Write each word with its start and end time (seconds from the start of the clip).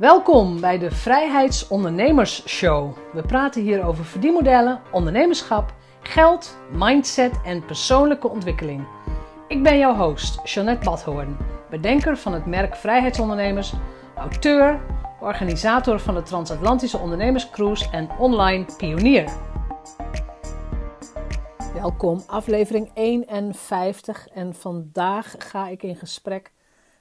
Welkom 0.00 0.60
bij 0.60 0.78
de 0.78 0.90
Vrijheidsondernemers 0.90 2.48
Show. 2.48 2.96
We 3.12 3.22
praten 3.22 3.62
hier 3.62 3.84
over 3.84 4.04
verdienmodellen, 4.04 4.80
ondernemerschap, 4.92 5.74
geld, 6.00 6.58
mindset 6.72 7.40
en 7.44 7.64
persoonlijke 7.64 8.28
ontwikkeling. 8.28 8.86
Ik 9.48 9.62
ben 9.62 9.78
jouw 9.78 9.94
host, 9.94 10.40
Jeanette 10.44 10.84
Badhoorn, 10.84 11.36
bedenker 11.70 12.16
van 12.16 12.32
het 12.32 12.46
merk 12.46 12.76
Vrijheidsondernemers, 12.76 13.72
auteur, 14.16 14.80
organisator 15.20 16.00
van 16.00 16.14
de 16.14 16.22
Transatlantische 16.22 16.98
Ondernemerscruise 16.98 17.90
en 17.90 18.10
online 18.18 18.64
pionier. 18.76 19.32
Welkom, 21.74 22.22
aflevering 22.26 22.90
51 22.94 24.28
en 24.28 24.54
vandaag 24.54 25.34
ga 25.38 25.68
ik 25.68 25.82
in 25.82 25.96
gesprek 25.96 26.52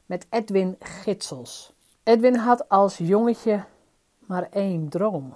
met 0.05 0.27
Edwin 0.29 0.75
Gitsels. 0.79 1.77
Edwin 2.04 2.36
had 2.36 2.70
als 2.70 2.97
jongetje 2.97 3.65
maar 4.20 4.47
één 4.52 4.89
droom. 4.89 5.36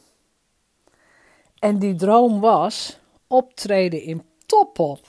En 1.60 1.80
die 1.80 1.96
droom 1.96 2.40
was 2.40 3.00
optreden 3.28 4.02
in 4.02 4.24
Topop. 4.46 5.00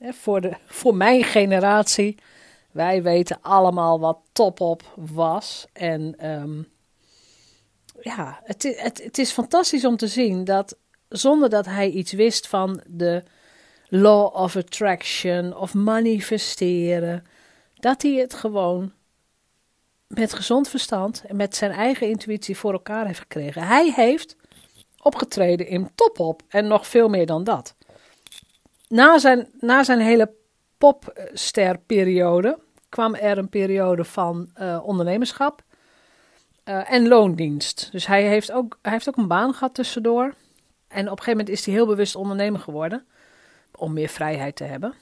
Voor, 0.00 0.40
de, 0.40 0.56
voor 0.66 0.94
mijn 0.94 1.24
generatie, 1.24 2.18
wij 2.70 3.02
weten 3.02 3.38
allemaal 3.40 4.00
wat 4.00 4.18
Topop 4.32 4.82
was. 4.94 5.66
En 5.72 6.14
ehm, 6.18 6.62
ja, 8.00 8.40
het, 8.44 8.62
het, 8.62 9.02
het 9.02 9.18
is 9.18 9.32
fantastisch 9.32 9.84
om 9.84 9.96
te 9.96 10.06
zien 10.06 10.44
dat 10.44 10.76
zonder 11.08 11.48
dat 11.48 11.66
hij 11.66 11.90
iets 11.90 12.12
wist 12.12 12.48
van 12.48 12.80
de 12.86 13.22
law 13.88 14.34
of 14.36 14.56
attraction 14.56 15.56
of 15.56 15.74
manifesteren, 15.74 17.24
dat 17.74 18.02
hij 18.02 18.12
het 18.12 18.34
gewoon 18.34 18.92
met 20.18 20.32
gezond 20.32 20.68
verstand 20.68 21.24
en 21.26 21.36
met 21.36 21.56
zijn 21.56 21.70
eigen 21.70 22.08
intuïtie 22.08 22.56
voor 22.56 22.72
elkaar 22.72 23.06
heeft 23.06 23.18
gekregen. 23.18 23.62
Hij 23.62 23.92
heeft 23.94 24.36
opgetreden 25.02 25.66
in 25.66 25.90
Topop 25.94 26.42
en 26.48 26.66
nog 26.66 26.86
veel 26.86 27.08
meer 27.08 27.26
dan 27.26 27.44
dat. 27.44 27.74
Na 28.88 29.18
zijn, 29.18 29.48
na 29.60 29.82
zijn 29.82 30.00
hele 30.00 30.32
popsterperiode 30.78 32.58
kwam 32.88 33.14
er 33.14 33.38
een 33.38 33.48
periode 33.48 34.04
van 34.04 34.50
uh, 34.60 34.80
ondernemerschap 34.84 35.62
uh, 36.64 36.92
en 36.92 37.08
loondienst. 37.08 37.88
Dus 37.92 38.06
hij 38.06 38.22
heeft, 38.22 38.52
ook, 38.52 38.78
hij 38.82 38.92
heeft 38.92 39.08
ook 39.08 39.16
een 39.16 39.28
baan 39.28 39.54
gehad 39.54 39.74
tussendoor. 39.74 40.34
En 40.88 41.04
op 41.04 41.10
een 41.10 41.24
gegeven 41.24 41.30
moment 41.30 41.48
is 41.48 41.64
hij 41.64 41.74
heel 41.74 41.86
bewust 41.86 42.14
ondernemer 42.14 42.60
geworden. 42.60 43.06
Om 43.76 43.92
meer 43.92 44.08
vrijheid 44.08 44.56
te 44.56 44.64
hebben. 44.64 44.94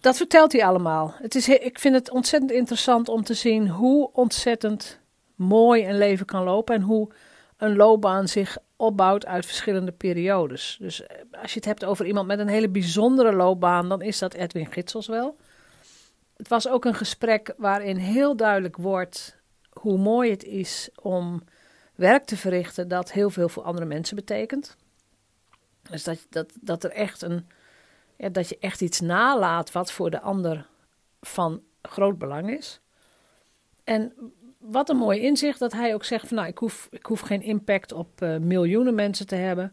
Dat 0.00 0.16
vertelt 0.16 0.52
hij 0.52 0.64
allemaal. 0.64 1.14
Het 1.18 1.34
is, 1.34 1.48
ik 1.48 1.78
vind 1.78 1.94
het 1.94 2.10
ontzettend 2.10 2.52
interessant 2.52 3.08
om 3.08 3.22
te 3.22 3.34
zien 3.34 3.68
hoe 3.68 4.10
ontzettend 4.12 5.00
mooi 5.34 5.88
een 5.88 5.98
leven 5.98 6.26
kan 6.26 6.44
lopen. 6.44 6.74
En 6.74 6.82
hoe 6.82 7.08
een 7.56 7.76
loopbaan 7.76 8.28
zich 8.28 8.58
opbouwt 8.76 9.26
uit 9.26 9.46
verschillende 9.46 9.92
periodes. 9.92 10.76
Dus 10.80 11.06
eh, 11.06 11.16
als 11.42 11.52
je 11.52 11.58
het 11.58 11.68
hebt 11.68 11.84
over 11.84 12.06
iemand 12.06 12.26
met 12.26 12.38
een 12.38 12.48
hele 12.48 12.68
bijzondere 12.68 13.32
loopbaan, 13.32 13.88
dan 13.88 14.02
is 14.02 14.18
dat 14.18 14.34
Edwin 14.34 14.72
Gitsels 14.72 15.06
wel. 15.06 15.36
Het 16.36 16.48
was 16.48 16.68
ook 16.68 16.84
een 16.84 16.94
gesprek 16.94 17.54
waarin 17.56 17.96
heel 17.96 18.36
duidelijk 18.36 18.76
wordt 18.76 19.36
hoe 19.70 19.98
mooi 19.98 20.30
het 20.30 20.44
is 20.44 20.88
om 21.02 21.42
werk 21.94 22.24
te 22.24 22.36
verrichten 22.36 22.88
dat 22.88 23.12
heel 23.12 23.30
veel 23.30 23.48
voor 23.48 23.62
andere 23.62 23.86
mensen 23.86 24.16
betekent. 24.16 24.76
Dus 25.90 26.04
dat, 26.04 26.26
dat, 26.30 26.52
dat 26.60 26.84
er 26.84 26.90
echt 26.90 27.22
een, 27.22 27.48
ja, 28.18 28.28
dat 28.28 28.48
je 28.48 28.58
echt 28.60 28.80
iets 28.80 29.00
nalaat 29.00 29.72
wat 29.72 29.92
voor 29.92 30.10
de 30.10 30.20
ander 30.20 30.66
van 31.20 31.62
groot 31.82 32.18
belang 32.18 32.50
is. 32.50 32.80
En 33.84 34.12
wat 34.58 34.88
een 34.88 34.96
mooi 34.96 35.20
inzicht 35.20 35.58
dat 35.58 35.72
hij 35.72 35.94
ook 35.94 36.04
zegt 36.04 36.28
van 36.28 36.36
nou, 36.36 36.48
ik 36.48 36.58
hoef, 36.58 36.88
ik 36.90 37.06
hoef 37.06 37.20
geen 37.20 37.42
impact 37.42 37.92
op 37.92 38.22
uh, 38.22 38.36
miljoenen 38.36 38.94
mensen 38.94 39.26
te 39.26 39.34
hebben. 39.34 39.72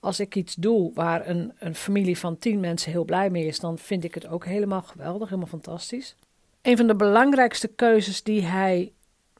Als 0.00 0.20
ik 0.20 0.34
iets 0.34 0.54
doe 0.54 0.94
waar 0.94 1.28
een, 1.28 1.52
een 1.58 1.74
familie 1.74 2.18
van 2.18 2.38
tien 2.38 2.60
mensen 2.60 2.92
heel 2.92 3.04
blij 3.04 3.30
mee 3.30 3.46
is, 3.46 3.60
dan 3.60 3.78
vind 3.78 4.04
ik 4.04 4.14
het 4.14 4.26
ook 4.26 4.44
helemaal 4.44 4.82
geweldig, 4.82 5.28
helemaal 5.28 5.50
fantastisch. 5.50 6.16
Een 6.62 6.76
van 6.76 6.86
de 6.86 6.96
belangrijkste 6.96 7.68
keuzes 7.68 8.22
die 8.22 8.42
hij 8.42 8.92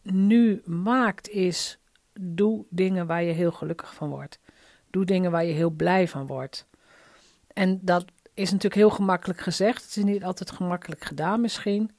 nu 0.02 0.62
maakt 0.64 1.28
is: 1.28 1.78
doe 2.20 2.64
dingen 2.68 3.06
waar 3.06 3.22
je 3.22 3.32
heel 3.32 3.52
gelukkig 3.52 3.94
van 3.94 4.08
wordt. 4.08 4.38
Doe 4.90 5.04
dingen 5.04 5.30
waar 5.30 5.44
je 5.44 5.52
heel 5.52 5.70
blij 5.70 6.08
van 6.08 6.26
wordt. 6.26 6.66
En 7.52 7.78
dat 7.82 8.04
is 8.36 8.50
natuurlijk 8.50 8.74
heel 8.74 8.90
gemakkelijk 8.90 9.40
gezegd. 9.40 9.82
Het 9.82 9.96
is 9.96 10.04
niet 10.04 10.24
altijd 10.24 10.50
gemakkelijk 10.50 11.04
gedaan 11.04 11.40
misschien. 11.40 11.90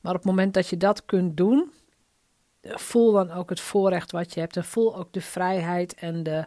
Maar 0.00 0.12
op 0.12 0.18
het 0.18 0.28
moment 0.28 0.54
dat 0.54 0.68
je 0.68 0.76
dat 0.76 1.04
kunt 1.04 1.36
doen, 1.36 1.72
voel 2.62 3.12
dan 3.12 3.30
ook 3.30 3.50
het 3.50 3.60
voorrecht 3.60 4.12
wat 4.12 4.34
je 4.34 4.40
hebt. 4.40 4.56
En 4.56 4.64
voel 4.64 4.96
ook 4.96 5.12
de 5.12 5.20
vrijheid 5.20 5.94
en 5.94 6.22
de, 6.22 6.46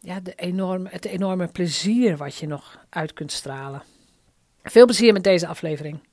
ja, 0.00 0.20
de 0.20 0.34
enorme, 0.34 0.88
het 0.88 1.04
enorme 1.04 1.48
plezier 1.48 2.16
wat 2.16 2.36
je 2.36 2.46
nog 2.46 2.84
uit 2.88 3.12
kunt 3.12 3.32
stralen. 3.32 3.82
Veel 4.62 4.84
plezier 4.84 5.12
met 5.12 5.24
deze 5.24 5.46
aflevering. 5.46 6.08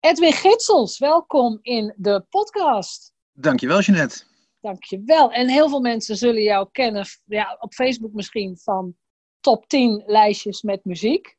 Edwin 0.00 0.32
Gitsels, 0.32 0.98
welkom 0.98 1.58
in 1.62 1.94
de 1.96 2.24
podcast. 2.28 3.12
Dankjewel, 3.32 3.80
Jeanette. 3.80 4.22
Dankjewel. 4.60 5.32
En 5.32 5.48
heel 5.48 5.68
veel 5.68 5.80
mensen 5.80 6.16
zullen 6.16 6.42
jou 6.42 6.68
kennen, 6.72 7.06
ja, 7.24 7.56
op 7.60 7.74
Facebook 7.74 8.12
misschien, 8.12 8.58
van 8.58 8.96
top 9.40 9.68
10 9.68 10.02
lijstjes 10.06 10.62
met 10.62 10.84
muziek. 10.84 11.37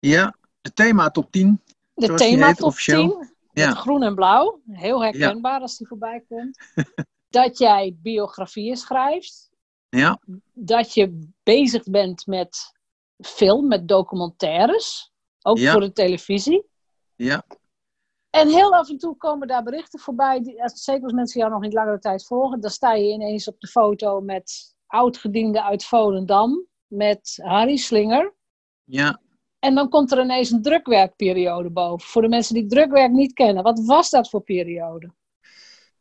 Ja, 0.00 0.36
de 0.60 0.72
thema 0.72 1.10
top 1.10 1.32
10. 1.32 1.60
De 1.94 2.14
thema 2.14 2.54
top 2.54 2.66
officieel. 2.66 3.08
10. 3.08 3.30
Ja. 3.52 3.74
Groen 3.74 4.02
en 4.02 4.14
blauw. 4.14 4.60
Heel 4.70 5.02
herkenbaar 5.02 5.60
als 5.60 5.78
die 5.78 5.86
voorbij 5.86 6.24
komt. 6.28 6.58
dat 7.28 7.58
jij 7.58 7.96
biografieën 8.02 8.76
schrijft. 8.76 9.50
Ja. 9.88 10.20
Dat 10.52 10.94
je 10.94 11.28
bezig 11.42 11.84
bent 11.84 12.26
met 12.26 12.72
film, 13.18 13.68
met 13.68 13.88
documentaires. 13.88 15.12
Ook 15.42 15.58
voor 15.58 15.80
de 15.80 15.92
televisie. 15.92 16.64
Ja. 17.16 17.44
En 18.30 18.48
heel 18.48 18.74
af 18.74 18.88
en 18.88 18.98
toe 18.98 19.16
komen 19.16 19.48
daar 19.48 19.62
berichten 19.62 20.00
voorbij, 20.00 20.42
die, 20.42 20.62
zeker 20.64 21.02
als 21.02 21.12
mensen 21.12 21.40
jou 21.40 21.52
nog 21.52 21.60
niet 21.60 21.72
langere 21.72 21.98
tijd 21.98 22.26
volgen, 22.26 22.60
dan 22.60 22.70
sta 22.70 22.92
je 22.92 23.12
ineens 23.12 23.48
op 23.48 23.60
de 23.60 23.66
foto 23.66 24.20
met 24.20 24.74
oud-gediende 24.86 25.62
uit 25.62 25.84
Volendam, 25.84 26.66
met 26.86 27.40
Harry 27.42 27.76
Slinger. 27.76 28.34
Ja. 28.84 29.20
En 29.60 29.74
dan 29.74 29.88
komt 29.88 30.12
er 30.12 30.22
ineens 30.22 30.50
een 30.50 30.62
drukwerkperiode 30.62 31.70
boven. 31.70 32.08
Voor 32.08 32.22
de 32.22 32.28
mensen 32.28 32.54
die 32.54 32.66
drukwerk 32.66 33.12
niet 33.12 33.32
kennen, 33.32 33.62
wat 33.62 33.84
was 33.84 34.10
dat 34.10 34.28
voor 34.28 34.42
periode? 34.42 35.10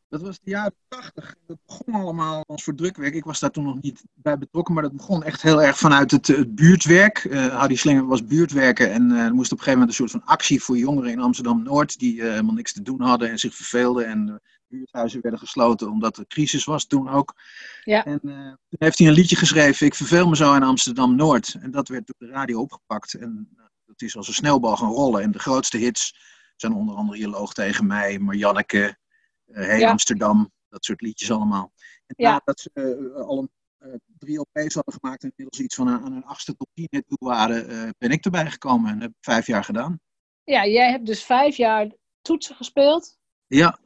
Dat 0.09 0.21
was 0.21 0.39
de 0.43 0.49
jaren 0.49 0.75
tachtig. 0.87 1.35
Dat 1.47 1.57
begon 1.65 1.93
allemaal 1.93 2.43
als 2.47 2.63
voor 2.63 2.75
drukwerk. 2.75 3.13
Ik 3.13 3.23
was 3.23 3.39
daar 3.39 3.51
toen 3.51 3.63
nog 3.63 3.81
niet 3.81 4.03
bij 4.13 4.37
betrokken, 4.37 4.73
maar 4.73 4.83
dat 4.83 4.95
begon 4.95 5.23
echt 5.23 5.41
heel 5.41 5.63
erg 5.63 5.77
vanuit 5.77 6.11
het, 6.11 6.55
buurtwerk. 6.55 7.23
Uh, 7.23 7.47
Harry 7.47 7.75
Slinger 7.75 8.07
was 8.07 8.25
buurtwerker 8.25 8.91
en 8.91 9.11
uh, 9.11 9.23
er 9.23 9.33
moest 9.33 9.51
op 9.51 9.57
een 9.57 9.63
gegeven 9.63 9.79
moment 9.79 9.89
een 9.89 10.07
soort 10.07 10.23
van 10.23 10.33
actie 10.33 10.63
voor 10.63 10.77
jongeren 10.77 11.11
in 11.11 11.19
Amsterdam-Noord 11.19 11.99
die 11.99 12.15
uh, 12.15 12.29
helemaal 12.29 12.53
niks 12.53 12.73
te 12.73 12.81
doen 12.81 13.01
hadden 13.01 13.29
en 13.29 13.39
zich 13.39 13.55
verveelden. 13.55 14.07
En 14.07 14.41
buurthuizen 14.69 15.21
werden 15.21 15.39
gesloten 15.39 15.89
omdat 15.89 16.17
er 16.17 16.27
crisis 16.27 16.63
was 16.63 16.85
toen 16.85 17.09
ook. 17.09 17.35
Ja. 17.83 18.05
En 18.05 18.19
toen 18.19 18.57
heeft 18.69 18.97
hij 18.97 19.07
een 19.07 19.13
liedje 19.13 19.35
geschreven, 19.35 19.85
Ik 19.85 19.95
verveel 19.95 20.29
me 20.29 20.35
zo 20.35 20.55
in 20.55 20.63
Amsterdam-Noord. 20.63 21.55
En 21.59 21.71
dat 21.71 21.87
werd 21.87 22.07
door 22.07 22.29
de 22.29 22.33
radio 22.33 22.59
opgepakt 22.61 23.13
en 23.13 23.49
dat 23.85 24.01
is 24.01 24.17
als 24.17 24.27
een 24.27 24.33
snelbal 24.33 24.77
gaan 24.77 24.91
rollen. 24.91 25.21
En 25.21 25.31
de 25.31 25.39
grootste 25.39 25.77
hits 25.77 26.15
zijn 26.55 26.73
onder 26.73 26.95
andere 26.95 27.19
Je 27.19 27.29
loog 27.29 27.53
tegen 27.53 27.87
mij, 27.87 28.19
Marjanneke... 28.19 28.97
Uh, 29.45 29.55
hey 29.55 29.87
Amsterdam, 29.87 30.51
dat 30.69 30.85
soort 30.85 31.01
liedjes 31.01 31.31
allemaal. 31.31 31.71
En 32.05 32.15
ja. 32.17 32.31
nadat 32.31 32.59
ze 32.59 32.69
uh, 32.73 33.15
al 33.27 33.37
een, 33.37 33.49
uh, 33.87 33.95
drie 34.17 34.39
LP's 34.39 34.73
hadden 34.73 34.93
gemaakt 34.93 35.23
en 35.23 35.31
inmiddels 35.35 35.65
iets 35.65 35.75
van 35.75 35.87
een, 35.87 36.03
aan 36.03 36.13
een 36.13 36.25
achtste 36.25 36.55
tot 36.55 36.67
tien 36.73 36.87
hit 36.89 37.07
toe 37.07 37.17
waren, 37.19 37.93
ben 37.97 38.11
ik 38.11 38.25
erbij 38.25 38.51
gekomen 38.51 38.91
en 38.91 39.01
heb 39.01 39.11
vijf 39.21 39.47
jaar 39.47 39.63
gedaan. 39.63 39.99
Ja, 40.43 40.65
jij 40.65 40.91
hebt 40.91 41.05
dus 41.05 41.23
vijf 41.23 41.57
jaar 41.57 41.91
toetsen 42.21 42.55
gespeeld. 42.55 43.17
Ja. 43.47 43.79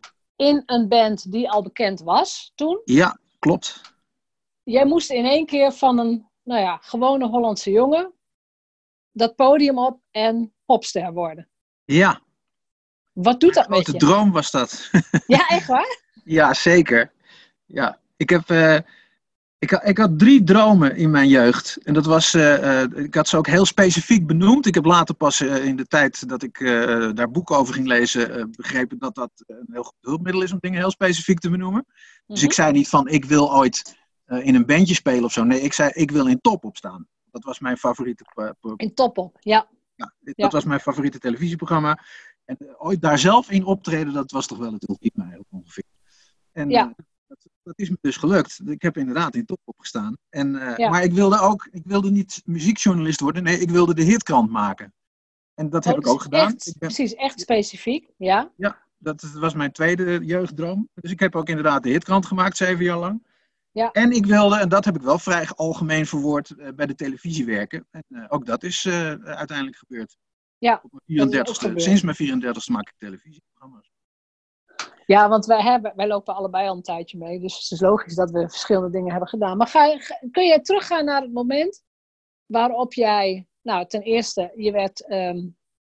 In 0.44 0.64
een 0.66 0.88
band 0.88 1.32
die 1.32 1.50
al 1.50 1.64
bekend 1.64 2.00
was 2.00 2.52
toen. 2.56 2.82
Ja, 2.86 3.20
klopt. 3.40 3.82
Jij 4.64 4.86
moest 4.86 5.12
in 5.12 5.26
één 5.26 5.46
keer 5.46 5.72
van 5.72 5.98
een, 5.98 6.28
nou 6.44 6.62
ja, 6.62 6.78
gewone 6.82 7.28
Hollandse 7.28 7.72
jongen 7.72 8.14
dat 9.12 9.36
podium 9.36 9.78
op 9.78 10.00
en 10.12 10.54
popster 10.66 11.14
worden. 11.14 11.50
Ja, 11.86 12.22
wat 13.14 13.40
doet 13.40 13.54
dat 13.54 13.70
met 13.70 13.86
je? 13.86 13.92
De 13.92 13.98
droom 13.98 14.32
was 14.32 14.52
dat. 14.52 14.90
Ja, 15.28 15.48
echt 15.48 15.68
waar? 15.68 16.02
ja, 16.24 16.54
zeker. 16.54 17.12
Ja, 17.66 18.00
ik 18.18 18.30
heb... 18.30 18.50
Uh, 18.50 18.78
ik, 19.64 19.72
ik, 19.72 19.98
had 19.98 20.20
drie 20.20 20.44
dromen 20.44 20.96
in 20.96 21.12
mijn 21.12 21.28
jeugd. 21.28 21.78
En 21.84 21.94
dat 21.94 22.06
was, 22.06 22.34
uh, 22.34 22.64
uh, 22.64 23.04
ik 23.04 23.16
had 23.16 23.28
ze 23.28 23.38
ook 23.38 23.48
heel 23.48 23.66
specifiek 23.66 24.28
benoemd. 24.28 24.66
Ik 24.66 24.74
heb 24.76 24.86
later 24.86 25.16
pas 25.16 25.42
in 25.42 25.76
de 25.76 25.88
tijd 25.88 26.30
dat 26.30 26.44
ik 26.44 26.60
daar 27.16 27.32
boeken 27.32 27.58
over 27.58 27.74
ging 27.74 27.88
lezen, 27.88 28.52
begrepen 28.52 28.98
dat 29.00 29.16
dat 29.16 29.32
een 29.46 29.70
heel 29.72 29.84
goed 29.84 29.98
hulpmiddel 30.02 30.42
is 30.42 30.52
om 30.52 30.58
dingen 30.60 30.80
heel 30.80 30.92
specifiek 30.92 31.40
te 31.40 31.50
benoemen. 31.50 31.86
Dus 32.26 32.42
ik 32.42 32.48
mhm. 32.48 32.62
zei 32.62 32.72
niet 32.72 32.90
van 32.90 33.08
ik 33.08 33.26
wil 33.26 33.54
ooit 33.56 33.96
in 34.26 34.56
een 34.56 34.66
bandje 34.66 34.94
spelen 34.94 35.24
of 35.24 35.32
zo. 35.32 35.44
Nee, 35.44 35.62
ik 35.62 35.74
zei 35.74 35.90
ik 35.94 36.12
wil 36.12 36.28
in 36.28 36.42
top 36.42 36.66
opstaan. 36.66 37.08
Dat 37.32 37.44
was 37.44 37.60
mijn 37.60 37.78
favoriete. 37.78 38.26
in 38.76 38.94
top 38.94 39.18
op, 39.18 39.38
ja. 39.40 39.68
ja 39.96 40.14
dat 40.20 40.34
ja. 40.36 40.48
was 40.48 40.64
mijn 40.64 40.80
favoriete 40.80 41.20
televisieprogramma. 41.20 42.04
En 42.46 42.58
ooit 42.78 43.02
daar 43.02 43.20
zelf 43.20 43.52
in 43.52 43.66
optreden, 43.66 44.14
dat 44.14 44.32
was 44.32 44.48
toch 44.48 44.58
wel 44.58 44.74
het 44.74 44.90
ultieme 44.90 45.44
ongeveer. 45.50 45.84
En 46.52 46.70
Ja. 46.70 46.96
Dat, 47.64 47.80
is 47.80 47.90
me 47.90 47.98
dus 48.02 48.18
gelukt. 48.18 48.60
Ik 48.66 48.82
heb 48.82 48.98
inderdaad 48.98 49.36
in 49.36 49.46
top 49.46 49.60
opgestaan. 49.64 50.18
En, 50.30 50.56
eh, 50.56 50.78
Ja. 50.78 50.90
Maar 50.90 51.04
ik 51.04 51.12
wilde 51.14 51.40
ook, 51.40 51.68
ik 51.72 51.82
wilde 51.86 52.12
niet 52.12 52.42
muziekjournalist 52.46 53.20
worden. 53.20 53.44
Nee, 53.44 53.58
ik 53.60 53.70
wilde 53.70 53.94
de 53.94 54.04
hitkrant 54.04 54.50
maken. 54.50 54.94
En 55.54 55.70
dat 55.70 55.84
heb 55.84 55.94
Oh, 55.94 56.00
ik 56.00 56.06
dus 56.06 56.14
ook 56.14 56.22
gedaan. 56.22 56.48
echt- 56.54 56.68
Ik 56.68 56.78
ben- 56.78 56.88
Precies, 56.94 57.14
echt 57.16 57.40
specifiek. 57.40 58.10
Ja. 58.18 58.52
dat 58.98 59.22
was 59.22 59.54
mijn 59.54 59.72
tweede 59.72 60.20
jeugddroom. 60.26 60.90
Dus 60.94 61.12
ik 61.12 61.20
heb 61.20 61.36
ook 61.36 61.50
inderdaad 61.50 61.84
de 61.84 61.90
hitkrant 61.90 62.26
gemaakt, 62.26 62.58
zeven 62.58 62.84
jaar 62.84 62.98
lang. 62.98 63.32
Ja. 63.72 63.92
En 63.92 64.12
ik 64.12 64.26
wilde, 64.26 64.58
en 64.60 64.70
dat 64.70 64.86
heb 64.86 64.96
ik 64.96 65.02
wel 65.02 65.20
vrij 65.20 65.48
algemeen 65.48 66.06
verwoord, 66.06 66.50
eh, 66.50 66.68
bij 66.76 66.86
de 66.86 66.96
televisie 66.96 67.46
werken. 67.46 67.88
En 67.92 68.04
eh, 68.08 68.26
ook 68.28 68.46
dat 68.46 68.64
is 68.64 68.88
uiteindelijk 69.24 69.78
gebeurd. 69.78 70.18
Ja, 70.58 70.80
Op 70.84 70.92
mijn 71.06 71.18
dat 71.30 71.34
is 71.34 71.40
ook 71.40 71.46
34ste, 71.46 71.60
gebeurd. 71.66 71.82
sinds 71.82 72.02
mijn 72.02 72.16
34ste 72.16 72.72
maak 72.72 72.88
ik 72.88 72.94
televisieprogramma's. 72.98 73.92
Ja, 75.06 75.30
want 75.30 75.46
wij, 75.46 75.62
hebben, 75.62 75.94
wij 75.96 76.08
lopen 76.08 76.36
allebei 76.36 76.68
al 76.68 76.76
een 76.76 76.82
tijdje 76.82 77.18
mee. 77.18 77.40
Dus 77.40 77.54
het 77.54 77.72
is 77.72 77.82
logisch 77.82 78.16
dat 78.16 78.32
we 78.32 78.50
verschillende 78.50 78.90
dingen 78.90 79.12
hebben 79.12 79.30
gedaan. 79.30 79.58
Maar 79.58 79.68
ga, 79.68 79.98
kun 80.32 80.46
je 80.46 80.62
teruggaan 80.62 81.06
naar 81.06 81.22
het 81.22 81.34
moment 81.34 81.84
waarop 82.46 82.94
jij, 82.94 83.48
nou 83.62 83.88
ten 83.88 84.02
eerste, 84.02 84.52
je 84.56 84.72
werd, 84.72 85.08
ehm, 85.08 85.48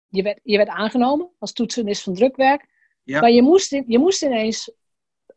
je 0.08 0.22
werd, 0.22 0.40
je 0.44 0.58
werd 0.58 0.70
aangenomen 0.70 1.32
als 1.40 1.54
toetsenist 1.54 2.04
van 2.04 2.14
drukwerk. 2.14 2.70
Ja. 3.04 3.20
Maar 3.20 3.32
je 3.32 3.42
moest, 3.42 3.70
je 3.70 4.00
moest 4.00 4.24
ineens 4.24 4.74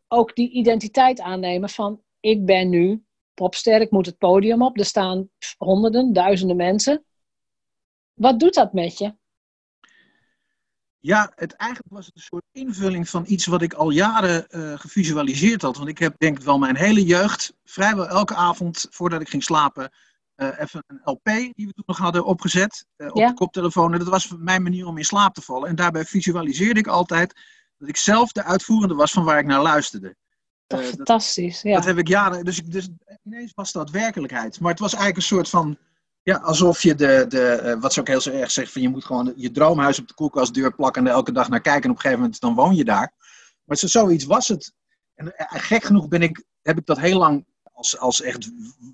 ook 0.07 0.35
die 0.35 0.51
identiteit 0.51 1.19
aannemen 1.19 1.69
van 1.69 2.01
ik 2.19 2.45
ben 2.45 2.69
nu 2.69 3.05
popster, 3.33 3.81
ik 3.81 3.91
moet 3.91 4.05
het 4.05 4.17
podium 4.17 4.61
op. 4.61 4.77
Er 4.77 4.85
staan 4.85 5.29
honderden, 5.57 6.13
duizenden 6.13 6.55
mensen. 6.55 7.05
Wat 8.13 8.39
doet 8.39 8.53
dat 8.53 8.73
met 8.73 8.97
je? 8.97 9.15
Ja, 11.05 11.31
het, 11.35 11.53
eigenlijk 11.53 11.93
was 11.93 12.05
het 12.05 12.15
een 12.15 12.21
soort 12.21 12.43
invulling 12.51 13.09
van 13.09 13.23
iets 13.27 13.45
wat 13.45 13.61
ik 13.61 13.73
al 13.73 13.89
jaren 13.89 14.47
eh, 14.49 14.73
gevisualiseerd 14.79 15.61
had. 15.61 15.77
Want 15.77 15.89
ik 15.89 15.97
heb 15.97 16.15
denk 16.17 16.37
ik 16.37 16.43
wel 16.45 16.57
mijn 16.57 16.75
hele 16.75 17.03
jeugd, 17.03 17.53
vrijwel 17.63 18.07
elke 18.07 18.35
avond 18.35 18.87
voordat 18.89 19.21
ik 19.21 19.29
ging 19.29 19.43
slapen, 19.43 19.91
eh, 20.35 20.59
even 20.59 20.83
een 20.87 21.01
LP 21.03 21.25
die 21.25 21.65
we 21.67 21.73
toen 21.73 21.83
nog 21.85 21.97
hadden 21.97 22.25
opgezet 22.25 22.85
eh, 22.95 23.07
op 23.07 23.17
Ja. 23.17 23.27
de 23.27 23.33
koptelefoon. 23.33 23.93
En 23.93 23.99
dat 23.99 24.07
was 24.07 24.33
mijn 24.37 24.63
manier 24.63 24.85
om 24.85 24.97
in 24.97 25.05
slaap 25.05 25.33
te 25.33 25.41
vallen. 25.41 25.69
En 25.69 25.75
daarbij 25.75 26.05
visualiseerde 26.05 26.79
ik 26.79 26.87
altijd 26.87 27.33
dat 27.77 27.89
ik 27.89 27.97
zelf 27.97 28.31
de 28.31 28.43
uitvoerende 28.43 28.95
was 28.95 29.11
van 29.11 29.23
waar 29.23 29.39
ik 29.39 29.45
naar 29.45 29.61
luisterde. 29.61 30.15
Dat- 30.67 30.83
fantastisch. 30.83 31.61
Ja. 31.61 31.75
Dat 31.75 31.85
heb 31.85 31.97
ik 31.97 32.07
jaren. 32.07 32.45
Dus, 32.45 32.57
ik, 32.57 32.71
dus 32.71 32.89
ineens 33.23 33.51
was 33.55 33.71
dat 33.71 33.89
werkelijkheid. 33.89 34.59
Maar 34.59 34.71
het 34.71 34.79
was 34.79 34.93
eigenlijk 34.93 35.21
een 35.21 35.35
soort 35.35 35.49
van. 35.49 35.77
Ja, 36.25 36.35
alsof 36.37 36.81
je 36.83 36.95
de. 36.95 37.25
de 37.27 37.47
eh, 37.47 37.79
wat 37.79 37.93
ze 37.93 37.99
ook 37.99 38.07
heel 38.07 38.21
erg 38.33 38.51
zegt. 38.51 38.71
Van 38.71 38.81
je 38.81 38.89
moet 38.89 39.05
gewoon 39.05 39.33
je 39.35 39.51
droomhuis 39.51 39.99
op 39.99 40.07
de 40.07 40.13
koelkastdeur 40.13 40.75
plakken. 40.75 41.07
En 41.07 41.13
elke 41.13 41.31
dag 41.31 41.49
naar 41.49 41.61
kijken. 41.61 41.83
En 41.83 41.89
op 41.89 41.95
een 41.95 42.01
gegeven 42.01 42.21
moment 42.23 42.39
dan 42.41 42.55
woon 42.55 42.75
je 42.75 42.83
daar. 42.83 43.13
Maar 43.63 43.77
zo, 43.77 43.87
zoiets 43.87 44.23
was 44.25 44.47
het. 44.47 44.73
En 45.15 45.35
eh, 45.35 45.61
gek 45.61 45.83
genoeg 45.83 46.07
ben 46.07 46.21
ik, 46.21 46.43
heb 46.61 46.77
ik 46.77 46.85
dat 46.85 46.99
heel 46.99 47.17
lang. 47.17 47.45
Als, 47.73 47.97
als 47.97 48.21
echt 48.21 48.51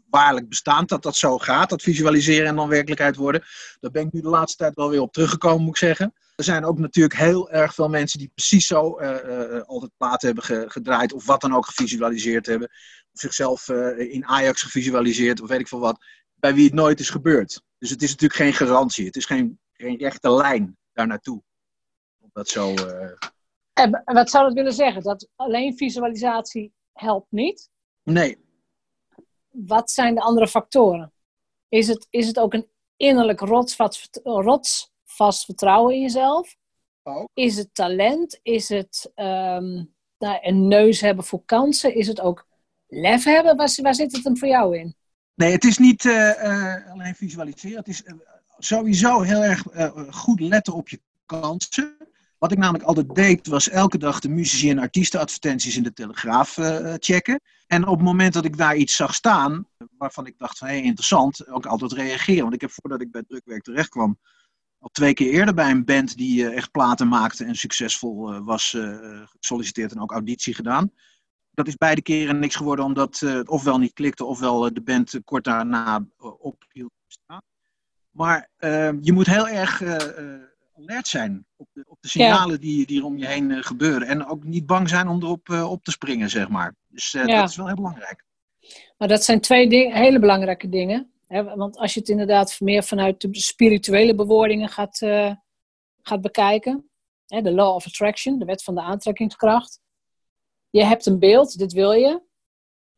waarlijk 0.10 0.50
bestaand 0.50 0.90
dat 0.90 1.04
dat 1.04 1.16
zo 1.16 1.38
gaat. 1.38 1.70
Dat 1.70 1.82
visualiseren 1.82 2.48
en 2.48 2.56
dan 2.56 2.70
werkelijkheid 2.70 3.16
worden. 3.16 3.44
Daar 3.80 3.92
ben 3.92 4.06
ik 4.06 4.12
nu 4.14 4.22
de 4.22 4.30
laatste 4.30 4.58
tijd 4.58 4.76
wel 4.76 4.90
weer 4.90 5.02
op 5.02 5.14
teruggekomen, 5.14 5.62
moet 5.62 5.70
ik 5.70 5.88
zeggen. 5.88 6.14
Er 6.36 6.44
zijn 6.44 6.66
ook 6.66 6.80
natuurlijk 6.80 7.16
heel 7.16 7.50
erg 7.52 7.74
veel 7.74 7.90
mensen 7.90 8.20
die 8.20 8.32
precies 8.36 8.68
zo 8.68 8.98
eh, 8.98 9.62
altijd 9.66 9.92
platen 9.98 10.28
hebben 10.28 10.44
ge- 10.44 10.66
gedraaid. 10.68 11.14
Of 11.14 11.26
wat 11.26 11.42
dan 11.42 11.56
ook 11.56 11.66
gevisualiseerd 11.66 12.46
hebben 12.46 12.70
of 13.14 13.20
zichzelf 13.20 13.70
in 13.98 14.26
Ajax 14.26 14.62
gevisualiseerd 14.62 15.42
of 15.42 15.48
weet 15.48 15.60
ik 15.60 15.68
veel 15.68 15.80
wat, 15.80 16.06
bij 16.42 16.54
wie 16.54 16.66
het 16.66 16.74
nooit 16.74 17.00
is 17.00 17.10
gebeurd. 17.10 17.62
Dus 17.78 17.90
het 17.90 18.02
is 18.02 18.10
natuurlijk 18.10 18.40
geen 18.40 18.54
garantie. 18.68 19.06
Het 19.06 19.16
is 19.16 19.26
geen, 19.26 19.60
geen 19.74 19.98
rechte 19.98 20.32
lijn 20.32 20.78
daar 20.94 21.08
naartoe. 21.08 21.42
Om 22.22 22.30
dat 22.34 22.50
zo. 22.50 22.74
eh, 22.74 23.12
En 23.74 24.04
wat 24.06 24.30
zou 24.30 24.46
dat 24.46 24.54
willen 24.54 24.74
zeggen? 24.74 25.04
Dat 25.04 25.28
alleen 25.36 25.78
visualisatie 25.78 26.74
helpt 26.94 27.32
niet? 27.32 27.70
Nee, 28.04 28.38
Wat 29.50 29.92
zijn 29.92 30.16
de 30.16 30.22
andere 30.22 30.48
factoren? 30.48 31.14
Is 31.70 31.88
het, 31.88 32.08
is 32.10 32.28
het 32.28 32.40
ook 32.40 32.54
een 32.54 32.70
innerlijk 32.98 33.40
rotsvast, 33.40 34.20
rotsvast 34.24 35.46
vertrouwen 35.46 35.94
in 35.96 36.02
jezelf? 36.02 36.56
Ook. 37.04 37.30
Is 37.34 37.58
het 37.58 37.74
talent? 37.74 38.40
Is 38.42 38.70
het 38.70 39.12
ehm, 39.16 39.84
nou, 40.18 40.38
een 40.42 40.68
neus 40.68 41.02
hebben 41.02 41.24
voor 41.24 41.46
kansen? 41.46 41.96
Is 41.96 42.08
het 42.08 42.22
ook 42.22 42.48
lef 42.88 43.24
hebben? 43.24 43.56
Waar, 43.56 43.70
waar 43.82 43.96
zit 43.96 44.12
het 44.16 44.24
hem 44.24 44.38
voor 44.38 44.48
jou 44.48 44.78
in? 44.78 44.96
Nee 45.36 45.52
het 45.52 45.64
is 45.64 45.78
niet 45.78 46.06
eh, 46.06 46.44
eh, 46.44 46.92
alleen 46.92 47.16
visualiseren. 47.16 47.78
Het 47.78 47.88
is 47.88 48.04
eh, 48.04 48.14
sowieso 48.58 49.22
heel 49.22 49.44
erg 49.44 49.64
goed 50.10 50.40
letten 50.40 50.74
op 50.74 50.90
je 50.90 51.02
kansen. 51.26 51.98
Wat 52.38 52.52
ik 52.52 52.58
namelijk 52.58 52.84
altijd 52.84 53.16
deed, 53.16 53.48
was 53.48 53.70
elke 53.70 53.98
dag 53.98 54.20
de 54.20 54.30
muzici- 54.30 54.70
en 54.70 54.80
artiestenadvertenties 54.80 55.78
in 55.78 55.84
de 55.84 55.94
Telegraaf 55.94 56.58
checken. 56.98 57.42
En 57.68 57.88
op 57.88 57.96
het 57.98 58.06
moment 58.06 58.34
dat 58.34 58.46
ik 58.46 58.58
daar 58.58 58.76
iets 58.76 58.96
zag 58.96 59.16
staan, 59.16 59.68
waarvan 59.98 60.26
ik 60.26 60.38
dacht 60.38 60.60
hé, 60.60 60.74
interessant, 60.76 61.48
ook 61.48 61.66
altijd 61.66 61.92
reageren. 61.92 62.42
Want 62.42 62.54
ik 62.54 62.62
heb 62.62 62.72
voordat 62.72 63.02
ik 63.02 63.12
bij 63.12 63.24
drukwerk 63.28 63.64
terecht 63.64 63.90
kwam, 63.90 64.20
al 64.80 64.90
twee 64.92 65.14
keer 65.14 65.32
eerder 65.32 65.54
bij 65.54 65.72
een 65.72 65.86
band 65.86 66.18
die 66.18 66.50
echt 66.50 66.72
platen 66.72 67.08
maakte 67.08 67.46
en 67.46 67.56
succesvol 67.56 68.44
was 68.44 68.78
gesolliciteerd 69.40 69.92
en 69.92 70.02
ook 70.02 70.12
auditie 70.12 70.54
gedaan. 70.54 70.92
Dat 71.54 71.68
is 71.68 71.76
beide 71.76 72.02
keren 72.02 72.40
niks 72.40 72.56
geworden 72.56 72.86
omdat 72.86 73.22
eh, 73.22 73.34
het 73.34 73.50
ofwel 73.50 73.78
niet 73.78 73.94
klikte 73.94 74.26
ofwel 74.26 74.66
eh, 74.66 74.74
de 74.74 74.82
band 74.82 75.14
eh, 75.14 75.22
kort 75.24 75.44
daarna 75.44 76.06
ophield 76.18 76.92
te 76.98 77.04
bestaan. 77.06 77.42
Maar 78.12 78.50
eh, 78.58 78.92
je 79.02 79.12
moet 79.14 79.28
heel 79.28 79.48
erg 79.48 79.82
alert 80.78 81.08
zijn 81.08 81.46
op 81.56 81.68
de, 81.74 81.84
op 81.88 81.98
de 82.02 82.08
signalen 82.08 82.60
die, 82.60 82.86
die 82.86 83.00
er 83.00 83.06
om 83.06 83.18
je 83.18 83.28
heen 83.28 83.64
gebeuren. 83.64 84.08
En 84.08 84.26
ook 84.26 84.44
niet 84.44 84.66
bang 84.66 84.90
zijn 84.90 85.08
om 85.08 85.22
erop 85.24 85.50
op 85.50 85.84
te 85.84 85.92
springen, 85.92 86.30
zeg 86.30 86.50
maar. 86.50 86.76
Dus 86.88 87.12
Ja. 87.12 87.26
dat 87.26 87.50
is 87.50 87.56
wel 87.56 87.66
heel 87.66 87.76
belangrijk. 87.76 88.24
Maar 88.98 89.08
dat 89.08 89.24
zijn 89.24 89.42
twee 89.42 89.70
ding- 89.70 89.94
hele 89.94 90.20
belangrijke 90.20 90.70
dingen. 90.70 91.12
Hè? 91.28 91.44
Want 91.44 91.78
als 91.78 91.94
je 91.94 92.00
het 92.00 92.10
inderdaad 92.10 92.60
meer 92.60 92.84
vanuit 92.84 93.22
de 93.22 93.30
spirituele 93.40 94.16
bewoordingen 94.16 94.70
gaat, 94.70 94.98
gaat 96.02 96.22
bekijken. 96.22 96.90
Hè? 97.26 97.42
De 97.42 97.52
law 97.52 97.76
of 97.76 97.86
attraction, 97.86 98.40
de 98.40 98.46
wet 98.46 98.64
van 98.64 98.76
de 98.76 98.82
aantrekkingskracht. 98.82 99.80
Je 100.72 100.84
hebt 100.84 101.06
een 101.06 101.20
beeld, 101.20 101.58
dit 101.58 101.74
wil 101.74 101.92
je. 101.92 102.22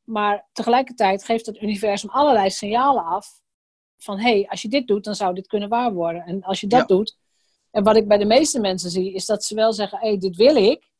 Maar 0.03 0.49
tegelijkertijd 0.51 1.23
geeft 1.23 1.45
het 1.45 1.61
universum 1.61 2.09
allerlei 2.09 2.49
signalen 2.49 3.03
af. 3.05 3.41
Van 3.97 4.19
hé, 4.19 4.31
hey, 4.31 4.47
als 4.49 4.61
je 4.61 4.67
dit 4.67 4.87
doet, 4.87 5.03
dan 5.03 5.15
zou 5.15 5.33
dit 5.33 5.47
kunnen 5.47 5.69
waar 5.69 5.93
worden. 5.93 6.25
En 6.25 6.43
als 6.43 6.59
je 6.59 6.67
dat 6.67 6.79
Ja. 6.79 6.85
doet. 6.95 7.17
En 7.71 7.83
wat 7.83 7.95
ik 7.95 8.07
bij 8.07 8.17
de 8.17 8.25
meeste 8.25 8.59
mensen 8.59 8.89
zie, 8.89 9.13
is 9.13 9.25
dat 9.25 9.43
ze 9.43 9.55
wel 9.55 9.73
zeggen: 9.73 9.99
hé, 9.99 10.07
hey, 10.07 10.17
dit 10.17 10.35
wil 10.35 10.55
ik. 10.55 10.91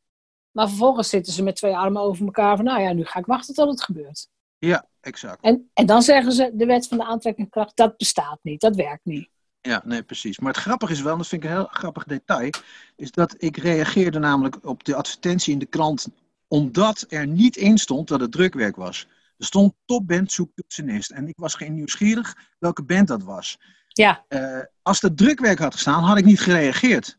Maar 0.52 0.68
vervolgens 0.68 1.10
zitten 1.10 1.34
ze 1.34 1.44
met 1.44 1.56
twee 1.56 1.76
armen 1.76 2.02
over 2.02 2.26
elkaar 2.26 2.56
van, 2.56 2.66
nou 2.66 2.82
ja, 2.82 2.94
nu 2.94 3.06
ga 3.06 3.20
ik 3.20 3.26
wachten 3.26 3.54
tot 3.54 3.70
het 3.70 3.84
gebeurt. 3.84 4.28
Ja, 4.58 4.88
exact. 5.02 5.44
En, 5.44 5.70
en 5.74 5.86
dan 5.86 6.02
zeggen 6.02 6.32
ze, 6.32 6.52
de 6.54 6.66
wet 6.66 6.88
van 6.88 6.98
de 6.98 7.04
aantrekkingskracht, 7.04 7.76
dat 7.76 7.98
bestaat 7.98 8.40
niet, 8.42 8.62
dat 8.62 8.76
werkt 8.76 9.06
niet. 9.06 9.30
Ja, 9.62 9.82
nee, 9.86 10.04
precies. 10.04 10.40
Maar 10.40 10.54
het 10.54 10.62
grappige 10.62 10.92
is 10.92 11.02
wel, 11.02 11.12
en 11.12 11.18
dat 11.18 11.28
vind 11.28 11.44
ik 11.44 11.50
een 11.50 11.56
heel 11.56 11.68
grappig 11.72 12.04
detail, 12.04 12.50
is 12.96 13.12
dat 13.12 13.36
ik 13.38 13.58
reageerde 13.58 14.20
namelijk 14.20 14.66
op 14.66 14.84
de 14.84 14.96
advertentie 14.96 15.54
in 15.54 15.60
de 15.60 15.66
krant 15.66 16.08
omdat 16.54 17.06
er 17.10 17.28
niet 17.28 17.56
in 17.56 17.78
stond 17.78 18.08
dat 18.08 18.20
het 18.20 18.32
drukwerk 18.32 18.76
was. 18.76 19.08
Er 19.38 19.46
stond 19.46 19.74
topband 19.86 20.32
zoekt 20.32 20.56
toetsenist. 20.56 21.12
En 21.12 21.28
ik 21.28 21.38
was 21.38 21.54
geen 21.56 21.74
nieuwsgierig 21.74 22.36
welke 22.60 22.84
band 22.84 23.08
dat 23.08 23.24
was. 23.24 23.58
Ja, 23.88 24.26
Eh, 24.28 24.60
als 24.82 25.00
dat 25.00 25.18
drukwerk 25.18 25.60
had 25.60 25.74
gestaan, 25.74 26.04
had 26.04 26.18
ik 26.18 26.26
niet 26.26 26.40
gereageerd. 26.40 27.18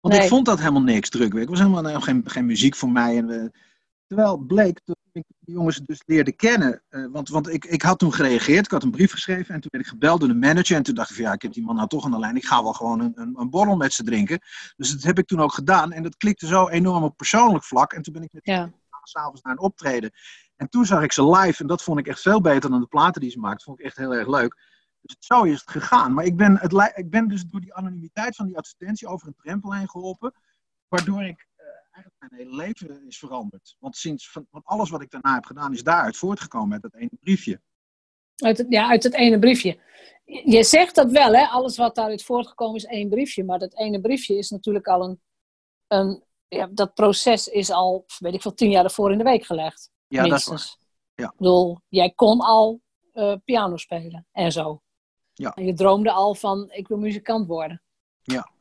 Want 0.00 0.14
Nee. 0.14 0.22
ik 0.22 0.28
vond 0.30 0.46
dat 0.46 0.58
helemaal 0.58 0.82
niks, 0.82 1.08
drukwerk. 1.08 1.40
Het 1.40 1.48
was 1.48 1.58
helemaal 1.58 1.82
nou, 1.82 2.02
geen, 2.02 2.22
geen 2.24 2.46
muziek 2.46 2.74
voor 2.76 2.90
mij. 2.90 3.16
En, 3.16 3.26
we- 3.26 3.50
terwijl 4.06 4.36
bleek 4.36 4.80
dat 4.84 4.96
ik 5.16 5.24
die 5.38 5.54
jongens 5.54 5.80
dus 5.80 6.02
leerde 6.06 6.32
kennen. 6.32 6.82
eh, 6.88 7.06
want 7.10 7.28
want 7.28 7.48
ik, 7.48 7.64
ik 7.64 7.82
had 7.82 7.98
toen 7.98 8.12
gereageerd, 8.12 8.64
ik 8.64 8.70
had 8.70 8.82
een 8.82 8.90
brief 8.90 9.10
geschreven. 9.10 9.54
En 9.54 9.60
toen 9.60 9.70
werd 9.70 9.84
ik 9.84 9.90
gebeld 9.90 10.20
door 10.20 10.28
de 10.28 10.34
manager. 10.34 10.76
En 10.76 10.82
toen 10.82 10.94
dacht 10.94 11.10
ik 11.10 11.16
van 11.16 11.24
ja, 11.24 11.32
ik 11.32 11.42
heb 11.42 11.52
die 11.52 11.64
man 11.64 11.76
nou 11.76 11.88
toch 11.88 12.04
aan 12.04 12.10
de 12.10 12.18
lijn. 12.18 12.36
Ik 12.36 12.46
ga 12.46 12.62
wel 12.62 12.72
gewoon 12.72 13.00
een, 13.00 13.12
een, 13.14 13.34
een 13.36 13.50
borrel 13.50 13.76
met 13.76 13.92
ze 13.92 14.02
drinken. 14.02 14.40
Dus 14.76 14.90
dat 14.90 15.02
heb 15.02 15.18
ik 15.18 15.26
toen 15.26 15.40
ook 15.40 15.52
gedaan. 15.52 15.92
En 15.92 16.02
dat 16.02 16.16
klikte 16.16 16.46
zo 16.46 16.68
enorm 16.68 17.02
op 17.02 17.16
persoonlijk 17.16 17.64
vlak. 17.64 17.92
En 17.92 18.02
toen 18.02 18.12
ben 18.12 18.22
ik 18.22 18.32
met 18.32 18.44
ja, 18.44 18.72
s'avonds 19.02 19.42
naar 19.42 19.52
een 19.52 19.58
optreden. 19.58 20.10
En 20.56 20.68
toen 20.68 20.84
zag 20.84 21.02
ik 21.02 21.12
ze 21.12 21.28
live 21.28 21.62
en 21.62 21.66
dat 21.66 21.82
vond 21.82 21.98
ik 21.98 22.06
echt 22.06 22.20
veel 22.20 22.40
beter 22.40 22.70
dan 22.70 22.80
de 22.80 22.86
platen 22.86 23.20
die 23.20 23.30
ze 23.30 23.38
maakte. 23.38 23.64
Vond 23.64 23.78
ik 23.78 23.84
echt 23.84 23.96
heel 23.96 24.14
erg 24.14 24.28
leuk. 24.28 24.56
Dus 25.00 25.16
zo 25.18 25.42
is 25.42 25.60
het 25.60 25.70
gegaan. 25.70 26.12
Maar 26.14 26.24
ik 26.24 26.36
ben, 26.36 26.58
het, 26.58 26.92
ik 26.94 27.10
ben 27.10 27.28
dus 27.28 27.44
door 27.44 27.60
die 27.60 27.74
anonimiteit 27.74 28.36
van 28.36 28.46
die 28.46 28.56
advertentie 28.56 29.08
over 29.08 29.26
een 29.26 29.34
drempel 29.36 29.74
heen 29.74 29.90
geholpen. 29.90 30.32
Waardoor 30.88 31.22
ik 31.24 31.45
eigenlijk 31.96 32.16
mijn 32.18 32.42
hele 32.42 32.56
leven 32.56 33.06
is 33.06 33.18
veranderd. 33.18 33.76
Want, 33.78 33.96
sinds, 33.96 34.30
van, 34.30 34.46
want 34.50 34.64
alles 34.64 34.90
wat 34.90 35.02
ik 35.02 35.10
daarna 35.10 35.34
heb 35.34 35.44
gedaan 35.44 35.72
is 35.72 35.82
daaruit 35.82 36.16
voortgekomen 36.16 36.68
met 36.68 36.82
dat 36.82 36.94
ene 36.94 37.10
briefje. 37.20 37.60
uit 38.36 38.58
het, 38.58 38.66
ja, 38.68 38.88
uit 38.88 39.02
het 39.02 39.14
ene 39.14 39.38
briefje. 39.38 39.78
Je 40.24 40.64
zegt 40.64 40.94
dat 40.94 41.10
wel, 41.10 41.34
hè? 41.34 41.46
alles 41.46 41.76
wat 41.76 41.94
daaruit 41.94 42.24
voortgekomen 42.24 42.76
is 42.76 42.84
één 42.84 43.08
briefje. 43.08 43.44
Maar 43.44 43.58
dat 43.58 43.74
ene 43.74 44.00
briefje 44.00 44.38
is 44.38 44.50
natuurlijk 44.50 44.86
al 44.86 45.04
een, 45.04 45.20
een 45.86 46.24
ja, 46.48 46.68
dat 46.70 46.94
proces 46.94 47.48
is 47.48 47.70
al, 47.70 48.04
weet 48.18 48.34
ik 48.34 48.42
veel, 48.42 48.54
tien 48.54 48.70
jaar 48.70 48.84
ervoor 48.84 49.12
in 49.12 49.18
de 49.18 49.24
week 49.24 49.44
gelegd. 49.44 49.90
Ja, 50.06 50.28
dat 50.28 50.38
is 50.38 50.46
waar. 50.46 50.76
Ja. 51.14 51.26
Ik 51.26 51.36
bedoel, 51.36 51.80
jij 51.88 52.10
kon 52.10 52.40
al 52.40 52.80
eh, 53.12 53.34
piano 53.44 53.76
spelen 53.76 54.26
en 54.32 54.52
zo. 54.52 54.82
Ja. 55.32 55.54
En 55.54 55.64
je 55.64 55.74
droomde 55.74 56.10
al 56.12 56.34
van, 56.34 56.70
ik 56.70 56.88
wil 56.88 56.98
muzikant 56.98 57.46
worden. 57.46 57.82
Ja. 58.22 58.54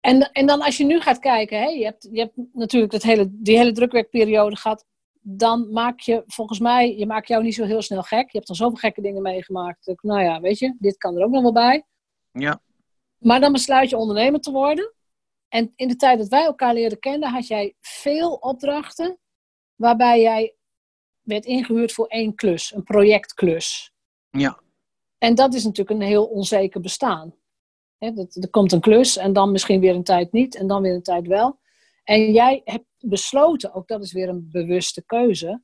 En, 0.00 0.32
en 0.32 0.46
dan 0.46 0.62
als 0.62 0.76
je 0.76 0.84
nu 0.84 1.00
gaat 1.00 1.18
kijken, 1.18 1.58
hè, 1.58 1.66
je, 1.66 1.84
hebt, 1.84 2.08
je 2.12 2.20
hebt 2.20 2.36
natuurlijk 2.52 2.92
dat 2.92 3.02
hele, 3.02 3.28
die 3.30 3.56
hele 3.56 3.72
drukwerkperiode 3.72 4.56
gehad. 4.56 4.84
Dan 5.22 5.72
maak 5.72 6.00
je 6.00 6.22
volgens 6.26 6.58
mij, 6.58 6.96
je 6.96 7.06
maakt 7.06 7.28
jou 7.28 7.42
niet 7.42 7.54
zo 7.54 7.64
heel 7.64 7.82
snel 7.82 8.02
gek. 8.02 8.30
Je 8.30 8.38
hebt 8.38 8.48
al 8.48 8.54
zoveel 8.54 8.76
gekke 8.76 9.00
dingen 9.00 9.22
meegemaakt. 9.22 9.92
Nou 10.02 10.22
ja, 10.22 10.40
weet 10.40 10.58
je, 10.58 10.76
dit 10.78 10.96
kan 10.96 11.16
er 11.16 11.24
ook 11.24 11.30
nog 11.30 11.42
wel 11.42 11.52
bij. 11.52 11.84
Ja. 12.32 12.62
Maar 13.18 13.40
dan 13.40 13.52
besluit 13.52 13.90
je 13.90 13.96
ondernemer 13.96 14.40
te 14.40 14.50
worden. 14.50 14.94
En 15.48 15.72
in 15.76 15.88
de 15.88 15.96
tijd 15.96 16.18
dat 16.18 16.28
wij 16.28 16.44
elkaar 16.44 16.74
leren 16.74 16.98
kennen, 16.98 17.30
had 17.30 17.46
jij 17.46 17.74
veel 17.80 18.34
opdrachten 18.34 19.18
waarbij 19.74 20.20
jij 20.20 20.54
werd 21.20 21.44
ingehuurd 21.44 21.92
voor 21.92 22.06
één 22.06 22.34
klus, 22.34 22.74
een 22.74 22.82
projectklus. 22.82 23.92
Ja. 24.30 24.60
En 25.18 25.34
dat 25.34 25.54
is 25.54 25.64
natuurlijk 25.64 26.00
een 26.00 26.06
heel 26.06 26.24
onzeker 26.26 26.80
bestaan. 26.80 27.34
He, 28.00 28.12
dat, 28.12 28.34
er 28.34 28.50
komt 28.50 28.72
een 28.72 28.80
klus 28.80 29.16
en 29.16 29.32
dan 29.32 29.52
misschien 29.52 29.80
weer 29.80 29.94
een 29.94 30.04
tijd 30.04 30.32
niet 30.32 30.56
en 30.56 30.66
dan 30.66 30.82
weer 30.82 30.94
een 30.94 31.02
tijd 31.02 31.26
wel. 31.26 31.58
En 32.04 32.32
jij 32.32 32.60
hebt 32.64 32.86
besloten, 32.98 33.74
ook 33.74 33.88
dat 33.88 34.02
is 34.02 34.12
weer 34.12 34.28
een 34.28 34.48
bewuste 34.50 35.04
keuze. 35.04 35.62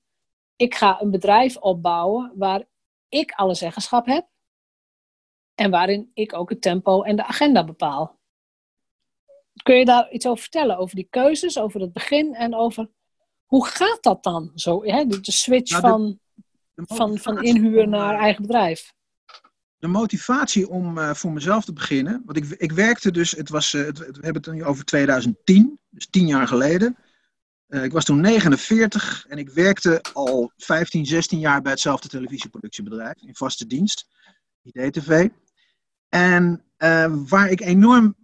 Ik 0.56 0.74
ga 0.74 1.00
een 1.00 1.10
bedrijf 1.10 1.56
opbouwen 1.56 2.32
waar 2.34 2.64
ik 3.08 3.32
alle 3.32 3.54
zeggenschap 3.54 4.06
heb. 4.06 4.26
En 5.54 5.70
waarin 5.70 6.10
ik 6.14 6.34
ook 6.34 6.50
het 6.50 6.60
tempo 6.60 7.02
en 7.02 7.16
de 7.16 7.24
agenda 7.24 7.64
bepaal. 7.64 8.18
Kun 9.62 9.76
je 9.76 9.84
daar 9.84 10.10
iets 10.10 10.26
over 10.26 10.42
vertellen? 10.42 10.78
Over 10.78 10.96
die 10.96 11.08
keuzes, 11.10 11.58
over 11.58 11.80
het 11.80 11.92
begin 11.92 12.34
en 12.34 12.54
over 12.54 12.90
hoe 13.44 13.66
gaat 13.66 14.02
dat 14.02 14.22
dan? 14.22 14.52
Zo, 14.54 14.84
hè? 14.84 15.06
De, 15.06 15.18
switch 15.22 15.70
nou, 15.70 15.82
van, 15.82 16.18
van, 16.74 17.18
van 17.18 17.42
inhuur 17.42 17.88
naar 17.88 18.14
eh, 18.14 18.20
eigen 18.20 18.42
bedrijf. 18.42 18.94
De 19.86 19.92
motivatie 19.92 20.68
om 20.68 20.98
uh, 20.98 21.14
voor 21.14 21.32
mezelf 21.32 21.64
te 21.64 21.72
beginnen. 21.72 22.22
Want 22.24 22.38
ik, 22.38 22.44
ik 22.44 22.72
werkte 22.72 23.10
dus, 23.10 23.30
het 23.30 23.48
was, 23.48 23.72
uh, 23.72 23.86
het, 23.86 23.98
we 23.98 24.04
hebben 24.20 24.42
het 24.42 24.52
nu 24.52 24.64
over 24.64 24.84
2010, 24.84 25.78
dus 25.90 26.06
tien 26.10 26.26
jaar 26.26 26.48
geleden. 26.48 26.96
Uh, 27.68 27.84
ik 27.84 27.92
was 27.92 28.04
toen 28.04 28.20
49 28.20 29.26
en 29.28 29.38
ik 29.38 29.50
werkte 29.50 30.02
al 30.12 30.52
15, 30.56 31.06
16 31.06 31.38
jaar 31.38 31.62
bij 31.62 31.72
hetzelfde 31.72 32.08
televisieproductiebedrijf 32.08 33.14
in 33.22 33.34
vaste 33.34 33.66
dienst, 33.66 34.08
IDTV. 34.62 35.28
En 36.08 36.64
waar 37.28 37.50
ik 37.50 37.60
enorm 37.60 38.16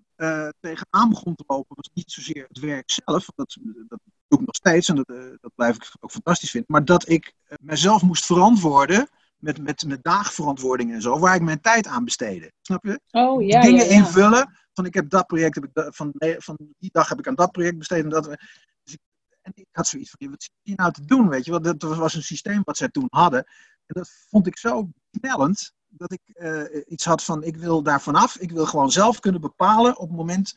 tegenaan 0.60 1.08
begon 1.08 1.34
te 1.34 1.44
lopen 1.46 1.76
was 1.76 1.90
niet 1.94 2.12
zozeer 2.12 2.44
het 2.48 2.58
werk 2.58 2.90
zelf, 2.90 3.26
dat, 3.34 3.58
dat 3.88 4.00
doe 4.28 4.40
ik 4.40 4.46
nog 4.46 4.56
steeds 4.56 4.88
en 4.88 4.96
dat, 4.96 5.06
dat 5.40 5.54
blijf 5.54 5.76
ik 5.76 5.90
ook 6.00 6.10
fantastisch 6.10 6.50
vinden, 6.50 6.72
maar 6.72 6.84
dat 6.84 7.08
ik 7.08 7.34
mezelf 7.60 8.02
moest 8.02 8.26
verantwoorden 8.26 9.08
met, 9.42 9.62
met, 9.62 9.84
met 9.86 10.02
daagverantwoording 10.02 10.92
en 10.92 11.02
zo, 11.02 11.18
waar 11.18 11.34
ik 11.34 11.42
mijn 11.42 11.60
tijd 11.60 11.86
aan 11.86 12.04
besteedde. 12.04 12.52
Snap 12.60 12.84
je? 12.84 13.00
Oh, 13.10 13.46
ja, 13.46 13.60
Dingen 13.60 13.84
ja, 13.84 13.90
ja. 13.90 13.96
invullen. 13.96 14.58
Van 14.72 14.86
ik 14.86 14.94
heb 14.94 15.10
dat 15.10 15.26
project, 15.26 15.54
heb 15.54 15.64
ik 15.64 15.94
van, 15.94 16.12
van 16.18 16.56
die 16.78 16.90
dag 16.92 17.08
heb 17.08 17.18
ik 17.18 17.28
aan 17.28 17.34
dat 17.34 17.52
project 17.52 17.78
besteed. 17.78 18.04
En, 18.04 18.10
dat, 18.10 18.24
dus 18.24 18.92
ik, 18.92 19.00
en 19.42 19.52
ik 19.54 19.66
had 19.72 19.86
zoiets 19.86 20.14
van, 20.16 20.30
wat 20.30 20.42
zit 20.42 20.52
hier 20.62 20.76
nou 20.76 20.92
te 20.92 21.04
doen, 21.04 21.28
weet 21.28 21.44
je 21.44 21.50
wel? 21.50 21.60
Dat 21.60 21.82
was 21.82 22.14
een 22.14 22.22
systeem 22.22 22.60
wat 22.64 22.76
zij 22.76 22.88
toen 22.88 23.06
hadden. 23.08 23.44
En 23.86 24.00
dat 24.00 24.10
vond 24.28 24.46
ik 24.46 24.58
zo 24.58 24.88
knellend, 25.10 25.72
dat 25.88 26.12
ik 26.12 26.20
uh, 26.34 26.82
iets 26.86 27.04
had 27.04 27.24
van, 27.24 27.42
ik 27.42 27.56
wil 27.56 27.82
daar 27.82 28.02
vanaf. 28.02 28.36
Ik 28.36 28.50
wil 28.50 28.66
gewoon 28.66 28.90
zelf 28.90 29.20
kunnen 29.20 29.40
bepalen 29.40 29.98
op 29.98 30.08
het 30.08 30.16
moment 30.16 30.54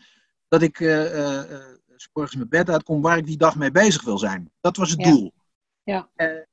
dat 0.48 0.62
ik 0.62 0.80
uh, 0.80 1.14
uh, 1.14 1.66
morgens 2.14 2.36
mijn 2.36 2.50
bed 2.50 2.70
uitkom, 2.70 3.02
waar 3.02 3.18
ik 3.18 3.26
die 3.26 3.38
dag 3.38 3.56
mee 3.56 3.72
bezig 3.72 4.04
wil 4.04 4.18
zijn. 4.18 4.52
Dat 4.62 4.78
was 4.78 4.90
het 4.90 5.00
doel. 5.00 5.34
Ja. 5.84 6.10
en 6.16 6.48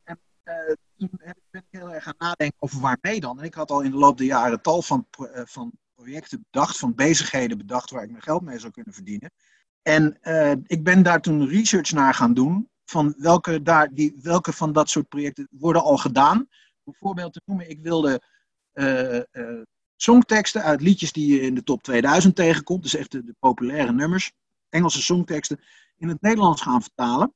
toen 1.09 1.21
ben 1.51 1.63
ik 1.71 1.81
heel 1.81 1.93
erg 1.93 2.03
gaan 2.03 2.15
nadenken 2.19 2.57
over 2.59 2.81
waarmee 2.81 3.21
dan. 3.21 3.43
Ik 3.43 3.55
had 3.55 3.71
al 3.71 3.81
in 3.81 3.91
de 3.91 3.97
loop 3.97 4.19
der 4.19 4.27
jaren 4.27 4.63
tal 4.63 4.83
van, 4.83 5.07
uh, 5.19 5.41
van 5.45 5.73
projecten 5.95 6.47
bedacht, 6.51 6.79
van 6.79 6.95
bezigheden 6.95 7.59
bedacht 7.59 7.91
waar 7.91 8.03
ik 8.03 8.11
mijn 8.11 8.23
geld 8.23 8.43
mee 8.43 8.59
zou 8.59 8.73
kunnen 8.73 8.95
verdienen. 8.95 9.31
En 9.83 10.19
uh, 10.23 10.51
ik 10.51 10.85
ben 10.85 11.03
daar 11.03 11.21
toen 11.21 11.49
research 11.49 11.93
naar 11.93 12.15
gaan 12.15 12.35
doen 12.35 12.71
van 12.85 13.15
welke, 13.19 13.63
daar, 13.63 13.89
die, 13.95 14.19
welke 14.23 14.53
van 14.53 14.73
dat 14.73 14.91
soort 14.91 15.09
projecten 15.09 15.49
worden 15.51 15.83
al 15.83 15.97
gedaan. 15.97 16.49
Bijvoorbeeld 16.85 17.33
te 17.33 17.43
noemen, 17.45 17.71
ik 17.71 17.81
wilde 17.81 18.23
uh, 18.73 19.21
songteksten 19.97 20.63
uit 20.63 20.81
liedjes 20.81 21.13
die 21.13 21.35
je 21.35 21.41
in 21.41 21.55
de 21.55 21.63
top 21.63 21.83
2000 21.83 22.37
tegenkomt, 22.37 22.83
dus 22.83 22.95
echt 22.95 23.11
de, 23.11 23.25
de 23.25 23.35
populaire 23.39 23.93
nummers, 23.93 24.33
Engelse 24.69 25.03
songteksten, 25.03 25.61
in 25.97 26.09
het 26.09 26.21
Nederlands 26.21 26.63
gaan 26.63 26.83
vertalen. 26.83 27.35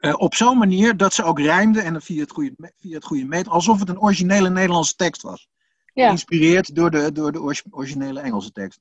Uh, 0.00 0.14
op 0.16 0.34
zo'n 0.34 0.58
manier 0.58 0.96
dat 0.96 1.14
ze 1.14 1.22
ook 1.22 1.38
rijmden 1.38 1.84
en 1.84 2.02
via 2.02 2.20
het 2.20 2.30
goede, 2.30 2.72
via 2.76 2.94
het 2.94 3.04
goede 3.04 3.24
meet, 3.24 3.48
alsof 3.48 3.78
het 3.78 3.88
een 3.88 4.00
originele 4.00 4.50
Nederlandse 4.50 4.94
tekst 4.94 5.22
was. 5.22 5.48
Ja. 5.92 6.04
Geïnspireerd 6.04 6.74
door 6.74 6.90
de, 6.90 7.12
door 7.12 7.32
de 7.32 7.64
originele 7.70 8.20
Engelse 8.20 8.52
tekst. 8.52 8.80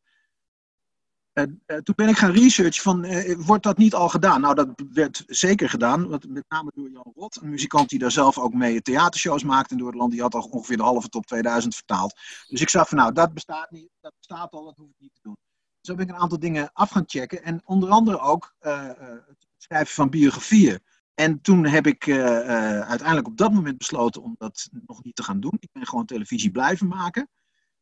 Uh, 1.33 1.45
uh, 1.67 1.77
toen 1.77 1.95
ben 1.95 2.07
ik 2.07 2.17
gaan 2.17 2.31
researchen 2.31 2.83
van, 2.83 3.05
wordt 3.45 3.63
dat 3.63 3.77
niet 3.77 3.93
al 3.93 4.09
gedaan? 4.09 4.41
Nou, 4.41 4.55
dat 4.55 4.67
werd 4.93 5.23
zeker 5.27 5.69
gedaan, 5.69 6.07
want 6.07 6.29
met 6.29 6.45
name 6.47 6.71
door 6.75 6.89
Jan 6.89 7.11
Rot, 7.15 7.41
een 7.41 7.49
muzikant 7.49 7.89
die 7.89 7.99
daar 7.99 8.11
zelf 8.11 8.38
ook 8.38 8.53
mee 8.53 8.81
theatershows 8.81 9.43
maakte 9.43 9.73
in 9.73 9.79
door 9.79 9.89
het 9.89 9.97
land, 9.97 10.11
die 10.11 10.21
had 10.21 10.33
al 10.33 10.41
ongeveer 10.41 10.77
de 10.77 10.83
halve 10.83 11.09
top 11.09 11.25
2000 11.25 11.75
vertaald. 11.75 12.19
Dus 12.47 12.61
ik 12.61 12.69
zag 12.69 12.88
van, 12.88 12.97
nou, 12.97 13.13
dat 13.13 13.33
bestaat 13.33 13.71
niet, 13.71 13.89
dat 14.01 14.13
bestaat 14.17 14.51
al, 14.51 14.63
dat 14.63 14.75
hoef 14.75 14.89
ik 14.89 14.99
niet 14.99 15.13
te 15.13 15.21
doen. 15.21 15.38
Dus 15.81 15.95
ben 15.95 16.05
ik 16.05 16.11
een 16.11 16.21
aantal 16.21 16.39
dingen 16.39 16.69
af 16.73 16.89
gaan 16.89 17.03
checken 17.07 17.43
en 17.43 17.61
onder 17.65 17.89
andere 17.89 18.19
ook 18.19 18.55
het 18.59 19.47
schrijven 19.57 19.93
van 19.93 20.09
biografieën. 20.09 20.79
En 21.19 21.41
toen 21.41 21.65
heb 21.65 21.88
ik 21.88 22.05
uh, 22.05 22.15
uh, 22.17 22.79
uiteindelijk 22.79 23.27
op 23.27 23.38
dat 23.38 23.53
moment 23.53 23.77
besloten 23.77 24.21
om 24.21 24.35
dat 24.38 24.69
nog 24.85 25.03
niet 25.03 25.15
te 25.15 25.23
gaan 25.23 25.39
doen. 25.39 25.57
Ik 25.59 25.69
ben 25.71 25.88
gewoon 25.88 26.05
televisie 26.05 26.51
blijven 26.51 26.88
maken. 26.88 27.29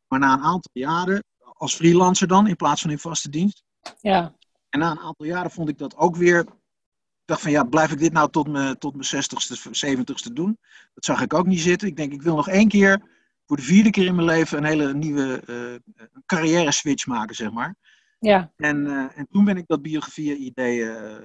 Maar 0.06 0.18
na 0.18 0.32
een 0.32 0.42
aantal 0.42 0.70
jaren, 0.72 1.24
als 1.38 1.74
freelancer 1.74 2.28
dan, 2.28 2.46
in 2.46 2.56
plaats 2.56 2.82
van 2.82 2.90
in 2.90 2.98
vaste 2.98 3.28
dienst. 3.28 3.62
Ja. 4.00 4.36
En 4.68 4.80
na 4.80 4.90
een 4.90 4.98
aantal 4.98 5.26
jaren 5.26 5.50
vond 5.50 5.68
ik 5.68 5.78
dat 5.78 5.96
ook 5.96 6.16
weer. 6.16 6.38
Ik 6.40 7.24
dacht 7.24 7.40
van 7.40 7.50
ja, 7.50 7.64
blijf 7.64 7.92
ik 7.92 7.98
dit 7.98 8.12
nou 8.12 8.30
tot 8.30 8.48
mijn, 8.48 8.78
tot 8.78 8.94
mijn 8.94 9.24
60ste, 9.24 9.86
70ste 9.86 10.32
doen? 10.32 10.58
Dat 10.94 11.04
zag 11.04 11.20
ik 11.20 11.34
ook 11.34 11.46
niet 11.46 11.60
zitten. 11.60 11.88
Ik 11.88 11.96
denk, 11.96 12.12
ik 12.12 12.22
wil 12.22 12.36
nog 12.36 12.48
één 12.48 12.68
keer, 12.68 13.02
voor 13.46 13.56
de 13.56 13.62
vierde 13.62 13.90
keer 13.90 14.06
in 14.06 14.14
mijn 14.14 14.26
leven, 14.26 14.58
een 14.58 14.64
hele 14.64 14.94
nieuwe 14.94 15.42
uh, 15.46 16.02
carrière 16.26 16.72
switch 16.72 17.06
maken, 17.06 17.34
zeg 17.34 17.50
maar. 17.50 17.76
Ja. 18.18 18.52
En, 18.56 18.86
uh, 18.86 19.18
en 19.18 19.26
toen 19.30 19.44
ben 19.44 19.56
ik 19.56 19.66
dat 19.66 19.82
biografie-idee 19.82 20.78
uh, 20.78 21.16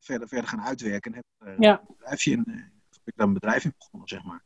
verder, 0.00 0.28
verder 0.28 0.48
gaan 0.48 0.62
uitwerken. 0.62 1.12
En 1.12 1.16
heb 1.16 1.48
uh, 1.48 1.58
ja. 1.58 1.80
een 1.80 1.94
bedrijfje 1.96 2.30
in, 2.30 2.44
heb 2.90 3.00
ik 3.04 3.16
daar 3.16 3.26
een 3.26 3.32
bedrijf 3.32 3.64
in 3.64 3.74
begonnen, 3.78 4.08
zeg 4.08 4.22
maar. 4.22 4.42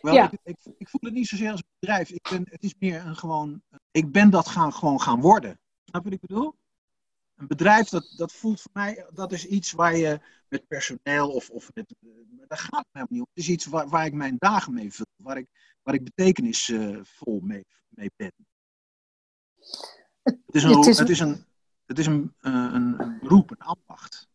Wel, 0.00 0.14
ja. 0.14 0.30
ik, 0.30 0.40
ik, 0.42 0.56
ik, 0.78 0.88
voel 0.88 1.00
het 1.00 1.12
niet 1.12 1.26
zozeer 1.26 1.50
als 1.50 1.60
een 1.60 1.76
bedrijf. 1.78 2.10
Ik 2.10 2.28
ben, 2.30 2.46
het 2.50 2.62
is 2.62 2.74
meer 2.78 3.06
een 3.06 3.16
gewoon... 3.16 3.62
Ik 3.90 4.12
ben 4.12 4.30
dat 4.30 4.48
gaan, 4.48 4.72
gewoon 4.72 5.00
gaan 5.00 5.20
worden. 5.20 5.58
Snap 5.84 6.04
je 6.04 6.10
wat 6.10 6.18
ik 6.18 6.26
bedoel? 6.26 6.54
Een 7.34 7.46
bedrijf, 7.46 7.88
dat, 7.88 8.14
dat 8.16 8.32
voelt 8.32 8.60
voor 8.60 8.70
mij... 8.74 9.06
Dat 9.12 9.32
is 9.32 9.46
iets 9.46 9.72
waar 9.72 9.96
je 9.96 10.20
met 10.48 10.66
personeel 10.66 11.30
of, 11.30 11.50
of 11.50 11.70
met... 11.74 11.94
Daar 12.46 12.58
gaat 12.58 12.70
het 12.70 12.86
helemaal 12.92 13.06
niet 13.10 13.20
om. 13.20 13.28
Het 13.34 13.44
is 13.44 13.48
iets 13.48 13.66
waar, 13.66 13.88
waar 13.88 14.06
ik 14.06 14.12
mijn 14.12 14.36
dagen 14.38 14.74
mee 14.74 14.92
vul. 14.92 15.06
Waar 15.16 15.36
ik, 15.36 15.46
waar 15.82 15.94
ik 15.94 16.04
betekenisvol 16.04 17.40
mee, 17.40 17.64
mee 17.88 18.10
ben. 18.16 18.32
Het 20.26 20.54
is 20.54 20.62
een, 20.62 20.76
het 20.76 20.86
is, 20.86 20.98
het 20.98 21.08
is 21.08 21.20
een, 21.20 21.44
het 21.86 21.98
is 21.98 22.06
een, 22.06 22.34
een, 22.40 23.00
een 23.00 23.18
beroep, 23.20 23.50
een 23.50 23.66
ambacht. 23.66 24.28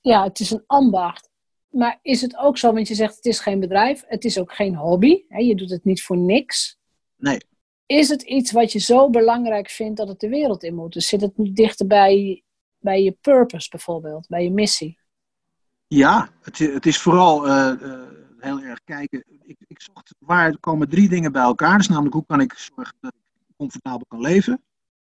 Ja, 0.00 0.24
het 0.24 0.40
is 0.40 0.50
een 0.50 0.64
ambacht. 0.66 1.30
Maar 1.68 1.98
is 2.02 2.20
het 2.20 2.36
ook 2.36 2.58
zo, 2.58 2.72
want 2.72 2.88
je 2.88 2.94
zegt 2.94 3.16
het 3.16 3.24
is 3.24 3.40
geen 3.40 3.60
bedrijf, 3.60 4.04
het 4.06 4.24
is 4.24 4.38
ook 4.38 4.54
geen 4.54 4.74
hobby. 4.74 5.22
Hè? 5.28 5.38
Je 5.38 5.54
doet 5.54 5.70
het 5.70 5.84
niet 5.84 6.02
voor 6.02 6.16
niks. 6.16 6.78
Nee. 7.16 7.38
Is 7.86 8.08
het 8.08 8.22
iets 8.22 8.52
wat 8.52 8.72
je 8.72 8.78
zo 8.78 9.10
belangrijk 9.10 9.70
vindt 9.70 9.96
dat 9.96 10.08
het 10.08 10.20
de 10.20 10.28
wereld 10.28 10.62
in 10.62 10.74
moet? 10.74 10.92
Dus 10.92 11.08
zit 11.08 11.20
het 11.20 11.36
niet 11.36 11.56
dichter 11.56 11.86
bij, 11.86 12.42
bij 12.78 13.02
je 13.02 13.16
purpose 13.20 13.68
bijvoorbeeld, 13.68 14.28
bij 14.28 14.42
je 14.42 14.50
missie? 14.50 14.98
Ja, 15.86 16.28
het, 16.42 16.58
het 16.58 16.86
is 16.86 16.98
vooral 16.98 17.46
uh, 17.46 17.72
uh, 17.82 18.02
heel 18.38 18.60
erg 18.60 18.80
kijken. 18.84 19.24
Ik, 19.42 19.56
ik 19.66 19.80
zocht 19.80 20.14
waar 20.18 20.58
komen 20.58 20.88
drie 20.88 21.08
dingen 21.08 21.32
bij 21.32 21.42
elkaar. 21.42 21.78
Dus 21.78 21.88
namelijk 21.88 22.14
hoe 22.14 22.26
kan 22.26 22.40
ik 22.40 22.52
zorgen 22.52 22.96
dat 23.00 23.14
comfortabel 23.56 24.06
kan 24.08 24.20
leven. 24.20 24.62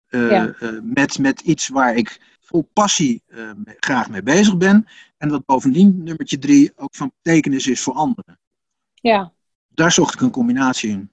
Uh, 0.09 0.31
ja. 0.31 0.55
uh, 0.59 0.79
met, 0.83 1.19
met 1.19 1.41
iets 1.41 1.67
waar 1.67 1.95
ik 1.95 2.37
vol 2.39 2.69
passie 2.73 3.23
uh, 3.27 3.51
graag 3.65 4.09
mee 4.09 4.23
bezig 4.23 4.57
ben. 4.57 4.87
En 5.17 5.29
dat 5.29 5.45
bovendien, 5.45 6.03
nummertje 6.03 6.37
drie, 6.37 6.71
ook 6.75 6.95
van 6.95 7.11
betekenis 7.21 7.67
is 7.67 7.81
voor 7.81 7.93
anderen. 7.93 8.39
Ja. 8.93 9.33
Daar 9.67 9.91
zocht 9.91 10.13
ik 10.13 10.21
een 10.21 10.31
combinatie 10.31 10.89
in. 10.89 11.11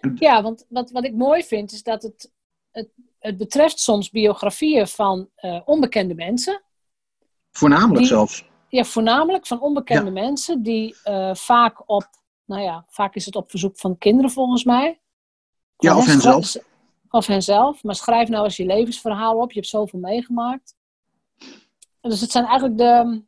En... 0.00 0.16
Ja, 0.18 0.42
want 0.42 0.66
wat, 0.68 0.90
wat 0.90 1.04
ik 1.04 1.14
mooi 1.14 1.44
vind 1.44 1.72
is 1.72 1.82
dat 1.82 2.02
het, 2.02 2.32
het, 2.70 2.88
het 3.18 3.36
betreft 3.36 3.80
soms 3.80 4.10
biografieën 4.10 4.86
van 4.86 5.30
onbekende 5.64 6.14
mensen. 6.14 6.62
Voornamelijk 7.50 7.98
die, 7.98 8.06
zelfs. 8.06 8.44
Ja, 8.68 8.84
voornamelijk 8.84 9.46
van 9.46 9.60
onbekende 9.60 10.12
ja. 10.12 10.26
mensen 10.26 10.62
die 10.62 10.96
vaak 11.32 11.88
op, 11.88 12.06
nou 12.44 12.62
ja, 12.62 12.84
vaak 12.88 13.14
is 13.14 13.26
het 13.26 13.36
op 13.36 13.50
verzoek 13.50 13.78
van 13.78 13.98
kinderen 13.98 14.30
volgens 14.30 14.64
mij. 14.64 15.00
Ja, 15.76 15.96
of 15.96 16.06
henzelf. 16.06 16.56
Of 17.10 17.26
henzelf. 17.26 17.82
Maar 17.82 17.94
schrijf 17.94 18.28
nou 18.28 18.44
eens 18.44 18.56
je 18.56 18.66
levensverhaal 18.66 19.36
op. 19.36 19.52
Je 19.52 19.58
hebt 19.58 19.70
zoveel 19.70 19.98
meegemaakt. 19.98 20.74
Dus 22.00 22.20
het 22.20 22.30
zijn 22.30 22.44
eigenlijk 22.44 22.78
de, 22.78 23.22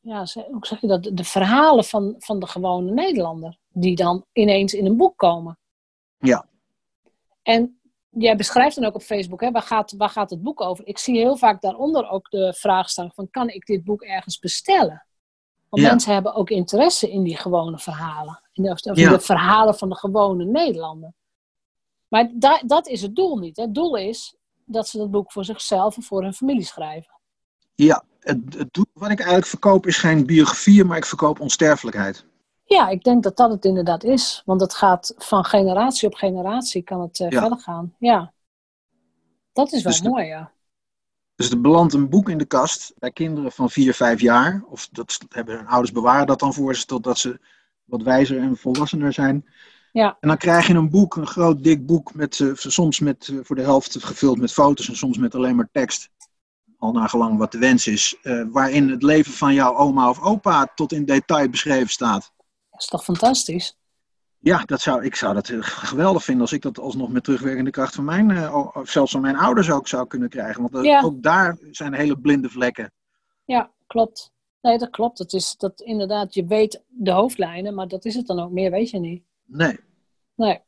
ja, 0.00 0.26
hoe 0.50 0.66
zeg 0.66 0.80
je 0.80 0.86
dat, 0.86 1.10
de 1.12 1.24
verhalen 1.24 1.84
van, 1.84 2.14
van 2.18 2.38
de 2.40 2.46
gewone 2.46 2.90
Nederlander. 2.90 3.58
Die 3.68 3.96
dan 3.96 4.24
ineens 4.32 4.74
in 4.74 4.86
een 4.86 4.96
boek 4.96 5.16
komen. 5.16 5.58
Ja. 6.18 6.46
En 7.42 7.80
jij 8.10 8.36
beschrijft 8.36 8.76
dan 8.76 8.84
ook 8.84 8.94
op 8.94 9.02
Facebook, 9.02 9.40
hè, 9.40 9.50
waar, 9.50 9.62
gaat, 9.62 9.94
waar 9.96 10.08
gaat 10.08 10.30
het 10.30 10.42
boek 10.42 10.60
over? 10.60 10.86
Ik 10.86 10.98
zie 10.98 11.16
heel 11.18 11.36
vaak 11.36 11.60
daaronder 11.60 12.08
ook 12.08 12.30
de 12.30 12.54
vraag 12.58 12.90
staan 12.90 13.10
van, 13.14 13.30
kan 13.30 13.48
ik 13.48 13.66
dit 13.66 13.84
boek 13.84 14.02
ergens 14.02 14.38
bestellen? 14.38 15.06
Want 15.68 15.82
Ja. 15.82 15.88
mensen 15.88 16.12
hebben 16.12 16.34
ook 16.34 16.50
interesse 16.50 17.10
in 17.10 17.22
die 17.22 17.36
gewone 17.36 17.78
verhalen. 17.78 18.40
De, 18.52 18.70
of 18.70 18.80
Ja. 18.96 19.10
de 19.10 19.20
verhalen 19.20 19.74
van 19.74 19.88
de 19.88 19.96
gewone 19.96 20.44
Nederlander. 20.44 21.12
Maar 22.08 22.30
da- 22.34 22.62
dat 22.66 22.88
is 22.88 23.02
het 23.02 23.16
doel 23.16 23.36
niet. 23.36 23.56
hè. 23.56 23.62
Het 23.62 23.74
doel 23.74 23.96
is 23.96 24.34
dat 24.64 24.88
ze 24.88 24.98
dat 24.98 25.10
boek 25.10 25.32
voor 25.32 25.44
zichzelf 25.44 25.96
en 25.96 26.02
voor 26.02 26.22
hun 26.22 26.34
familie 26.34 26.64
schrijven. 26.64 27.14
Ja, 27.74 28.04
het, 28.20 28.38
het 28.58 28.72
doel 28.74 28.86
wat 28.92 29.10
ik 29.10 29.18
eigenlijk 29.18 29.48
verkoop 29.48 29.86
is 29.86 29.98
geen 29.98 30.26
biografie, 30.26 30.84
maar 30.84 30.96
ik 30.96 31.04
verkoop 31.06 31.40
onsterfelijkheid. 31.40 32.26
Ja, 32.64 32.88
ik 32.88 33.02
denk 33.02 33.22
dat 33.22 33.36
dat 33.36 33.50
het 33.50 33.64
inderdaad 33.64 34.04
is. 34.04 34.42
Want 34.44 34.60
het 34.60 34.74
gaat 34.74 35.14
van 35.18 35.44
generatie 35.44 36.08
op 36.08 36.14
generatie 36.14 36.82
kan 36.82 37.00
het 37.00 37.20
eh, 37.20 37.30
Ja. 37.30 37.40
verder 37.40 37.58
gaan. 37.58 37.94
Ja. 37.98 38.32
Dat 39.52 39.72
is 39.72 39.82
wel 39.82 39.92
Dus 39.92 40.00
de- 40.00 40.08
mooi, 40.08 40.24
ja. 40.26 40.52
Dus 41.34 41.50
er 41.50 41.60
belandt 41.60 41.92
een 41.94 42.08
boek 42.08 42.28
in 42.28 42.38
de 42.38 42.44
kast 42.44 42.92
bij 42.98 43.10
kinderen 43.10 43.52
van 43.52 43.70
4, 43.70 43.94
5 43.94 44.20
jaar. 44.20 44.64
Of 44.68 44.88
dat 44.92 45.18
hebben 45.28 45.56
hun 45.56 45.66
ouders 45.66 45.92
bewaren 45.92 46.26
dat 46.26 46.38
dan 46.38 46.54
voor 46.54 46.76
ze 46.76 46.84
totdat 46.84 47.18
ze 47.18 47.40
wat 47.84 48.02
wijzer 48.02 48.38
en 48.38 48.56
volwassener 48.56 49.12
zijn. 49.12 49.46
Ja. 49.96 50.16
En 50.20 50.28
dan 50.28 50.36
krijg 50.36 50.66
je 50.66 50.74
een 50.74 50.90
boek, 50.90 51.16
een 51.16 51.26
groot 51.26 51.62
dik 51.64 51.86
boek, 51.86 52.14
met, 52.14 52.40
eh, 52.40 52.50
soms 52.54 53.00
met, 53.00 53.28
eh, 53.28 53.38
voor 53.42 53.56
de 53.56 53.62
helft 53.62 54.04
gevuld 54.04 54.38
met 54.38 54.52
foto's 54.52 54.88
en 54.88 54.96
soms 54.96 55.18
met 55.18 55.34
alleen 55.34 55.56
maar 55.56 55.68
tekst. 55.72 56.08
Al 56.78 56.92
nagelang 56.92 57.38
wat 57.38 57.52
de 57.52 57.58
wens 57.58 57.86
is. 57.86 58.16
eh, 58.22 58.42
waarin 58.50 58.90
het 58.90 59.02
leven 59.02 59.32
van 59.32 59.54
jouw 59.54 59.76
oma 59.76 60.08
of 60.08 60.22
opa 60.22 60.72
tot 60.74 60.92
in 60.92 61.04
detail 61.04 61.48
beschreven 61.48 61.88
staat. 61.88 62.32
Dat 62.70 62.80
is 62.80 62.86
toch 62.86 63.04
fantastisch? 63.04 63.76
Ja, 64.38 64.62
dat 64.64 64.80
zou, 64.80 65.04
ik 65.04 65.14
zou 65.14 65.34
dat 65.34 65.52
geweldig 65.60 66.24
vinden 66.24 66.42
als 66.42 66.52
ik 66.52 66.62
dat 66.62 66.78
alsnog 66.78 67.08
met 67.08 67.24
terugwerkende 67.24 67.70
kracht 67.70 67.94
van 67.94 68.04
mijn, 68.04 68.52
of 68.54 68.90
zelfs 68.90 69.12
van 69.12 69.20
mijn 69.20 69.36
ouders 69.36 69.70
ook 69.70 69.88
zou 69.88 70.06
kunnen 70.06 70.28
krijgen. 70.28 70.68
Want 70.70 70.84
Ja. 70.86 71.02
ook 71.02 71.22
daar 71.22 71.58
zijn 71.70 71.94
hele 71.94 72.18
blinde 72.18 72.48
vlekken. 72.48 72.92
Ja, 73.44 73.70
klopt. 73.86 74.32
Nee, 74.60 74.78
dat 74.78 74.90
klopt. 74.90 75.18
Het 75.18 75.32
is 75.32 75.54
dat 75.56 75.80
inderdaad, 75.80 76.34
je 76.34 76.44
weet 76.46 76.82
de 76.88 77.10
hoofdlijnen, 77.10 77.74
maar 77.74 77.88
dat 77.88 78.04
is 78.04 78.14
het 78.14 78.26
dan 78.26 78.40
ook. 78.40 78.50
Meer 78.50 78.70
weet 78.70 78.90
je 78.90 78.98
niet. 78.98 79.24
Nee. 79.46 79.78
Nee. 80.34 80.60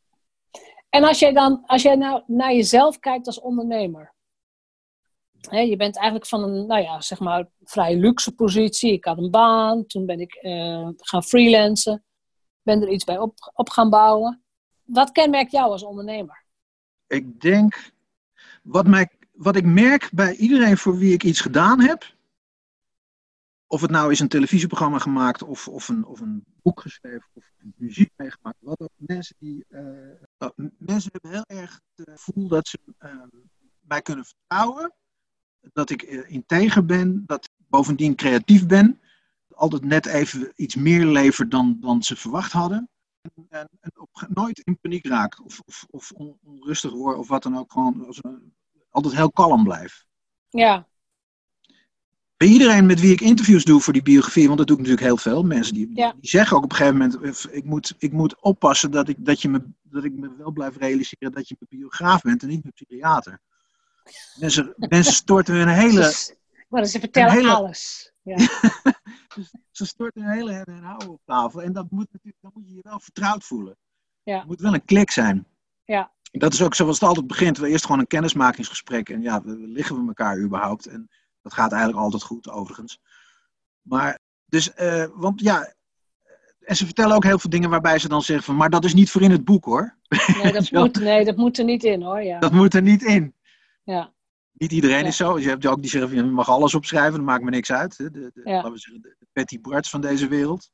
En 0.89 1.05
als 1.05 1.19
jij 1.19 1.33
dan, 1.33 1.63
als 1.67 1.83
jij 1.83 1.97
nou 1.97 2.23
naar 2.27 2.53
jezelf 2.53 2.99
kijkt 2.99 3.27
als 3.27 3.41
ondernemer. 3.41 4.15
Hè, 5.41 5.61
je 5.61 5.77
bent 5.77 5.97
eigenlijk 5.97 6.27
van 6.27 6.43
een, 6.43 6.67
nou 6.67 6.83
ja, 6.83 7.01
zeg 7.01 7.21
maar, 7.21 7.49
vrij 7.65 7.97
luxe 7.97 8.35
positie. 8.35 8.93
Ik 8.93 9.05
had 9.05 9.19
een 9.19 9.31
baan, 9.31 9.87
toen 9.87 10.07
ben 10.07 10.21
ik 10.21 10.35
eh, 10.35 10.89
gaan 10.97 11.23
freelancen. 11.23 12.05
Ben 12.63 12.83
er 12.83 12.89
iets 12.89 13.05
bij 13.05 13.19
op, 13.19 13.53
op 13.55 13.69
gaan 13.69 13.91
bouwen. 13.91 14.43
Wat 14.85 15.13
kenmerkt 15.13 15.53
jou 15.53 15.71
als 15.71 15.83
ondernemer? 15.83 16.45
Ik 17.07 17.41
denk, 17.41 17.93
wat, 18.63 18.87
mij, 18.87 19.09
wat 19.33 19.57
ik 19.57 19.65
merk 19.65 20.11
bij 20.13 20.35
iedereen 20.35 20.77
voor 20.77 20.97
wie 20.99 21.13
ik 21.13 21.25
iets 21.25 21.41
gedaan 21.41 21.81
heb, 21.81 22.17
of 23.71 23.81
het 23.81 23.91
nou 23.91 24.11
is 24.13 24.21
een 24.21 24.29
televisieprogramma 24.29 24.99
gemaakt, 24.99 25.43
of, 25.43 25.69
of, 25.69 25.89
een, 25.89 26.05
of 26.05 26.21
een 26.21 26.45
boek 26.63 26.81
geschreven, 26.81 27.29
of 27.33 27.45
muziek 27.77 28.11
meegemaakt, 28.17 28.57
wat 28.61 28.81
ook, 28.81 28.91
mensen 28.97 29.37
die, 29.39 29.65
eh, 29.69 30.51
m- 30.57 30.69
mensen 30.79 31.11
hebben 31.13 31.31
heel 31.31 31.61
erg 31.61 31.81
het 31.95 32.11
gevoel 32.11 32.49
dat 32.49 32.69
ze 32.69 32.79
eh, 32.99 33.11
mij 33.81 34.03
kunnen 34.03 34.25
vertrouwen, 34.25 34.93
dat 35.73 35.91
ik 35.91 36.03
eh, 36.03 36.31
integer 36.31 36.85
ben, 36.85 37.23
dat 37.27 37.45
ik 37.45 37.51
bovendien 37.69 38.15
creatief 38.15 38.67
ben, 38.67 39.01
altijd 39.55 39.85
net 39.85 40.07
even 40.07 40.53
iets 40.57 40.75
meer 40.75 41.05
lever 41.07 41.49
dan, 41.49 41.77
dan 41.81 42.03
ze 42.03 42.17
verwacht 42.17 42.53
hadden. 42.53 42.89
En, 43.49 43.69
en, 43.81 43.93
nooit 44.29 44.59
in 44.59 44.79
paniek 44.81 45.07
raak 45.07 45.45
of, 45.45 45.61
of, 45.61 45.87
of 45.91 46.11
on- 46.13 46.39
onrustig 46.45 46.91
word 46.93 47.17
of 47.17 47.29
wat 47.29 47.43
dan 47.43 47.59
ook. 47.59 47.73
Gewoon 47.73 48.15
altijd 48.91 49.15
heel 49.15 49.33
kalm 49.33 49.65
blijf. 49.65 50.07
Ja, 50.49 50.87
Bij 52.39 52.49
iedereen 52.49 52.87
met 52.87 53.01
wie 53.01 53.13
ik 53.13 53.21
interviews 53.21 53.65
doe 53.65 53.81
voor 53.81 53.93
die 53.93 54.03
biografie, 54.03 54.47
want 54.47 54.59
dat 54.59 54.67
doe 54.67 54.77
ik 54.77 54.83
natuurlijk 54.83 55.09
heel 55.09 55.33
veel. 55.33 55.43
Mensen 55.43 55.75
die, 55.75 55.91
Ja. 55.95 56.15
die 56.21 56.31
zeggen 56.31 56.57
ook 56.57 56.65
op 56.65 56.71
een 56.71 56.77
gegeven 56.77 56.99
moment: 56.99 57.45
eh, 57.47 57.57
ik 57.57 57.65
moet, 57.65 57.95
ik 57.99 58.13
moet 58.13 58.41
oppassen 58.41 58.91
dat 58.91 59.09
ik, 59.09 59.17
dat, 59.25 59.43
je 59.43 59.49
me, 59.49 59.63
dat 59.83 60.05
ik 60.05 60.13
me 60.13 60.37
wel 60.37 60.51
blijf 60.51 60.77
realiseren 60.77 61.33
dat 61.33 61.49
je 61.49 61.57
een 61.59 61.79
biograaf 61.79 62.23
bent 62.23 62.43
en 62.43 62.49
niet 62.49 62.65
een 62.65 62.73
psychiater. 62.73 63.41
Mensen, 64.39 64.75
mensen 64.89 65.13
storten 65.13 65.55
hun 65.55 65.69
hele, 65.69 66.13
maar 66.69 66.85
ze 66.85 66.99
vertellen 67.01 67.33
hele- 67.33 67.51
alles. 67.53 68.13
Ja. 68.23 68.37
ze 69.71 69.87
storten 69.87 70.23
hun 70.23 70.33
hele 70.33 70.53
en 70.53 70.83
houden 70.83 71.09
op 71.09 71.21
tafel. 71.25 71.63
En 71.63 71.73
dat 71.73 71.91
moet, 71.91 72.09
natuurlijk- 72.13 72.43
dan 72.43 72.51
moet 72.55 72.69
je 72.69 72.75
je 72.75 72.81
wel 72.83 73.01
vertrouwd 73.01 73.45
voelen. 73.45 73.77
Ja. 74.23 74.39
Het 74.39 74.47
moet 74.47 74.61
wel 74.61 74.75
een 74.75 74.85
klik 74.85 75.11
zijn. 75.11 75.47
Ja. 75.85 76.13
Dat 76.31 76.53
is 76.53 76.63
ook 76.63 76.75
zoals 76.75 77.01
het 77.01 77.09
altijd 77.09 77.27
begint. 77.27 77.59
We 77.59 77.69
eerst 77.69 77.85
gewoon 77.85 78.01
een 78.01 78.07
kennismakingsgesprek. 78.07 79.09
En 79.09 79.23
ja, 79.23 79.43
we- 79.43 79.57
liggen 79.57 80.01
we 80.01 80.07
elkaar 80.09 80.39
überhaupt? 80.39 80.87
En 80.87 81.09
dat 81.49 81.59
gaat 81.59 81.73
eigenlijk 81.73 82.03
altijd 82.03 82.23
goed, 82.23 82.49
overigens. 82.51 83.01
Maar, 83.83 84.19
dus, 84.45 84.75
eh, 84.75 85.05
want 85.15 85.41
ja. 85.41 85.73
En 86.61 86.77
ze 86.77 86.85
vertellen 86.85 87.17
ook 87.17 87.25
heel 87.25 87.39
veel 87.39 87.51
dingen 87.51 87.71
waarbij 87.71 87.99
ze 87.99 88.09
dan 88.09 88.23
zeggen 88.23 88.45
van, 88.45 88.57
maar 88.57 88.71
dat 88.71 88.85
is 88.85 88.95
niet 88.95 89.11
voor 89.11 89.23
in 89.23 89.31
het 89.31 89.45
boek 89.45 89.65
hoor. 89.65 89.97
Nee, 90.43 90.53
dat 90.53 90.71
moet, 90.73 91.01
nee, 91.01 91.25
dat 91.25 91.37
moet 91.37 91.59
er 91.59 91.65
niet 91.65 91.85
in 91.85 92.03
hoor. 92.03 92.23
Ja. 92.23 92.39
Dat 92.39 92.53
moet 92.53 92.75
er 92.75 92.83
niet 92.83 93.03
in. 93.03 93.35
Ja. 93.83 94.13
Niet 94.53 94.73
iedereen 94.73 95.01
Ja. 95.03 95.07
is 95.07 95.17
zo. 95.17 95.39
Je 95.39 95.49
hebt 95.49 95.67
ook 95.67 95.81
die 95.81 95.91
zeggen 95.91 96.11
van, 96.11 96.19
je 96.19 96.25
mag 96.31 96.49
alles 96.49 96.75
opschrijven, 96.75 97.13
dat 97.17 97.23
maakt 97.27 97.43
me 97.45 97.51
niks 97.51 97.73
uit. 97.73 97.97
De, 97.97 98.11
de, 98.11 98.31
de- 98.35 98.41
Ja. 98.45 98.55
laten 98.55 98.73
we 98.73 98.79
zeggen, 98.79 99.03
de, 99.03 99.17
de 99.19 99.27
Patty 99.33 99.61
Barts 99.61 99.91
van 99.91 100.01
deze 100.01 100.29
wereld. 100.29 100.71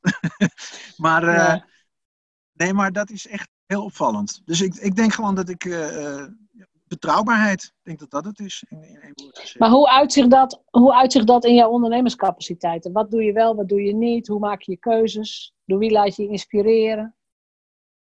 maar, 0.97 1.23
eh, 1.23 1.61
nee, 2.53 2.73
maar 2.73 2.91
dat 2.91 3.09
is 3.09 3.27
echt 3.27 3.49
heel 3.65 3.83
opvallend. 3.83 4.41
Dus 4.45 4.61
ik, 4.61 4.75
ik 4.75 4.95
denk 4.95 5.13
gewoon 5.13 5.35
dat 5.35 5.49
ik, 5.49 5.65
eh, 5.65 6.25
betrouwbaarheid, 6.87 7.63
ik 7.63 7.71
denk 7.83 7.99
dat 7.99 8.09
dat 8.09 8.25
het 8.25 8.39
is. 8.39 8.63
In, 8.69 8.83
in 8.83 9.01
één 9.01 9.11
woord 9.15 9.39
gezegd. 9.39 9.59
Maar 9.59 9.69
hoe 9.69 9.89
uitzicht, 9.89 10.29
dat, 10.29 10.63
hoe 10.69 10.93
uitzicht 10.93 11.27
dat 11.27 11.45
in 11.45 11.55
jouw 11.55 11.69
ondernemerscapaciteiten? 11.69 12.91
Wat 12.91 13.11
doe 13.11 13.23
je 13.23 13.31
wel, 13.33 13.55
wat 13.55 13.69
doe 13.69 13.81
je 13.81 13.93
niet? 13.95 14.27
Hoe 14.27 14.39
maak 14.39 14.61
je 14.61 14.71
je 14.71 14.77
keuzes? 14.77 15.53
Door 15.65 15.79
wie 15.79 15.91
laat 15.91 16.15
je 16.15 16.23
je 16.23 16.29
inspireren? 16.29 17.15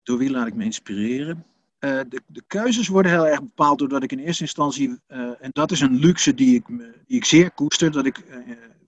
Door 0.03 0.17
wie 0.17 0.32
laat 0.32 0.47
ik 0.47 0.55
me 0.55 0.63
inspireren? 0.63 1.45
Eh, 1.79 1.99
de, 2.10 2.21
de 2.27 2.43
keuzes 2.47 2.88
worden 2.88 3.12
heel 3.12 3.27
erg 3.27 3.39
bepaald 3.39 3.79
doordat 3.79 4.03
ik 4.03 4.12
in 4.12 4.19
eerste 4.19 4.43
instantie, 4.43 4.99
eh, 5.08 5.19
en 5.19 5.49
dat 5.51 5.71
is 5.71 5.82
een 5.82 5.95
luxe 5.95 6.34
die 6.34 6.55
ik, 6.55 6.67
me- 6.69 7.01
die 7.05 7.17
ik 7.17 7.25
zeer 7.25 7.51
koester, 7.51 7.91
dat 7.91 8.05
ik 8.05 8.17
eh, 8.17 8.38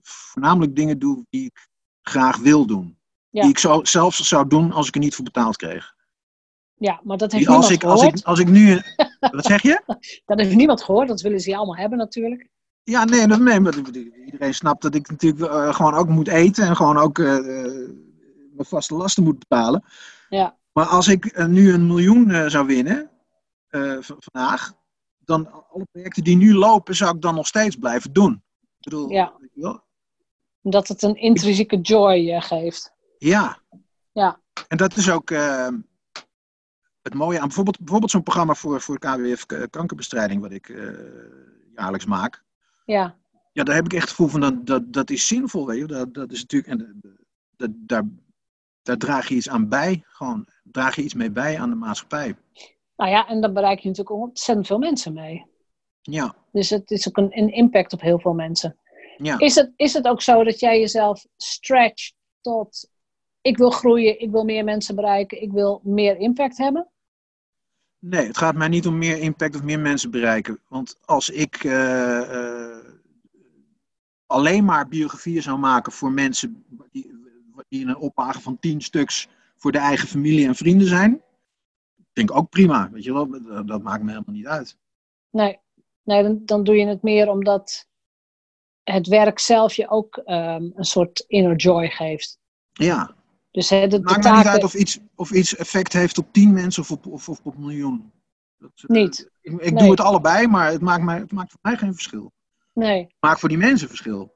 voornamelijk 0.02 0.76
dingen 0.76 0.98
doe 0.98 1.24
die 1.30 1.44
ik 1.44 1.68
graag 2.02 2.36
wil 2.36 2.66
doen. 2.66 2.98
Ja. 3.30 3.40
Die 3.40 3.50
ik 3.50 3.58
zo, 3.58 3.84
zelfs 3.84 4.28
zou 4.28 4.48
doen 4.48 4.72
als 4.72 4.88
ik 4.88 4.94
er 4.94 5.00
niet 5.00 5.14
voor 5.14 5.24
betaald 5.24 5.56
kreeg. 5.56 5.94
Ja, 6.82 7.00
maar 7.04 7.16
dat 7.16 7.32
heeft 7.32 7.48
als, 7.48 7.68
niemand 7.68 7.82
ik, 7.82 7.90
als, 7.90 8.00
gehoord. 8.00 8.18
ik, 8.18 8.26
als 8.26 8.38
ik 8.38 8.48
nu. 8.48 8.82
Wat 9.20 9.44
zeg 9.44 9.62
je? 9.62 9.82
Dat 10.26 10.38
heeft 10.38 10.54
niemand 10.54 10.82
gehoord. 10.82 11.08
Dat 11.08 11.20
willen 11.20 11.40
ze 11.40 11.56
allemaal 11.56 11.76
hebben 11.76 11.98
natuurlijk. 11.98 12.48
Ja, 12.82 13.04
nee, 13.04 13.26
dat, 13.26 13.40
nee 13.40 13.60
maar 13.60 13.74
iedereen 14.24 14.54
snapt 14.54 14.82
dat 14.82 14.94
ik 14.94 15.10
natuurlijk 15.10 15.52
eh, 15.52 15.74
gewoon 15.74 15.94
ook 15.94 16.08
moet 16.08 16.28
eten 16.28 16.66
en 16.66 16.76
gewoon 16.76 16.96
ook 16.96 17.18
eh, 17.18 17.36
eh, 17.36 17.90
mijn 18.52 18.68
vaste 18.68 18.94
lasten 18.94 19.22
moet 19.22 19.38
betalen. 19.38 19.84
Ja. 20.28 20.56
Maar 20.72 20.86
als 20.86 21.08
ik 21.08 21.46
nu 21.46 21.72
een 21.72 21.86
miljoen 21.86 22.50
zou 22.50 22.66
winnen 22.66 23.10
vandaag, 23.98 24.72
dan 25.18 25.52
alle 25.70 25.86
projecten 25.92 26.24
die 26.24 26.36
nu 26.36 26.54
lopen, 26.54 26.96
zou 26.96 27.14
ik 27.14 27.22
dan 27.22 27.34
nog 27.34 27.46
steeds 27.46 27.76
blijven 27.76 28.12
doen. 28.12 28.42
Ik 28.60 28.78
bedoel, 28.80 29.10
Ja. 29.10 29.32
Omdat 30.62 30.88
het 30.88 31.02
een 31.02 31.16
intrinsieke 31.16 31.80
joy 31.80 32.40
geeft. 32.40 32.92
Ja. 33.18 33.58
Ja. 34.12 34.40
En 34.68 34.76
dat 34.76 34.96
is 34.96 35.10
ook 35.10 35.30
het 37.02 37.14
mooie 37.14 37.38
aan 37.40 37.46
bijvoorbeeld, 37.46 37.78
bijvoorbeeld 37.78 38.10
zo'n 38.10 38.22
programma 38.22 38.54
voor, 38.54 38.80
voor 38.80 38.98
KWF 38.98 39.46
k- 39.46 39.66
kankerbestrijding, 39.70 40.40
wat 40.40 40.52
ik 40.52 40.68
eh, 40.68 40.90
jaarlijks 41.74 42.06
maak. 42.06 42.42
Ja, 42.84 43.16
Ja, 43.52 43.62
daar 43.64 43.74
heb 43.74 43.84
ik 43.84 43.92
echt 43.92 44.00
het 44.02 44.10
gevoel 44.10 44.28
van 44.28 44.40
dat, 44.40 44.66
dat, 44.66 44.92
dat 44.92 45.10
is 45.10 45.26
zinvol, 45.26 45.66
weet 45.66 45.78
je. 45.78 45.86
Dat, 45.86 46.14
dat 46.14 46.32
is 46.32 46.40
natuurlijk, 46.40 46.72
en 46.72 47.00
eh, 47.02 47.10
dat, 47.56 47.70
daar, 47.74 48.02
daar 48.82 48.96
draag 48.96 49.28
je 49.28 49.34
iets 49.34 49.48
aan 49.48 49.68
bij, 49.68 50.02
gewoon 50.06 50.46
draag 50.62 50.96
je 50.96 51.02
iets 51.02 51.14
mee 51.14 51.30
bij 51.30 51.60
aan 51.60 51.70
de 51.70 51.76
maatschappij. 51.76 52.36
nou 52.96 53.10
ja, 53.10 53.28
en 53.28 53.40
dan 53.40 53.52
bereik 53.54 53.78
je 53.78 53.88
natuurlijk 53.88 54.16
ontzettend 54.20 54.66
veel 54.66 54.78
mensen 54.78 55.12
mee. 55.12 55.46
Ja, 56.02 56.34
Dus 56.52 56.70
het 56.70 56.90
is 56.90 57.08
ook 57.08 57.16
een, 57.16 57.38
een 57.38 57.52
impact 57.52 57.92
op 57.92 58.00
heel 58.00 58.18
veel 58.18 58.32
mensen. 58.34 58.76
ja. 59.16 59.38
Is 59.38 59.54
het, 59.54 59.72
is 59.76 59.92
het 59.94 60.06
ook 60.06 60.22
zo 60.22 60.44
dat 60.44 60.60
jij 60.60 60.80
jezelf 60.80 61.26
stretcht 61.36 62.14
tot 62.40 62.90
ik 63.40 63.56
wil 63.56 63.70
groeien, 63.70 64.20
ik 64.20 64.30
wil 64.30 64.44
meer 64.44 64.64
mensen 64.64 64.94
bereiken, 64.94 65.42
ik 65.42 65.52
wil 65.52 65.80
meer 65.84 66.16
impact 66.16 66.58
hebben? 66.58 66.90
Nee, 68.04 68.26
het 68.26 68.38
gaat 68.38 68.54
mij 68.54 68.68
niet 68.68 68.86
om 68.86 68.98
meer 68.98 69.18
impact 69.18 69.54
of 69.54 69.62
meer 69.62 69.80
mensen 69.80 70.10
bereiken. 70.10 70.60
Want 70.68 70.96
als 71.04 71.28
ik 71.28 71.64
eh, 71.64 72.20
eh, 72.20 72.84
alleen 74.26 74.64
maar 74.64 74.88
biografieën 74.88 75.42
zou 75.42 75.58
maken 75.58 75.92
voor 75.92 76.12
mensen 76.12 76.64
die, 76.90 77.12
die 77.68 77.80
in 77.80 77.88
een 77.88 77.96
oplage 77.96 78.40
van 78.40 78.58
tien 78.58 78.80
stuks 78.80 79.28
voor 79.56 79.72
de 79.72 79.78
eigen 79.78 80.08
familie 80.08 80.46
en 80.46 80.54
vrienden 80.54 80.86
zijn, 80.86 81.22
vind 82.12 82.30
ik 82.30 82.36
ook 82.36 82.50
prima. 82.50 82.90
Weet 82.90 83.04
je 83.04 83.12
wel, 83.12 83.28
dat, 83.30 83.68
dat 83.68 83.82
maakt 83.82 84.02
me 84.02 84.10
helemaal 84.10 84.34
niet 84.34 84.46
uit. 84.46 84.76
Nee, 85.30 85.58
nee 86.02 86.22
dan, 86.22 86.42
dan 86.44 86.64
doe 86.64 86.76
je 86.76 86.86
het 86.86 87.02
meer 87.02 87.28
omdat 87.28 87.88
het 88.82 89.06
werk 89.06 89.38
zelf 89.38 89.74
je 89.74 89.90
ook 89.90 90.16
ehm, 90.16 90.70
een 90.74 90.84
soort 90.84 91.24
inner 91.26 91.56
joy 91.56 91.88
geeft. 91.88 92.40
Ja, 92.72 93.14
Dus 93.52 93.68
hè, 93.70 93.80
de, 93.80 93.88
de 93.88 94.12
het 94.12 94.22
maakt 94.24 94.36
niet 94.36 94.46
uit 94.46 94.64
of 94.64 94.74
iets, 94.74 94.98
of 95.14 95.30
iets 95.30 95.56
effect 95.56 95.92
heeft 95.92 96.18
op 96.18 96.32
tien 96.32 96.52
mensen 96.52 96.82
of 96.82 96.90
op, 96.90 97.06
of, 97.06 97.28
of 97.28 97.40
op 97.42 97.56
miljoen. 97.58 98.12
Dat, 98.58 98.70
eh, 98.76 98.84
Niet. 98.86 99.30
Ik, 99.40 99.52
ik 99.52 99.72
Nee. 99.72 99.82
doe 99.82 99.90
het 99.90 100.00
allebei, 100.00 100.46
maar 100.46 100.70
het 100.70 100.80
maakt, 100.80 101.02
mij, 101.02 101.18
het 101.18 101.32
maakt 101.32 101.50
voor 101.50 101.60
mij 101.62 101.76
geen 101.76 101.92
verschil. 101.92 102.32
Nee. 102.72 103.02
Het 103.02 103.14
maakt 103.20 103.40
voor 103.40 103.48
die 103.48 103.58
mensen 103.58 103.88
verschil. 103.88 104.34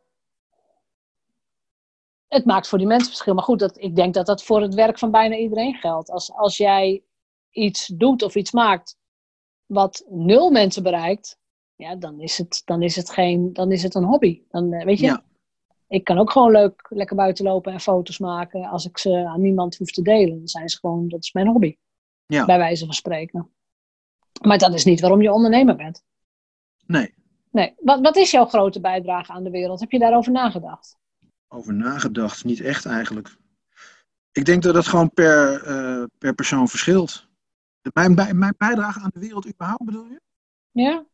Het 2.28 2.44
maakt 2.44 2.68
voor 2.68 2.78
die 2.78 2.86
mensen 2.86 3.08
verschil. 3.08 3.34
Maar 3.34 3.42
goed, 3.44 3.58
dat, 3.58 3.78
ik 3.80 3.96
denk 3.96 4.14
dat 4.14 4.26
dat 4.26 4.42
voor 4.44 4.60
het 4.62 4.74
werk 4.74 4.98
van 4.98 5.10
bijna 5.10 5.36
iedereen 5.36 5.74
geldt. 5.74 6.10
Als, 6.10 6.32
als 6.32 6.56
jij 6.56 7.02
iets 7.50 7.86
doet 7.86 8.22
of 8.22 8.34
iets 8.34 8.52
maakt 8.52 8.96
wat 9.66 10.04
nul 10.08 10.50
mensen 10.50 10.82
bereikt, 10.82 11.38
ja, 11.76 11.96
dan 11.96 12.20
is 12.20 12.38
het, 12.38 12.62
dan 12.64 12.82
is 12.82 12.96
het, 12.96 13.10
geen, 13.10 13.52
dan 13.52 13.72
is 13.72 13.82
het 13.82 13.94
een 13.94 14.04
hobby. 14.04 14.42
Dan, 14.48 14.72
eh, 14.72 14.84
weet 14.84 14.98
je, 14.98 15.06
Ja. 15.06 15.24
Ik 15.88 16.04
kan 16.04 16.18
ook 16.18 16.30
gewoon 16.30 16.50
leuk 16.52 16.86
lekker 16.88 17.16
buiten 17.16 17.44
lopen 17.44 17.72
en 17.72 17.80
foto's 17.80 18.18
maken. 18.18 18.64
Als 18.68 18.84
ik 18.86 18.98
ze 18.98 19.26
aan 19.26 19.40
niemand 19.40 19.76
hoef 19.76 19.90
te 19.90 20.02
delen, 20.02 20.38
dan 20.38 20.48
zijn 20.48 20.68
ze 20.68 20.78
gewoon, 20.78 21.08
dat 21.08 21.22
is 21.22 21.32
mijn 21.32 21.46
hobby. 21.46 21.76
Ja. 22.26 22.44
Bij 22.44 22.58
wijze 22.58 22.84
van 22.84 22.94
spreken. 22.94 23.50
Maar 24.42 24.58
dat 24.58 24.74
is 24.74 24.84
niet 24.84 25.00
waarom 25.00 25.22
je 25.22 25.32
ondernemer 25.32 25.76
bent. 25.76 26.04
Nee, 26.86 27.14
Nee. 27.50 27.74
Wat, 27.78 28.00
wat 28.00 28.16
is 28.16 28.30
jouw 28.30 28.44
grote 28.46 28.80
bijdrage 28.80 29.32
aan 29.32 29.44
de 29.44 29.50
wereld? 29.50 29.80
Heb 29.80 29.90
je 29.90 29.98
daarover 29.98 30.32
nagedacht? 30.32 30.96
over 31.48 31.74
nagedacht. 31.74 32.44
Niet 32.44 32.60
echt 32.60 32.86
eigenlijk. 32.86 33.36
Ik 34.32 34.44
denk 34.44 34.62
dat 34.62 34.74
dat 34.74 34.86
gewoon 34.86 35.10
per, 35.10 35.62
eh, 35.62 36.04
per 36.18 36.34
persoon 36.34 36.68
verschilt. 36.68 37.28
Mijn, 37.92 38.14
bij- 38.14 38.34
mijn 38.34 38.54
bijdrage 38.58 39.00
aan 39.00 39.10
de 39.14 39.20
wereld 39.20 39.48
überhaupt 39.48 39.84
bedoel 39.84 40.06
je? 40.06 40.20
Ja? 40.70 41.04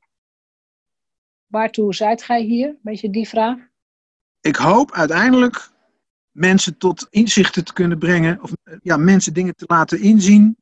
Waartoe 1.47 1.95
zijt 1.95 2.23
gij 2.23 2.43
hier? 2.43 2.77
Beetje 2.83 3.11
die 3.11 3.29
vraag. 3.29 3.59
Ik 4.43 4.57
hoop 4.57 4.93
uiteindelijk 4.93 5.71
mensen 6.31 6.79
tot 6.79 7.07
inzichten 7.11 7.65
te 7.65 7.73
kunnen 7.73 7.99
brengen. 7.99 8.43
Of 8.43 8.53
eh, 8.63 8.77
ja, 8.83 8.97
mensen 8.97 9.35
dingen 9.35 9.57
te 9.57 9.65
laten 9.67 10.01
inzien. 10.01 10.57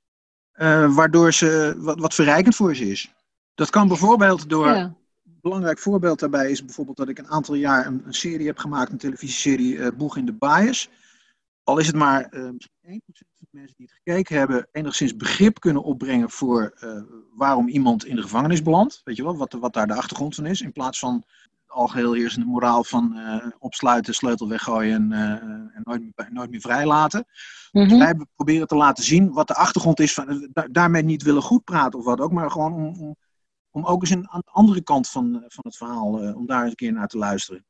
eh, 0.53 0.95
waardoor 0.95 1.33
ze 1.33 1.75
wat, 1.79 1.99
wat 1.99 2.15
verrijkend 2.15 2.57
voor 2.57 2.77
ze 2.77 2.91
is. 2.91 3.15
Dat 3.55 3.71
kan 3.71 3.89
bijvoorbeeld 3.89 4.49
door. 4.49 4.67
Ja. 4.67 4.83
Een 5.25 5.39
belangrijk 5.41 5.79
voorbeeld 5.79 6.19
daarbij 6.19 6.51
is 6.51 6.65
bijvoorbeeld 6.65 6.97
dat 6.97 7.09
ik 7.09 7.19
een 7.19 7.29
aantal 7.29 7.55
jaar 7.55 7.87
een, 7.87 8.03
een 8.07 8.15
serie 8.15 8.47
heb 8.47 8.59
gemaakt, 8.59 8.93
een 8.93 8.99
televisieserie 8.99 9.79
eh 9.79 9.97
Boeg 9.97 10.17
in 10.17 10.27
de 10.27 10.33
Bias. 10.33 10.89
Al 11.63 11.79
is 11.79 11.87
het 11.87 11.97
maar 11.97 12.29
misschien 12.31 12.71
1% 12.83 13.01
van 13.05 13.25
de 13.39 13.47
mensen 13.51 13.75
die 13.77 13.87
het 13.87 14.01
gekeken 14.05 14.39
hebben, 14.39 14.69
enigszins 14.73 15.17
begrip 15.17 15.61
kunnen 15.61 15.83
opbrengen 15.83 16.31
voor 16.31 16.75
waarom 17.35 17.69
iemand 17.69 18.05
in 18.05 18.17
de 18.17 18.23
gevangenis 18.23 18.63
belandt. 18.63 19.01
Weet 19.05 19.17
je 19.17 19.23
wel, 19.23 19.37
wat, 19.37 19.53
wat 19.53 19.73
daar 19.73 19.87
de 19.87 19.95
achtergrond 19.95 20.35
van 20.35 20.47
is. 20.47 20.61
In 20.61 20.73
plaats 20.73 20.99
van 20.99 21.25
algeheel 21.71 22.13
heersende 22.13 22.47
moraal 22.47 22.85
van 22.85 23.17
eh, 23.17 23.47
opsluiten, 23.59 24.15
sleutel 24.15 24.49
weggooien 24.49 24.95
en, 24.95 25.13
eh, 25.13 25.31
en 25.77 25.81
nooit, 25.83 26.01
meer, 26.01 26.29
nooit 26.33 26.51
meer 26.51 26.61
vrijlaten. 26.61 27.25
Mhm. 27.73 27.99
Wij 27.99 28.15
proberen 28.35 28.67
te 28.67 28.77
laten 28.77 29.05
zien 29.05 29.33
wat 29.33 29.49
de 29.49 29.55
achtergrond 29.55 30.01
is. 30.01 30.13
Van, 30.13 30.29
eh, 30.29 30.49
da- 30.53 30.69
daarmee 30.71 31.03
niet 31.03 31.23
willen 31.23 31.43
goed 31.43 31.65
praten 31.65 31.99
of 31.99 32.05
wat 32.05 32.21
ook, 32.21 32.33
maar 32.33 32.51
gewoon 32.51 32.73
om, 32.73 33.01
om, 33.01 33.17
om 33.71 33.85
ook 33.85 34.01
eens 34.01 34.11
een, 34.11 34.31
aan 34.31 34.43
de 34.45 34.51
andere 34.51 34.83
kant 34.83 35.09
van, 35.09 35.45
van 35.47 35.65
het 35.67 35.77
verhaal, 35.77 36.35
om 36.35 36.47
daar 36.47 36.61
eens 36.61 36.71
een 36.71 36.77
keer 36.77 36.93
naar 36.93 37.09
te 37.09 37.19
luisteren. 37.19 37.65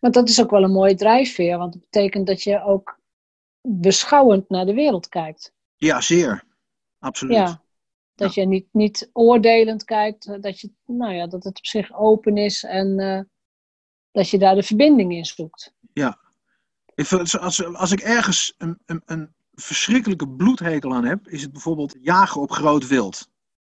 Want 0.00 0.14
dat 0.14 0.28
is 0.28 0.40
ook 0.40 0.50
wel 0.50 0.62
een 0.62 0.72
mooie 0.72 0.94
drijfveer. 0.94 1.58
Want 1.58 1.72
dat 1.72 1.82
betekent 1.82 2.26
dat 2.26 2.42
je 2.42 2.62
ook 2.62 3.00
beschouwend 3.60 4.48
naar 4.48 4.66
de 4.66 4.74
wereld 4.74 5.08
kijkt. 5.08 5.52
Ja, 5.76 6.00
zeer. 6.00 6.44
Absoluut. 6.98 7.36
Ja. 7.36 7.62
Dat 8.18 8.34
je 8.34 8.46
niet, 8.46 8.66
niet 8.72 9.10
oordelend 9.12 9.84
kijkt. 9.84 10.26
eh, 10.26 10.40
Dat, 10.40 10.60
je, 10.60 10.70
nou 10.86 11.14
ja, 11.14 11.26
dat 11.26 11.44
het 11.44 11.58
op 11.58 11.66
zich 11.66 11.92
open 11.92 12.36
is. 12.36 12.64
En 12.64 12.98
eh, 12.98 13.20
dat 14.10 14.28
je 14.30 14.38
daar 14.38 14.54
de 14.54 14.62
verbinding 14.62 15.12
in 15.12 15.24
zoekt. 15.24 15.72
Ik 16.94 17.06
vind, 17.06 17.38
als, 17.38 17.64
als 17.64 17.92
ik 17.92 18.00
ergens 18.00 18.54
een, 18.58 18.78
een, 18.86 19.02
een 19.04 19.34
verschrikkelijke 19.52 20.28
bloedhekel 20.28 20.94
aan 20.94 21.04
heb, 21.04 21.28
is 21.28 21.42
het 21.42 21.52
bijvoorbeeld 21.52 21.96
jagen 22.00 22.40
op 22.40 22.50
groot 22.50 22.86
wild. 22.86 23.28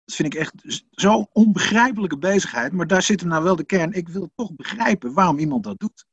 Dat 0.05 0.15
vind 0.15 0.35
ik 0.35 0.41
echt 0.41 0.55
zo'n 0.91 1.29
onbegrijpelijke 1.33 2.19
bezigheid. 2.19 2.73
Maar 2.73 2.87
daar 2.87 3.03
zit 3.03 3.21
hem 3.21 3.29
nou 3.29 3.45
wel 3.45 3.57
de 3.57 3.65
kern. 3.65 3.93
Ik 3.93 4.09
wil 4.09 4.31
toch 4.35 4.55
begrijpen 4.55 5.13
waarom 5.13 5.39
iemand 5.39 5.65
dat 5.65 5.79
doet. 5.79 6.07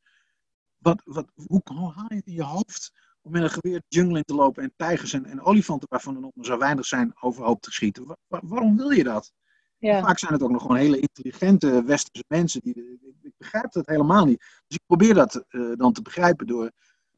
Wat, 0.77 1.01
wat, 1.05 1.31
hoe, 1.33 1.61
hoe 1.63 1.91
haal 1.91 2.05
je 2.09 2.15
het 2.15 2.25
in 2.25 2.33
je 2.33 2.43
hoofd 2.43 2.93
om 3.27 3.33
met 3.33 3.41
een 3.43 3.49
geweer 3.49 3.79
de 3.79 3.95
jungle 3.97 4.17
in 4.17 4.23
te 4.23 4.33
lopen 4.35 4.63
en 4.63 4.73
tijgers 4.75 5.13
en, 5.13 5.25
en 5.25 5.41
olifanten, 5.41 5.87
waarvan 5.89 6.15
er 6.15 6.21
nog 6.21 6.31
maar 6.35 6.45
zo 6.45 6.57
weinig 6.57 6.85
zijn, 6.85 7.13
overhoop 7.21 7.61
te 7.61 7.71
schieten? 7.71 8.05
Wa- 8.05 8.17
wa- 8.27 8.41
waarom 8.43 8.77
wil 8.77 8.89
je 8.89 9.03
dat? 9.03 9.31
Ja. 9.77 10.01
Vaak 10.01 10.19
zijn 10.19 10.33
het 10.33 10.41
ook 10.43 10.51
nog 10.51 10.61
gewoon 10.61 10.77
hele 10.77 10.99
intelligente 10.99 11.83
westerse 11.83 12.23
mensen. 12.27 12.61
Die, 12.61 12.73
ik, 12.75 13.13
ik 13.21 13.31
begrijp 13.37 13.71
dat 13.71 13.85
helemaal 13.85 14.25
niet. 14.25 14.39
Dus 14.39 14.77
ik 14.77 14.83
probeer 14.85 15.13
dat 15.13 15.45
eh, 15.47 15.71
dan 15.75 15.93
te 15.93 16.01
begrijpen 16.01 16.47
door. 16.47 16.71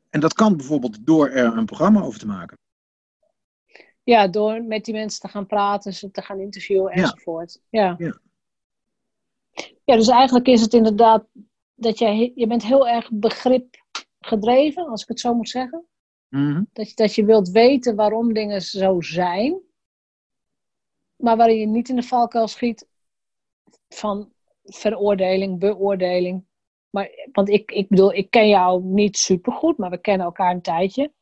En 0.10 0.20
dat 0.20 0.34
kan 0.34 0.58
bijvoorbeeld 0.58 1.06
door 1.06 1.30
er 1.30 1.58
een 1.58 1.66
programma 1.66 2.02
over 2.02 2.20
te 2.20 2.28
maken. 2.28 2.58
ja, 4.04 4.28
door 4.28 4.64
met 4.64 4.86
die 4.86 4.94
mensen 4.94 5.20
te 5.20 5.28
gaan 5.28 5.46
praten, 5.46 5.94
ze 5.94 6.12
te 6.12 6.22
gaan 6.22 6.40
interviewen 6.40 6.92
enzovoort. 6.92 7.60
Ja. 7.70 7.96
Ja. 7.98 8.20
ja, 9.84 9.96
dus 9.96 10.08
eigenlijk 10.08 10.48
is 10.48 10.62
het 10.62 10.74
inderdaad 10.74 11.26
dat 11.76 12.00
jij, 12.00 12.32
je 12.36 12.48
bent 12.48 12.64
heel 12.64 12.88
erg 12.88 13.10
begrip 13.14 13.76
gedreven, 14.20 14.88
als 14.88 15.02
ik 15.02 15.08
het 15.08 15.20
zo 15.20 15.34
moet 15.34 15.50
zeggen. 15.50 15.86
Mhm. 16.30 16.64
Dat 16.74 16.90
je, 16.90 16.96
dat 16.96 17.16
je 17.16 17.26
wilt 17.26 17.50
weten 17.50 17.96
waarom 17.96 18.34
dingen 18.34 18.62
zo 18.62 19.02
zijn. 19.02 19.60
Maar 21.16 21.38
waarin 21.38 21.60
je 21.60 21.66
niet 21.66 21.90
in 21.90 21.96
de 21.96 22.04
valkuil 22.04 22.48
schiet 22.48 22.88
van 23.88 24.34
veroordeling, 24.64 25.60
beoordeling. 25.60 26.46
Maar, 26.90 27.10
want 27.32 27.50
ik, 27.50 27.72
ik 27.72 27.88
bedoel, 27.88 28.14
ik 28.14 28.30
ken 28.30 28.48
jou 28.48 28.84
niet 28.84 29.18
supergoed, 29.18 29.78
maar 29.78 29.90
we 29.90 29.98
kennen 29.98 30.26
elkaar 30.26 30.52
een 30.52 30.62
tijdje. 30.62 31.14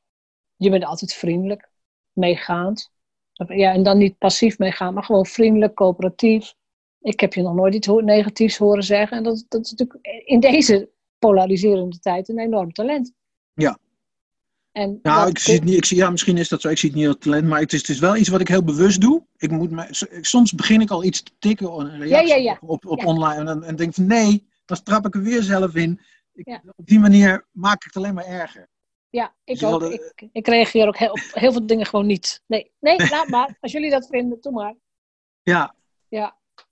Je 0.55 0.69
bent 0.69 0.85
altijd 0.85 1.13
vriendelijk, 1.13 1.69
meegaand. 2.11 2.91
Ja, 3.33 3.73
en 3.73 3.83
dan 3.83 3.97
niet 3.97 4.17
passief 4.17 4.57
meegaan, 4.57 4.93
maar 4.93 5.03
gewoon 5.03 5.25
vriendelijk, 5.25 5.73
coöperatief. 5.73 6.53
Ik 6.99 7.19
heb 7.19 7.33
je 7.33 7.41
nog 7.41 7.53
nooit 7.53 7.75
iets 7.75 7.87
negatiefs 7.87 8.57
horen 8.57 8.83
zeggen. 8.83 9.17
En 9.17 9.23
dat, 9.23 9.45
dat 9.47 9.65
is 9.65 9.71
natuurlijk 9.71 10.25
in 10.25 10.39
deze 10.39 10.89
polariserende 11.19 11.99
tijd 11.99 12.29
een 12.29 12.39
enorm 12.39 12.73
talent. 12.73 13.13
Ja. 13.53 13.77
En 14.77 14.99
Nou, 15.01 15.29
ik 15.29 15.39
zie 15.39 15.53
het 15.53 15.63
niet. 15.63 15.77
Ik 15.77 15.85
zie, 15.85 15.97
ja, 15.97 16.09
misschien 16.09 16.37
is 16.37 16.49
dat 16.49 16.61
zo. 16.61 16.69
Ik 16.69 16.77
zie 16.77 16.89
het 16.89 16.97
niet 16.97 17.07
als 17.07 17.15
talent, 17.19 17.47
maar 17.47 17.59
het 17.59 17.73
is, 17.73 17.79
het 17.79 17.89
is 17.89 17.99
wel 17.99 18.15
iets 18.15 18.29
wat 18.29 18.41
ik 18.41 18.47
heel 18.47 18.63
bewust 18.63 19.01
doe. 19.01 19.25
Ik 19.37 19.51
moet 19.51 19.71
me, 19.71 19.87
soms 20.21 20.53
begin 20.53 20.81
ik 20.81 20.89
al 20.89 21.03
iets 21.03 21.23
te 21.23 21.31
tikken, 21.39 21.71
een 21.79 21.89
reactie 21.99 22.27
Ja, 22.27 22.35
ja, 22.35 22.35
ja. 22.35 22.57
op, 22.61 22.85
op, 22.85 22.99
Ja. 22.99 23.05
online. 23.05 23.39
En, 23.39 23.45
dan- 23.45 23.63
en 23.63 23.75
denk 23.75 23.93
van 23.93 24.05
nee, 24.07 24.47
dan 24.65 24.83
trap 24.83 25.05
ik 25.05 25.15
er 25.15 25.21
weer 25.21 25.41
zelf 25.43 25.75
in. 25.75 25.99
Ik, 26.33 26.47
Ja. 26.47 26.61
Op 26.75 26.85
die 26.87 26.99
manier 26.99 27.47
maak 27.51 27.75
ik 27.75 27.83
het 27.83 27.95
alleen 27.95 28.13
maar 28.13 28.25
erger. 28.25 28.67
Ja, 29.09 29.35
ik 29.43 29.59
Dus 29.59 29.69
ook. 29.69 29.83
Ik, 29.83 30.27
ik 30.31 30.47
reageer 30.47 30.87
ook 30.87 30.97
heel, 30.97 31.11
op 31.11 31.19
heel 31.31 31.51
veel 31.51 31.65
dingen 31.65 31.85
gewoon 31.85 32.05
niet. 32.05 32.41
Nee, 32.47 32.71
nee, 32.79 32.97
laat 33.09 33.27
maar. 33.27 33.57
Als 33.59 33.71
jullie 33.71 33.89
dat 33.89 34.07
vinden, 34.11 34.37
doe 34.41 34.51
maar. 34.51 34.75
Ja, 35.41 35.75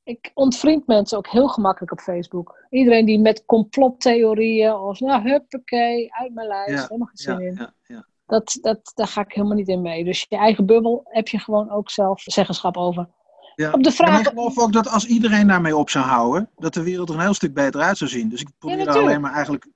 Ik 0.05 0.31
ontvriend 0.33 0.87
mensen 0.87 1.17
ook 1.17 1.27
heel 1.27 1.47
gemakkelijk 1.47 1.91
op 1.91 1.99
Facebook. 1.99 2.65
Iedereen 2.69 3.05
die 3.05 3.19
met 3.19 3.45
complottheorieën 3.45 4.73
of 4.73 4.99
nou, 4.99 5.29
huppakee, 5.29 6.13
uit 6.13 6.33
mijn 6.33 6.47
lijst, 6.47 6.73
Ja, 6.73 6.81
helemaal 6.81 7.07
geen 7.07 7.17
zin 7.17 7.39
ja, 7.39 7.45
in. 7.47 7.55
ja, 7.55 7.73
ja. 7.87 8.05
Dat, 8.25 8.57
dat, 8.61 8.91
daar 8.95 9.07
ga 9.07 9.21
ik 9.21 9.33
helemaal 9.33 9.57
niet 9.57 9.67
in 9.67 9.81
mee. 9.81 10.03
Dus 10.03 10.25
je 10.29 10.37
eigen 10.37 10.65
bubbel 10.65 11.01
heb 11.03 11.27
je 11.27 11.39
gewoon 11.39 11.69
ook 11.69 11.89
zelf 11.89 12.21
zeggenschap 12.21 12.77
over. 12.77 13.07
Ja. 13.55 13.71
Op 13.71 13.83
de 13.83 13.89
En 13.89 13.95
vraag... 13.95 14.19
ik 14.19 14.27
geloof 14.27 14.59
ook 14.59 14.73
dat 14.73 14.87
als 14.87 15.05
iedereen 15.05 15.47
daarmee 15.47 15.77
op 15.77 15.89
zou 15.89 16.05
houden, 16.05 16.49
dat 16.55 16.73
de 16.73 16.83
wereld 16.83 17.09
er 17.09 17.15
een 17.15 17.21
heel 17.21 17.33
stuk 17.33 17.53
beter 17.53 17.81
uit 17.81 17.97
zou 17.97 18.09
zien. 18.09 18.29
Dus 18.29 18.41
ik 18.41 18.49
probeer, 18.57 18.85
daar 18.85 18.97
alleen 18.97 19.21
maar 19.21 19.33
eigenlijk, 19.33 19.67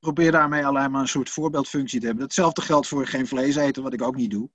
probeer 0.00 0.32
daarmee 0.32 0.66
alleen 0.66 0.90
maar 0.90 1.00
een 1.00 1.08
soort 1.08 1.30
voorbeeldfunctie 1.30 2.00
te 2.00 2.06
hebben. 2.06 2.24
Hetzelfde 2.24 2.62
geldt 2.62 2.88
voor 2.88 3.06
geen 3.06 3.26
vlees 3.26 3.56
eten, 3.56 3.82
wat 3.82 3.92
ik 3.92 4.02
ook 4.02 4.16
niet 4.16 4.30
doe. 4.30 4.48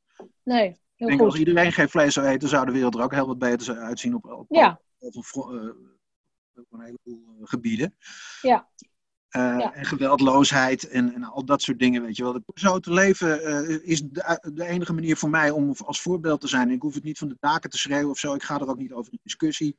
Nee, 0.43 0.67
Ik 0.67 0.77
heel 0.95 1.07
denk 1.07 1.21
als 1.21 1.35
iedereen 1.35 1.71
geen 1.71 1.89
vlees 1.89 2.13
zou 2.13 2.27
eten, 2.27 2.49
zou 2.49 2.65
de 2.65 2.71
wereld 2.71 2.95
er 2.95 3.03
ook 3.03 3.13
heel 3.13 3.27
wat 3.27 3.39
beter 3.39 3.77
uitzien 3.77 4.15
op, 4.15 4.25
op, 4.25 4.45
Ja, 4.49 4.79
een 5.01 5.23
fro- 5.23 5.57
eh, 5.57 5.73
een 6.69 6.81
heleboel 6.81 7.23
eh, 7.27 7.47
gebieden. 7.47 7.95
Ja. 8.41 8.69
Eh, 9.29 9.41
Ja. 9.59 9.73
En 9.73 9.85
geweldloosheid 9.85 10.89
en, 10.89 11.13
en 11.13 11.23
al 11.23 11.45
dat 11.45 11.61
soort 11.61 11.79
dingen, 11.79 12.01
weet 12.01 12.15
je 12.15 12.23
wel. 12.23 12.39
Zo 12.53 12.79
te 12.79 12.93
leven 12.93 13.83
is 13.85 14.01
de, 14.03 14.51
de 14.53 14.65
enige 14.65 14.93
manier 14.93 15.17
voor 15.17 15.29
mij 15.29 15.49
om 15.49 15.73
als 15.85 16.01
voorbeeld 16.01 16.41
te 16.41 16.47
zijn. 16.47 16.69
Ik 16.69 16.81
hoef 16.81 16.93
het 16.93 17.03
niet 17.03 17.17
van 17.17 17.27
de 17.27 17.37
daken 17.39 17.69
te 17.69 17.77
schreeuwen 17.77 18.09
of 18.09 18.17
zo. 18.17 18.33
Ik 18.33 18.43
ga 18.43 18.59
er 18.59 18.69
ook 18.69 18.77
niet 18.77 18.93
over 18.93 19.11
in 19.11 19.19
discussie. 19.23 19.77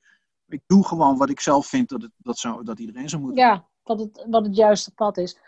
Ik 0.48 0.62
doe 0.66 0.86
gewoon 0.86 1.16
wat 1.16 1.30
ik 1.30 1.40
zelf 1.40 1.66
vind 1.66 1.88
dat, 1.88 2.02
het, 2.02 2.10
dat, 2.16 2.38
zou, 2.38 2.64
dat 2.64 2.78
iedereen 2.78 3.08
zou 3.08 3.22
moeten. 3.22 3.44
ja 3.44 3.68
wat, 3.82 3.98
het, 3.98 4.26
wat 4.28 4.46
het 4.46 4.56
juiste 4.56 4.94
pad 4.94 5.16
is. 5.16 5.38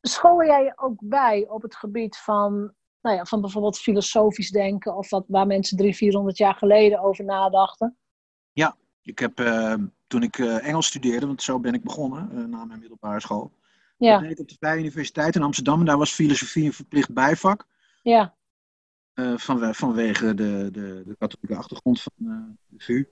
School 0.00 0.44
jij 0.44 0.62
je 0.64 0.72
ook 0.76 0.96
bij 0.98 1.46
op 1.48 1.62
het 1.62 1.76
gebied 1.76 2.16
van, 2.16 2.74
nou 3.00 3.16
ja, 3.16 3.24
van 3.24 3.40
bijvoorbeeld 3.40 3.78
filosofisch 3.78 4.50
denken 4.50 4.96
of 4.96 5.10
wat, 5.10 5.24
waar 5.28 5.46
mensen 5.46 5.76
drie, 5.76 5.96
vierhonderd 5.96 6.36
jaar 6.38 6.54
geleden 6.54 7.00
over 7.00 7.24
nadachten? 7.24 7.96
Ik 9.06 9.18
heb, 9.18 9.40
eh, 9.40 9.74
toen 10.06 10.22
ik 10.22 10.38
eh, 10.38 10.66
Engels 10.66 10.86
studeerde, 10.86 11.26
want 11.26 11.42
zo 11.42 11.60
ben 11.60 11.74
ik 11.74 11.82
begonnen 11.82 12.30
eh, 12.30 12.44
na 12.44 12.64
mijn 12.64 12.80
middelbare 12.80 13.20
school. 13.20 13.42
Dat 13.98 14.08
Ja, 14.08 14.18
deed 14.18 14.30
ik 14.30 14.38
op 14.38 14.48
de 14.48 14.56
Vrije 14.58 14.78
Universiteit 14.80 15.34
in 15.36 15.42
Amsterdam. 15.42 15.78
En 15.80 15.86
daar 15.86 15.98
was 15.98 16.12
filosofie 16.12 16.64
een 16.64 16.72
verplicht 16.72 17.12
bijvak. 17.12 17.66
ja, 18.02 18.34
eh, 19.12 19.36
vanwe- 19.36 19.74
vanwege 19.74 20.34
de, 20.34 20.68
de, 20.72 21.02
de 21.06 21.16
katholieke 21.18 21.56
achtergrond 21.56 22.02
van 22.02 22.12
de 22.66 22.84
VU. 22.84 23.06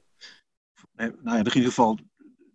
Nee, 0.96 1.08
nou 1.10 1.22
ja, 1.24 1.30
in 1.32 1.44
ieder 1.44 1.62
geval, 1.62 1.98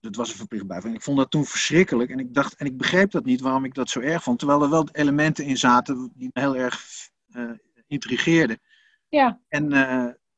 het 0.02 0.15
was 0.15 0.30
een 0.30 0.36
verplicht 0.38 0.67
bijvak. 0.67 0.89
En 0.89 0.95
ik 0.95 1.02
vond 1.02 1.17
dat 1.17 1.32
toen 1.32 1.45
verschrikkelijk. 1.45 2.10
En 2.10 2.19
ik 2.19 2.34
dacht, 2.34 2.56
en 2.56 2.65
ik 2.65 2.78
begreep 2.78 3.12
dat 3.12 3.25
niet, 3.25 3.41
waarom 3.41 3.65
ik 3.65 3.73
dat 3.73 3.89
zo 3.89 3.99
erg 3.99 4.23
vond. 4.23 4.39
Terwijl 4.39 4.62
er 4.63 4.69
wel 4.69 4.89
elementen 4.91 5.45
in 5.45 5.58
zaten 5.58 6.12
die 6.15 6.30
me 6.34 6.41
heel 6.41 6.56
erg 6.56 6.86
intrigeerden. 7.88 8.60
ja, 9.10 9.39
En, 9.47 9.67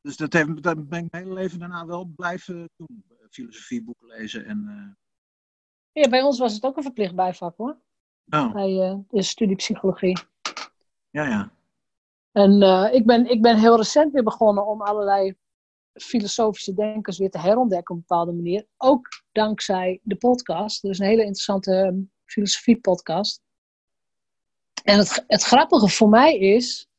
Dus 0.02 0.18
dat, 0.18 0.34
heeft, 0.34 0.64
dat 0.64 0.90
ben 0.90 1.06
ik 1.06 1.12
mijn 1.12 1.24
hele 1.24 1.34
leven 1.34 1.60
daarna 1.60 1.86
wel 1.86 2.06
blijven 2.16 2.70
doen. 2.76 3.06
Filosofieboeken 3.30 4.08
lezen 4.08 4.46
en... 4.46 4.98
Ja, 5.92 6.10
bij 6.10 6.22
ons 6.22 6.40
was 6.40 6.54
het 6.54 6.64
ook 6.64 6.78
een 6.78 6.84
verplicht 6.84 7.16
bijvak 7.16 7.58
hoor. 7.58 7.78
Oh, 8.30 8.54
Bij 8.54 8.82
eh, 8.82 8.98
de 9.10 9.22
studie 9.22 9.56
psychologie. 9.56 10.18
ja, 11.10 11.28
ja. 11.28 11.52
En 12.32 12.62
eh, 12.62 12.94
ik, 12.94 13.06
ben, 13.06 13.30
ik 13.30 13.42
ben 13.42 13.60
heel 13.60 13.78
recent 13.78 14.14
weer 14.14 14.24
begonnen 14.24 14.66
om 14.68 14.82
allerlei 14.82 15.36
filosofische 15.94 16.74
denkers 16.74 17.18
weer 17.18 17.30
te 17.30 17.40
herontdekken 17.40 17.96
op 17.96 18.02
een 18.02 18.08
bepaalde 18.08 18.32
manier. 18.32 18.68
Ook 18.78 19.08
dankzij 19.32 20.00
de 20.04 20.16
podcast. 20.16 20.84
Er 20.84 20.90
is 20.90 21.00
een 21.00 21.06
hele 21.06 21.22
interessante 21.22 21.76
ehm, 21.76 22.00
filosofie-podcast. 22.26 23.42
En 24.84 24.98
het, 24.98 25.24
het 25.28 25.44
grappige 25.44 25.90
voor 25.90 26.10
mij 26.10 26.38
is, 26.38 26.90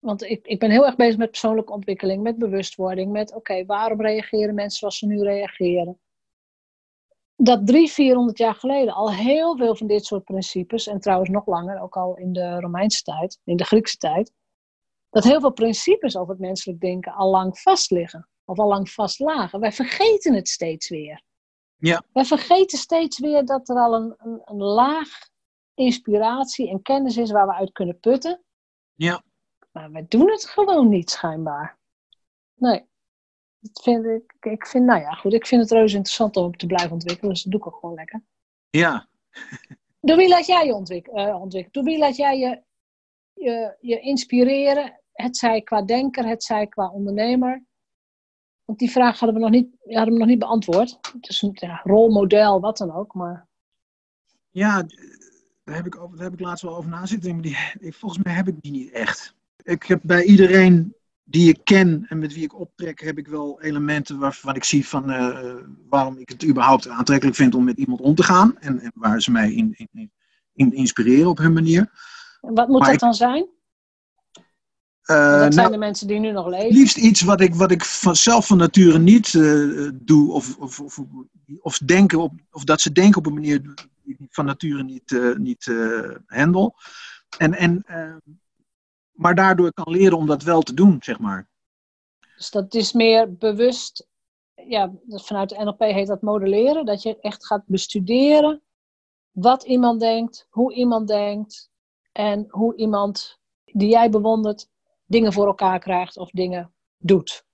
want 0.00 0.22
ik, 0.22 0.46
ik 0.46 0.58
ben 0.58 0.70
heel 0.70 0.86
erg 0.86 0.96
bezig 0.96 1.16
met 1.16 1.30
persoonlijke 1.30 1.72
ontwikkeling, 1.72 2.22
met 2.22 2.38
bewustwording, 2.38 3.12
met 3.12 3.34
oké, 3.34 3.64
waarom 3.64 4.00
reageren 4.00 4.54
mensen 4.54 4.78
zoals 4.78 4.98
ze 4.98 5.06
nu 5.06 5.22
reageren? 5.22 6.00
Dat 7.36 7.66
drie, 7.66 7.90
vierhonderd 7.90 8.38
jaar 8.38 8.54
geleden 8.54 8.94
al 8.94 9.12
heel 9.12 9.56
veel 9.56 9.76
van 9.76 9.86
dit 9.86 10.04
soort 10.04 10.24
principes, 10.24 10.86
en 10.86 11.00
trouwens 11.00 11.30
nog 11.30 11.46
langer, 11.46 11.80
ook 11.80 11.96
al 11.96 12.16
in 12.16 12.32
de 12.32 12.60
Romeinse 12.60 13.02
tijd, 13.02 13.38
in 13.44 13.56
de 13.56 13.64
Griekse 13.64 13.96
tijd, 13.96 14.32
dat 15.10 15.24
heel 15.24 15.40
veel 15.40 15.52
principes 15.52 16.16
over 16.16 16.32
het 16.32 16.40
menselijk 16.40 16.80
denken 16.80 17.12
al 17.12 17.30
lang 17.30 17.58
vast 17.58 17.90
liggen. 17.90 18.28
Of 18.44 18.58
al 18.58 18.68
lang 18.68 18.90
vast 18.90 19.18
lagen. 19.18 19.60
Wij 19.60 19.72
vergeten 19.72 20.34
het 20.34 20.48
steeds 20.48 20.88
weer. 20.88 21.22
Ja. 21.76 22.02
Wij 22.12 22.24
vergeten 22.24 22.78
steeds 22.78 23.18
weer 23.18 23.44
dat 23.44 23.68
er 23.68 23.76
al 23.76 23.94
een, 23.94 24.14
een, 24.16 24.40
een 24.44 24.62
laag 24.62 25.08
inspiratie 25.74 26.70
en 26.70 26.82
kennis 26.82 27.16
is 27.16 27.30
waar 27.30 27.46
we 27.46 27.54
uit 27.54 27.72
kunnen 27.72 28.00
putten. 28.00 28.42
Ja. 28.94 29.22
Maar 29.70 29.90
wij 29.92 30.06
doen 30.08 30.30
het 30.30 30.46
gewoon 30.46 30.88
niet, 30.88 31.10
schijnbaar. 31.10 31.78
Nee. 32.54 32.88
Dat 33.58 33.82
vind 33.82 34.04
ik, 34.04 34.36
ik 34.40 34.66
vind, 34.66 34.84
nou 34.84 35.00
ja, 35.00 35.10
goed. 35.10 35.32
Ik 35.32 35.46
vind 35.46 35.62
het 35.62 35.70
reuze 35.70 35.96
interessant 35.96 36.36
om 36.36 36.56
te 36.56 36.66
blijven 36.66 36.92
ontwikkelen. 36.92 37.32
Dus 37.32 37.42
dat 37.42 37.52
doe 37.52 37.60
ik 37.60 37.66
ook 37.66 37.80
gewoon 37.80 37.94
lekker. 37.94 38.22
Ja, 38.70 39.08
Door 40.00 40.16
wie 40.16 40.28
laat 40.28 40.46
jij 40.46 40.66
je 40.66 40.72
eh, 40.72 41.40
ontwikkelen? 41.40 41.72
Door 41.72 41.84
wie 41.84 41.98
laat 41.98 42.16
jij 42.16 42.38
je, 42.38 42.62
je, 43.32 43.76
je 43.80 44.00
inspireren? 44.00 45.00
Het 45.12 45.36
zij 45.36 45.62
qua 45.62 45.82
denker, 45.82 46.26
het 46.26 46.44
zij 46.44 46.66
qua 46.66 46.90
ondernemer. 46.90 47.64
Want 48.64 48.78
die 48.78 48.90
vraag 48.90 49.18
hadden 49.18 49.36
we 49.36 49.42
nog 49.42 49.50
niet, 49.50 49.76
hadden 49.84 50.12
we 50.12 50.18
nog 50.18 50.28
niet 50.28 50.38
beantwoord. 50.38 50.98
Het 51.12 51.28
is 51.28 51.42
een 51.42 51.50
ja, 51.54 51.80
rolmodel, 51.84 52.60
wat 52.60 52.76
dan 52.76 52.92
ook. 52.92 53.14
Maar 53.14 53.48
ja 54.50 54.82
daar, 55.64 55.76
heb 55.76 55.86
ik 55.86 55.96
over, 55.96 56.16
daar 56.16 56.24
heb 56.24 56.34
ik 56.34 56.40
laatst 56.40 56.64
wel 56.64 56.76
over 56.76 56.90
na 56.90 57.06
zitten 57.06 57.32
denken. 57.32 57.50
maar 57.50 57.76
Die, 57.80 57.94
volgens 57.94 58.24
mij 58.24 58.34
heb 58.34 58.48
ik 58.48 58.60
die 58.60 58.72
niet 58.72 58.90
echt. 58.90 59.34
Ik 59.70 59.82
heb 59.82 60.00
bij 60.02 60.24
iedereen 60.24 60.94
die 61.24 61.48
ik 61.48 61.60
ken 61.64 62.04
en 62.08 62.18
met 62.18 62.34
wie 62.34 62.42
ik 62.44 62.58
optrek, 62.58 63.00
heb 63.00 63.18
ik 63.18 63.26
wel 63.28 63.62
elementen 63.62 64.18
waarvan 64.18 64.54
ik 64.54 64.64
zie 64.64 64.86
van 64.88 65.10
eh, 65.10 65.54
waarom 65.88 66.18
ik 66.18 66.28
het 66.28 66.44
überhaupt 66.44 66.88
aantrekkelijk 66.88 67.36
vind 67.36 67.54
om 67.54 67.64
met 67.64 67.78
iemand 67.78 68.00
om 68.00 68.14
te 68.14 68.22
gaan. 68.22 68.58
En, 68.58 68.80
en 68.80 68.90
waar 68.94 69.22
ze 69.22 69.30
mij 69.30 69.52
in, 69.52 69.74
in, 69.92 70.10
in 70.52 70.72
inspireren 70.72 71.28
op 71.28 71.38
hun 71.38 71.52
manier. 71.52 71.90
wat 72.40 72.68
moet 72.68 72.78
Maar 72.78 72.86
dat 72.86 72.94
ik- 72.94 73.00
dan 73.00 73.14
zijn? 73.14 73.48
Eh, 75.02 75.16
dat 75.16 75.38
nou, 75.40 75.52
zijn 75.52 75.70
de 75.70 75.78
mensen 75.78 76.06
die 76.06 76.18
nu 76.18 76.30
nog 76.30 76.46
leven. 76.48 76.76
liefst 76.76 76.96
iets 76.96 77.20
wat 77.20 77.40
ik, 77.40 77.54
wat 77.54 77.70
ik 77.70 77.84
van, 77.84 78.16
zelf 78.16 78.46
van 78.46 78.56
nature 78.58 78.98
niet 78.98 79.34
eh, 79.34 79.88
doe. 79.94 80.32
Of, 80.32 80.56
of, 80.56 80.80
of, 80.80 81.00
of, 81.60 81.78
denken 81.78 82.18
op, 82.18 82.32
of 82.50 82.64
dat 82.64 82.80
ze 82.80 82.92
denken 82.92 83.18
op 83.18 83.26
een 83.26 83.34
manier 83.34 83.62
die 83.62 84.16
ik 84.18 84.26
van 84.30 84.44
nature 84.44 84.82
niet, 84.84 85.12
eh, 85.12 85.34
niet 85.36 85.66
eh, 85.66 86.10
handle. 86.26 86.72
En, 87.38 87.54
en, 87.54 87.82
eh, 87.86 88.16
maar 89.20 89.34
daardoor 89.34 89.72
kan 89.72 89.92
leren 89.92 90.16
om 90.16 90.26
dat 90.26 90.42
wel 90.42 90.62
te 90.62 90.74
doen, 90.74 90.96
zeg 91.00 91.18
maar. 91.18 91.48
Dus 92.36 92.50
dat 92.50 92.74
is 92.74 92.92
meer 92.92 93.34
bewust, 93.36 94.06
ja, 94.54 94.92
vanuit 95.08 95.48
de 95.48 95.64
NLP 95.64 95.80
heet 95.80 96.06
dat 96.06 96.22
modelleren. 96.22 96.84
Dat 96.84 97.02
je 97.02 97.20
echt 97.20 97.46
gaat 97.46 97.62
bestuderen 97.66 98.62
wat 99.30 99.62
iemand 99.62 100.00
denkt, 100.00 100.46
hoe 100.50 100.74
iemand 100.74 101.08
denkt 101.08 101.70
en 102.12 102.46
hoe 102.48 102.76
iemand 102.76 103.38
die 103.64 103.88
jij 103.88 104.10
bewondert 104.10 104.68
dingen 105.06 105.32
voor 105.32 105.46
elkaar 105.46 105.78
krijgt 105.78 106.16
of 106.16 106.30
dingen 106.30 106.72
doet. 106.96 107.44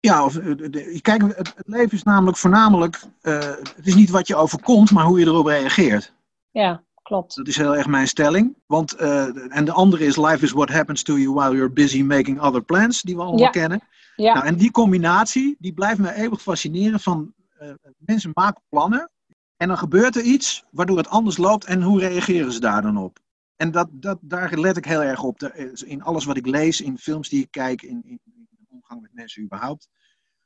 Ja, 0.00 0.24
of, 0.24 0.36
eh, 0.36 1.00
kijk, 1.00 1.22
het, 1.22 1.52
het 1.56 1.68
leven 1.68 1.92
is 1.92 2.02
namelijk 2.02 2.36
voornamelijk, 2.36 3.04
eh, 3.20 3.38
het 3.56 3.86
is 3.86 3.94
niet 3.94 4.10
wat 4.10 4.26
je 4.26 4.36
overkomt, 4.36 4.90
maar 4.90 5.04
hoe 5.04 5.18
je 5.18 5.26
erop 5.26 5.46
reageert. 5.46 6.14
Ja, 6.50 6.84
klopt. 7.02 7.36
Dat 7.36 7.46
is 7.48 7.56
heel 7.56 7.76
erg 7.76 7.86
mijn 7.86 8.08
stelling. 8.08 8.56
Want, 8.66 8.92
eh, 8.94 9.56
en 9.56 9.64
de 9.64 9.72
andere 9.72 10.04
is, 10.04 10.16
life 10.16 10.44
is 10.44 10.50
what 10.52 10.68
happens 10.68 11.02
to 11.02 11.18
you 11.18 11.34
while 11.34 11.54
you're 11.56 11.72
busy 11.72 12.02
making 12.02 12.40
other 12.40 12.62
plans, 12.62 13.02
die 13.02 13.14
we 13.16 13.20
allemaal 13.22 13.40
Ja. 13.40 13.50
kennen. 13.50 13.80
Ja, 14.16 14.34
Nou, 14.34 14.46
en 14.46 14.56
die 14.56 14.70
combinatie, 14.70 15.56
die 15.58 15.72
blijft 15.72 16.00
me 16.00 16.14
eeuwig 16.14 16.42
fascineren 16.42 17.00
van 17.00 17.34
eh, 17.58 17.70
mensen 17.98 18.30
maken 18.34 18.62
plannen 18.68 19.10
en 19.56 19.68
dan 19.68 19.78
gebeurt 19.78 20.16
er 20.16 20.22
iets 20.22 20.64
waardoor 20.70 20.96
het 20.96 21.08
anders 21.08 21.36
loopt 21.36 21.64
en 21.64 21.82
hoe 21.82 22.00
reageren 22.00 22.52
ze 22.52 22.60
daar 22.60 22.82
dan 22.82 22.96
op? 22.96 23.18
En 23.56 23.70
dat, 23.70 23.88
dat, 23.90 24.18
daar 24.20 24.58
let 24.58 24.76
ik 24.76 24.84
heel 24.84 25.02
erg 25.02 25.22
op. 25.22 25.38
De- 25.38 25.82
In 25.86 26.02
alles 26.02 26.24
wat 26.24 26.36
ik 26.36 26.46
lees, 26.46 26.80
in 26.80 26.98
films 26.98 27.28
die 27.28 27.42
ik 27.42 27.50
kijk, 27.50 27.82
in, 27.82 28.02
in, 28.04 28.20
omgang 28.68 29.00
met 29.00 29.14
mensen 29.14 29.42
überhaupt. 29.42 29.88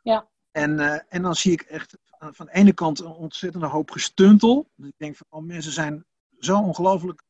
Ja. 0.02 0.28
En, 0.52 0.78
eh, 0.80 1.00
en 1.08 1.22
dan 1.22 1.34
zie 1.34 1.52
ik 1.52 1.60
echt 1.60 1.96
van 2.18 2.34
van 2.34 2.46
de 2.46 2.52
ene 2.52 2.72
kant 2.72 3.00
een 3.00 3.06
ontzettende 3.06 3.66
hoop 3.66 3.90
gestuntel. 3.90 4.68
Dus 4.76 4.88
ik 4.88 4.94
denk 4.96 5.16
van, 5.16 5.26
oh, 5.30 5.44
mensen 5.46 5.72
zijn 5.72 6.04
zo 6.38 6.58
ongelooflijk 6.58 7.22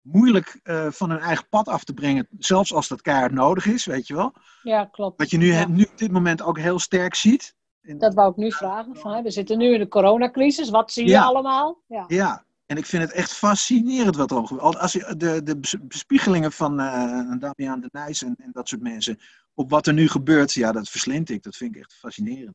moeilijk 0.00 0.60
eh, 0.62 0.90
van 0.90 1.10
hun 1.10 1.18
eigen 1.18 1.48
pad 1.48 1.68
af 1.68 1.84
te 1.84 1.94
brengen, 1.94 2.28
zelfs 2.38 2.72
als 2.74 2.88
dat 2.88 3.02
keihard 3.02 3.32
nodig 3.32 3.66
is, 3.66 3.84
weet 3.84 4.06
je 4.06 4.14
wel. 4.14 4.32
ja 4.62 4.84
klopt. 4.84 5.18
Wat 5.18 5.30
je 5.30 5.38
nu, 5.38 5.46
Ja. 5.46 5.68
nu 5.68 5.82
op 5.82 5.98
dit 5.98 6.10
moment 6.10 6.42
ook 6.42 6.58
heel 6.58 6.78
sterk 6.78 7.14
ziet. 7.14 7.54
In- 7.82 7.98
Dat 7.98 8.14
wou 8.14 8.30
ik 8.30 8.36
nu 8.36 8.52
vragen. 8.52 8.96
Van, 8.96 9.12
hè, 9.12 9.22
we 9.22 9.30
zitten 9.30 9.58
nu 9.58 9.72
in 9.72 9.78
de 9.78 9.88
coronacrisis. 9.88 10.70
Wat 10.70 10.92
zie 10.92 11.04
je 11.04 11.10
Ja. 11.10 11.24
allemaal? 11.24 11.82
Ja. 11.86 12.04
Ja, 12.08 12.44
en 12.66 12.76
ik 12.76 12.86
vind 12.86 13.02
het 13.02 13.12
echt 13.12 13.32
fascinerend 13.32 14.16
wat 14.16 14.30
er 14.30 14.36
allemaal 14.36 14.56
gebeurt. 14.58 14.78
Als 14.78 14.92
je 14.92 15.14
de, 15.16 15.42
de 15.42 15.58
bes- 15.58 15.76
bespiegelingen 15.80 16.52
van 16.52 16.80
eh 16.80 17.32
Damian 17.38 17.80
de 17.80 17.88
Nijs 17.92 18.22
en, 18.22 18.34
en 18.38 18.50
dat 18.52 18.68
soort 18.68 18.82
mensen, 18.82 19.18
op 19.54 19.70
wat 19.70 19.86
er 19.86 19.92
nu 19.92 20.08
gebeurt, 20.08 20.52
ja, 20.52 20.72
dat 20.72 20.88
verslind 20.88 21.30
ik. 21.30 21.42
Dat 21.42 21.56
vind 21.56 21.74
ik 21.74 21.80
echt 21.80 21.94
fascinerend. 21.94 22.54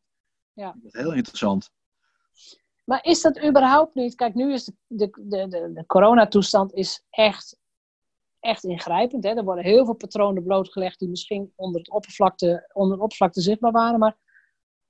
Ja. 0.53 0.67
Ik 0.67 0.71
vind 0.81 0.93
Dat 0.93 1.01
heel 1.01 1.13
interessant. 1.13 1.69
Maar 2.85 3.05
is 3.05 3.21
dat 3.21 3.43
überhaupt 3.43 3.95
niet? 3.95 4.15
Kijk, 4.15 4.33
nu 4.33 4.53
is 4.53 4.65
de, 4.65 4.73
de, 4.87 5.47
de, 5.47 5.71
de, 5.73 5.85
coronatoestand 5.85 6.73
is 6.73 7.03
echt, 7.09 7.57
echt 8.39 8.63
ingrijpend. 8.63 9.23
Hè? 9.23 9.29
Er 9.29 9.43
worden 9.43 9.63
heel 9.63 9.85
veel 9.85 9.93
patronen 9.93 10.43
blootgelegd 10.43 10.99
die 10.99 11.09
misschien 11.09 11.53
onder, 11.55 11.81
het 11.81 11.89
oppervlakte, 11.89 12.69
onder 12.73 12.97
de 12.97 13.03
oppervlakte 13.03 13.41
zichtbaar 13.41 13.71
waren. 13.71 13.99
Maar 13.99 14.17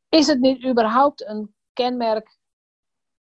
is 0.10 0.28
het 0.28 0.40
niet 0.40 0.66
überhaupt 0.66 1.28
een 1.28 1.56
kenmerk 1.74 2.38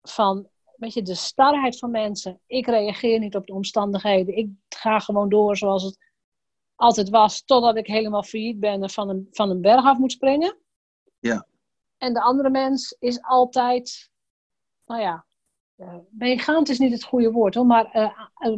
van 0.03 0.51
weet 0.83 0.95
je, 0.95 1.03
de 1.03 1.15
starheid 1.15 1.79
van 1.79 1.91
mensen? 1.91 2.41
Ik 2.47 2.67
reageer 2.67 3.19
niet 3.19 3.37
op 3.37 3.47
de 3.47 3.53
omstandigheden. 3.53 4.37
Ik 4.37 4.51
ga 4.69 4.99
gewoon 4.99 5.29
door 5.29 5.57
zoals 5.57 5.83
het 5.83 5.99
altijd 6.75 7.09
was, 7.09 7.43
totdat 7.45 7.77
ik 7.77 7.87
helemaal 7.87 8.23
failliet 8.23 8.61
ben 8.61 8.83
en 8.83 8.91
van 8.91 9.09
een, 9.09 9.29
van 9.31 9.51
een 9.51 9.61
berg 9.61 9.85
af 9.85 9.99
moet 9.99 10.13
springen. 10.13 10.59
Ja. 11.19 11.47
En 11.99 12.13
de 12.13 12.23
andere 12.23 12.51
mens 12.51 12.97
is 12.99 13.23
altijd, 13.23 14.11
nou 14.93 15.05
ja, 15.05 15.25
meegaand 16.11 16.69
is 16.69 16.79
niet 16.79 16.93
het 16.93 17.05
goede 17.05 17.31
woord 17.31 17.55
hoor, 17.55 17.67
maar 17.67 17.85
eh, 17.85 18.11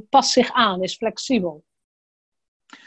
past 0.08 0.30
zich 0.30 0.52
aan, 0.52 0.82
is 0.82 0.96
flexibel. 0.96 1.64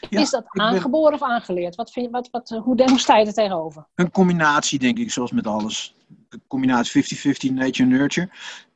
Ja, 0.10 0.19
is 0.21 0.29
dat 0.29 0.45
ben- 0.51 0.65
aangeboren 0.65 1.13
of 1.13 1.21
aangeleerd? 1.21 1.75
Wat 1.75 1.91
vind 1.91 2.05
je, 2.05 2.12
wat, 2.12 2.29
wat, 2.29 2.49
hoe, 2.49 2.99
sta 2.99 3.17
je 3.17 3.25
er 3.25 3.33
tegenover? 3.33 3.88
Een 3.95 4.12
combinatie, 4.12 4.79
denk 4.79 4.97
ik, 4.97 5.12
zoals 5.12 5.31
met 5.31 5.47
alles. 5.47 5.95
Een 6.29 6.41
combinatie 6.47 7.03
50-50 7.51 7.53
nature-nurture. 7.53 8.29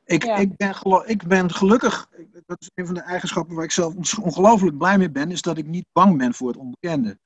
Ik, 0.04 0.24
Ja. 0.24 0.36
ik, 0.36 0.56
ben 0.56 0.74
ik 1.06 1.26
ben 1.26 1.50
gelukkig, 1.50 2.08
dat 2.46 2.60
is 2.60 2.70
een 2.74 2.86
van 2.86 2.94
de 2.94 3.00
eigenschappen 3.00 3.54
waar 3.54 3.64
ik 3.64 3.70
zelf 3.70 3.94
ongelooflijk 4.20 4.78
blij 4.78 4.98
mee 4.98 5.10
ben, 5.10 5.30
is 5.30 5.42
dat 5.42 5.58
ik 5.58 5.66
niet 5.66 5.86
bang 5.92 6.18
ben 6.18 6.34
voor 6.34 6.48
het 6.48 6.56
onbekende. 6.56 7.18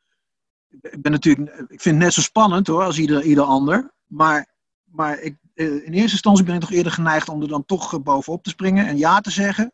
Ik 0.80 1.02
ben- 1.02 1.12
natuurlijk, 1.12 1.50
ik 1.58 1.80
vind 1.80 1.94
het 1.94 2.04
net 2.04 2.12
zo 2.12 2.20
spannend 2.20 2.66
hoor, 2.66 2.82
als 2.82 2.98
ieder, 2.98 3.22
ieder 3.22 3.44
ander. 3.44 3.92
Maar, 4.06 4.46
maar 4.84 5.20
ik, 5.20 5.36
in 5.56 5.92
eerste 5.92 6.10
instantie 6.12 6.44
ben 6.44 6.54
ik 6.54 6.60
toch 6.60 6.70
eerder 6.72 6.92
geneigd 6.92 7.28
om 7.28 7.42
er 7.42 7.48
dan 7.48 7.64
toch 7.64 7.92
eh, 7.94 8.00
bovenop 8.00 8.42
te 8.42 8.50
springen 8.50 8.86
en 8.86 8.96
ja 8.96 9.20
te 9.20 9.30
zeggen. 9.30 9.72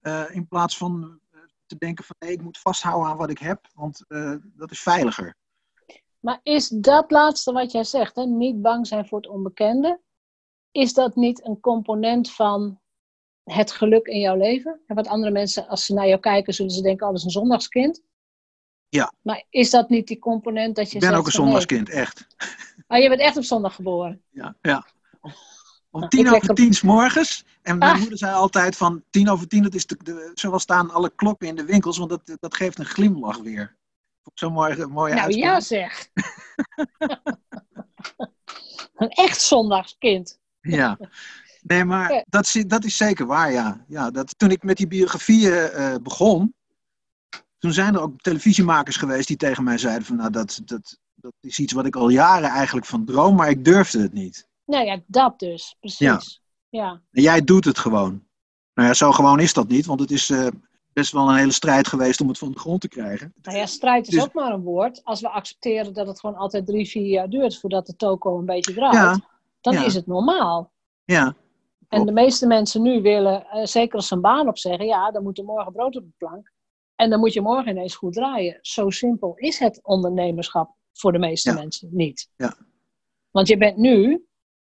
eh, 0.00 0.24
in 0.30 0.48
plaats 0.48 0.76
van 0.76 1.20
eh, 1.30 1.38
te 1.66 1.76
denken 1.78 2.04
van 2.04 2.16
nee, 2.18 2.32
ik 2.32 2.42
moet 2.42 2.58
vasthouden 2.58 3.08
aan 3.10 3.16
wat 3.16 3.30
ik 3.30 3.38
heb, 3.38 3.68
want 3.74 4.04
eh, 4.08 4.34
dat 4.42 4.70
is 4.70 4.80
veiliger. 4.80 5.36
Maar 6.20 6.40
is 6.42 6.68
dat 6.68 7.10
laatste 7.10 7.52
wat 7.52 7.72
jij 7.72 7.84
zegt, 7.84 8.16
hè, 8.16 8.24
niet 8.26 8.62
bang 8.62 8.86
zijn 8.86 9.06
voor 9.06 9.18
het 9.18 9.28
onbekende, 9.28 10.00
is 10.70 10.92
dat 10.94 11.16
niet 11.16 11.46
een 11.46 11.60
component 11.60 12.30
van 12.32 12.80
het 13.44 13.72
geluk 13.72 14.06
in 14.06 14.20
jouw 14.20 14.36
leven? 14.36 14.80
En 14.86 14.94
wat 14.94 15.06
andere 15.06 15.32
mensen, 15.32 15.68
als 15.68 15.84
ze 15.84 15.94
naar 15.94 16.06
jou 16.08 16.20
kijken, 16.20 16.54
zullen 16.54 16.72
ze 16.72 16.82
denken, 16.82 17.02
oh, 17.06 17.10
dat 17.12 17.18
is 17.18 17.24
een 17.24 17.30
zondagskind. 17.40 18.02
Ja. 18.88 19.12
Maar 19.22 19.44
is 19.50 19.70
dat 19.70 19.88
niet 19.88 20.06
die 20.06 20.18
component 20.18 20.76
dat 20.76 20.88
je 20.90 20.94
Ik 20.94 21.00
ben 21.00 21.14
ook 21.14 21.26
een 21.26 21.32
zondagskind, 21.32 21.88
echt. 21.88 22.26
Oh, 22.88 22.98
je 22.98 23.08
bent 23.08 23.20
echt 23.20 23.36
op 23.36 23.44
zondag 23.44 23.74
geboren. 23.74 24.22
Ja, 24.30 24.56
ja. 24.60 24.86
Om 25.90 26.00
Nou, 26.00 26.08
tien 26.08 26.34
over 26.34 26.54
tien 26.54 26.74
's 26.74 26.82
morgens. 26.82 27.44
En 27.62 27.78
mijn 27.78 27.92
Ah. 27.92 27.98
moeder 27.98 28.18
zei 28.18 28.34
altijd 28.34 28.76
van 28.76 29.04
tien 29.10 29.28
over 29.28 29.48
tien, 29.48 29.62
dat 29.62 29.74
is 29.74 29.86
de, 29.86 29.96
de, 30.02 30.30
zo 30.34 30.58
staan 30.58 30.90
alle 30.90 31.12
klokken 31.14 31.48
in 31.48 31.56
de 31.56 31.64
winkels, 31.64 31.98
want 31.98 32.10
dat, 32.10 32.36
dat 32.40 32.56
geeft 32.56 32.78
een 32.78 32.84
glimlach 32.84 33.38
weer. 33.38 33.76
Zo'n 34.34 34.52
mooie, 34.52 34.86
mooie 34.86 35.14
nou 35.14 35.24
uitspraak. 35.24 35.52
ja 35.52 35.60
zeg. 35.60 36.08
Een 38.94 39.08
echt 39.08 39.40
zondagskind. 39.40 40.40
Ja. 40.60 40.98
Nee, 41.62 41.84
maar 41.84 42.24
dat 42.28 42.44
is, 42.44 42.64
dat 42.66 42.84
is 42.84 42.96
zeker 42.96 43.26
waar, 43.26 43.52
ja. 43.52 43.84
ja 43.88 44.10
dat, 44.10 44.38
toen 44.38 44.50
ik 44.50 44.62
met 44.62 44.76
die 44.76 44.86
biografieën 44.86 45.70
uh, 45.74 45.94
begon, 46.02 46.54
toen 47.58 47.72
zijn 47.72 47.94
er 47.94 48.00
ook 48.00 48.20
televisiemakers 48.20 48.96
geweest 48.96 49.28
die 49.28 49.36
tegen 49.36 49.64
mij 49.64 49.78
zeiden 49.78 50.06
van, 50.06 50.16
nou, 50.16 50.30
dat, 50.30 50.60
dat, 50.64 50.98
dat 51.14 51.32
is 51.40 51.58
iets 51.58 51.72
wat 51.72 51.86
ik 51.86 51.96
al 51.96 52.08
jaren 52.08 52.48
eigenlijk 52.50 52.86
van 52.86 53.04
droom, 53.04 53.36
maar 53.36 53.50
ik 53.50 53.64
durfde 53.64 54.00
het 54.02 54.12
niet. 54.12 54.48
Nou 54.64 54.84
ja, 54.84 55.00
dat 55.06 55.38
dus, 55.38 55.76
precies. 55.80 56.42
Ja. 56.68 57.02
jij 57.10 57.44
doet 57.44 57.64
het 57.64 57.78
gewoon. 57.78 58.22
Nou 58.74 58.88
ja, 58.88 58.94
zo 58.94 59.12
gewoon 59.12 59.40
is 59.40 59.52
dat 59.52 59.68
niet, 59.68 59.86
want 59.86 60.00
het 60.00 60.10
is 60.10 60.30
uh, 60.30 60.48
best 60.92 61.12
wel 61.12 61.28
een 61.28 61.36
hele 61.36 61.52
strijd 61.52 61.88
geweest 61.88 62.20
om 62.20 62.28
het 62.28 62.38
van 62.38 62.52
de 62.52 62.58
grond 62.58 62.80
te 62.80 62.88
krijgen. 62.88 63.34
Nou 63.42 63.58
ja, 63.58 63.66
strijd 63.66 64.06
is 64.06 64.14
dus- 64.14 64.22
ook 64.22 64.32
maar 64.32 64.52
een 64.52 64.62
woord. 64.62 65.04
Als 65.04 65.20
we 65.20 65.28
accepteren 65.28 65.94
dat 65.94 66.06
het 66.06 66.20
gewoon 66.20 66.36
altijd 66.36 66.66
drie, 66.66 66.88
vier 66.88 67.06
jaar 67.06 67.28
duurt 67.28 67.58
voordat 67.58 67.86
de 67.86 67.96
toko 67.96 68.38
een 68.38 68.44
beetje 68.44 68.74
draait, 68.74 69.20
dan 69.60 69.74
is 69.74 69.94
het 69.94 70.06
normaal. 70.06 70.72
Ja. 71.04 71.34
En 71.88 72.06
de 72.06 72.12
meeste 72.12 72.46
mensen 72.46 72.82
nu 72.82 73.02
willen, 73.02 73.46
uh, 73.54 73.64
zeker 73.64 73.96
als 73.96 74.08
ze 74.08 74.14
een 74.14 74.20
baan 74.20 74.48
opzeggen, 74.48 74.86
ja, 74.86 75.10
dan 75.10 75.22
moet 75.22 75.38
er 75.38 75.44
morgen 75.44 75.72
brood 75.72 75.96
op 75.96 76.02
de 76.02 76.12
plank. 76.18 76.52
En 76.96 77.10
dan 77.10 77.18
moet 77.18 77.32
je 77.32 77.40
morgen 77.40 77.70
ineens 77.70 77.94
goed 77.94 78.12
draaien. 78.12 78.58
Zo 78.60 78.90
simpel 78.90 79.32
is 79.36 79.58
het 79.58 79.80
ondernemerschap 79.82 80.74
voor 80.92 81.12
de 81.12 81.18
meeste 81.18 81.54
mensen 81.54 81.88
niet. 81.92 82.28
Ja. 82.36 82.56
Want 83.30 83.48
je 83.48 83.56
bent 83.56 83.76
nu 83.76 84.26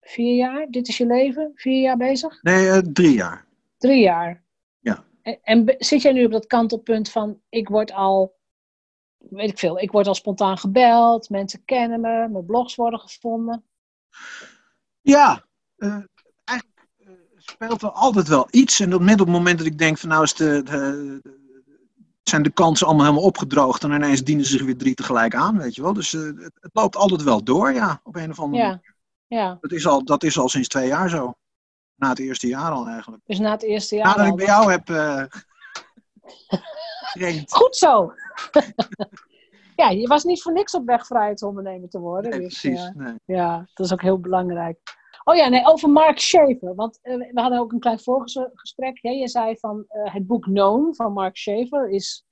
vier 0.08 0.36
jaar, 0.36 0.67
dit 0.70 0.88
is 0.88 0.98
je 0.98 1.06
leven, 1.06 1.52
vier 1.56 1.82
jaar 1.82 1.98
bezig? 1.98 2.41
Nee, 2.41 2.65
uh, 2.65 2.78
drie 2.78 3.13
jaar. 3.13 3.46
Drie 3.78 4.02
jaar. 4.02 4.43
Ja. 4.80 5.04
En, 5.22 5.39
en, 5.43 5.76
zit 5.78 6.02
jij 6.02 6.12
nu 6.12 6.26
op 6.26 6.32
dat 6.32 6.48
kantelpunt 6.48 7.10
van, 7.10 7.39
ik 7.50 7.70
word 7.70 7.91
al, 7.91 8.36
weet 9.17 9.50
ik 9.50 9.60
veel, 9.60 9.80
ik 9.80 9.91
word 9.91 10.08
al 10.08 10.15
spontaan 10.15 10.58
gebeld, 10.58 11.30
mensen 11.30 11.65
kennen 11.65 12.02
me, 12.02 12.28
mijn 12.30 12.46
blogs 12.46 12.76
worden 12.76 13.00
gevonden? 13.00 13.63
Ja, 15.02 15.46
uh, 15.78 15.98
eigenlijk 16.43 16.88
uh, 16.98 17.10
speelt 17.38 17.82
er 17.82 17.91
altijd 17.91 18.28
wel 18.28 18.48
iets. 18.52 18.80
En 18.80 18.93
op 18.93 19.08
het 19.08 19.28
moment 19.28 19.58
dat 19.58 19.67
ik 19.67 19.78
denk 19.78 19.98
van 19.98 20.10
nou 20.10 20.24
is 20.24 20.34
de, 20.34 20.63
de, 20.63 21.22
zijn 22.24 22.43
de 22.43 22.50
kansen 22.50 22.88
allemaal 22.88 23.06
helemaal 23.06 23.28
opgedroogd 23.28 23.84
en 23.84 23.91
ineens 23.91 24.24
dienen 24.24 24.46
zich 24.46 24.63
weer 24.63 24.78
drie 24.78 24.96
tegelijk 24.96 25.36
aan, 25.36 25.58
weet 25.58 25.76
je 25.76 25.82
wel. 25.82 25.93
Dus 25.93 26.13
uh, 26.13 26.22
het, 26.22 26.58
het, 26.60 26.72
loopt 26.74 26.96
altijd 26.96 27.24
wel 27.24 27.43
door, 27.43 27.74
ja, 27.74 28.02
op 28.04 28.15
een 28.15 28.30
of 28.30 28.39
andere 28.39 28.63
ja. 28.63 28.70
manier. 28.70 28.96
Ja. 29.28 29.58
Dat 29.62 29.72
is, 29.72 29.88
al, 29.88 30.04
dat 30.04 30.24
is 30.24 30.40
al 30.40 30.50
sinds 30.50 30.68
twee 30.68 30.88
jaar 30.88 31.10
zo. 31.10 31.34
Na 31.96 32.10
het 32.10 32.20
eerste 32.20 32.48
jaar 32.48 32.72
al 32.72 32.88
eigenlijk. 32.88 33.24
Dus 33.26 33.40
na 33.40 33.52
het 33.52 33.63
eerste 33.63 33.96
jaar 33.96 34.06
Nadat 34.06 34.22
al, 34.22 34.28
ik 34.28 34.36
bij 34.36 34.46
jou 34.46 34.72
heb 34.72 34.90
uh, 34.90 35.24
Goed 37.48 37.76
zo! 37.76 38.13
ja, 39.82 39.90
je 39.90 40.08
was 40.08 40.24
niet 40.24 40.42
voor 40.42 40.54
niks 40.54 40.74
op 40.74 40.86
weg 40.86 41.06
vrijheidsondernemer 41.06 41.90
te 41.90 42.00
worden. 42.00 42.32
Nee, 42.32 42.40
dus, 42.40 42.60
precies. 42.60 42.86
Uh, 42.86 42.96
nee. 42.96 43.16
Ja, 43.26 43.68
dat 43.74 43.86
is 43.86 43.94
ook 43.94 44.02
heel 44.02 44.20
belangrijk. 44.20 44.80
Oh 45.24 45.36
ja, 45.36 45.48
nee, 45.48 45.66
over 45.66 45.90
Mark 45.90 46.20
Schaefer. 46.20 46.76
Want 46.76 47.00
uh, 47.04 47.32
we 47.32 47.42
hadden 47.42 47.60
ook 47.60 47.72
een 47.72 47.80
klein 47.80 48.00
voorgesprek. 48.00 49.00
Hè? 49.02 49.10
Je 49.10 49.28
zei 49.28 49.58
van 49.58 49.86
uh, 49.90 50.13
het 50.13 50.28
boek 50.28 50.44
Known 50.44 50.94
van 50.96 51.13
Mark 51.13 51.38
Schaefer 51.38 51.90
is 51.90 52.26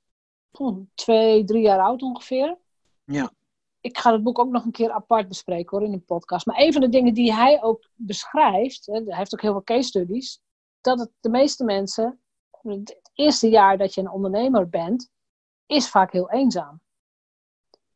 oh, 0.52 0.88
twee, 0.94 1.44
drie 1.44 1.62
jaar 1.62 1.80
oud 1.80 2.02
ongeveer. 2.02 2.58
Ja. 3.04 3.32
Ik 3.86 3.98
ga 3.98 4.12
het 4.12 4.24
boek 4.24 4.40
ook 4.40 4.50
nog 4.50 4.66
een 4.66 4.72
keer 4.72 4.92
apart 4.92 5.28
bespreken 5.28 5.78
hoor, 5.78 5.88
in 5.88 5.94
een 5.94 6.06
podcast. 6.06 6.46
Maar 6.46 6.60
een 6.60 6.74
van 6.74 6.82
de 6.82 6.90
dingen 6.90 7.14
die 7.14 7.34
hij 7.34 7.64
ook 7.64 7.90
beschrijft, 7.94 8.86
hè, 8.86 8.94
hij 8.94 9.18
heeft 9.18 9.34
ook 9.34 9.42
heel 9.42 9.52
veel 9.52 9.64
case 9.64 9.88
studies, 9.88 10.42
dat 10.82 11.00
het 11.00 11.12
de 11.20 11.30
meeste 11.30 11.64
mensen, 11.64 12.22
het 12.62 13.12
eerste 13.14 13.50
jaar 13.50 13.78
dat 13.78 13.94
je 13.94 14.02
een 14.02 14.10
ondernemer 14.10 14.70
bent, 14.70 15.10
is 15.66 15.90
vaak 15.90 16.12
heel 16.12 16.32
eenzaam. 16.32 16.82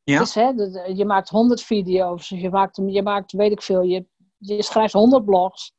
Ja. 0.04 0.20
Dus, 0.20 0.34
hè, 0.34 0.54
de, 0.54 0.70
de, 0.70 0.96
je 0.96 1.06
maakt 1.06 1.30
honderd 1.30 1.62
video's, 1.62 2.30
je 2.30 2.50
maakt, 2.50 2.82
je 2.86 3.04
maakt, 3.04 3.32
weet 3.32 3.52
ik 3.52 3.62
veel, 3.62 3.82
je, 3.82 4.06
je 4.38 4.64
schrijft 4.64 4.94
honderd 4.94 5.26
blogs 5.26 5.74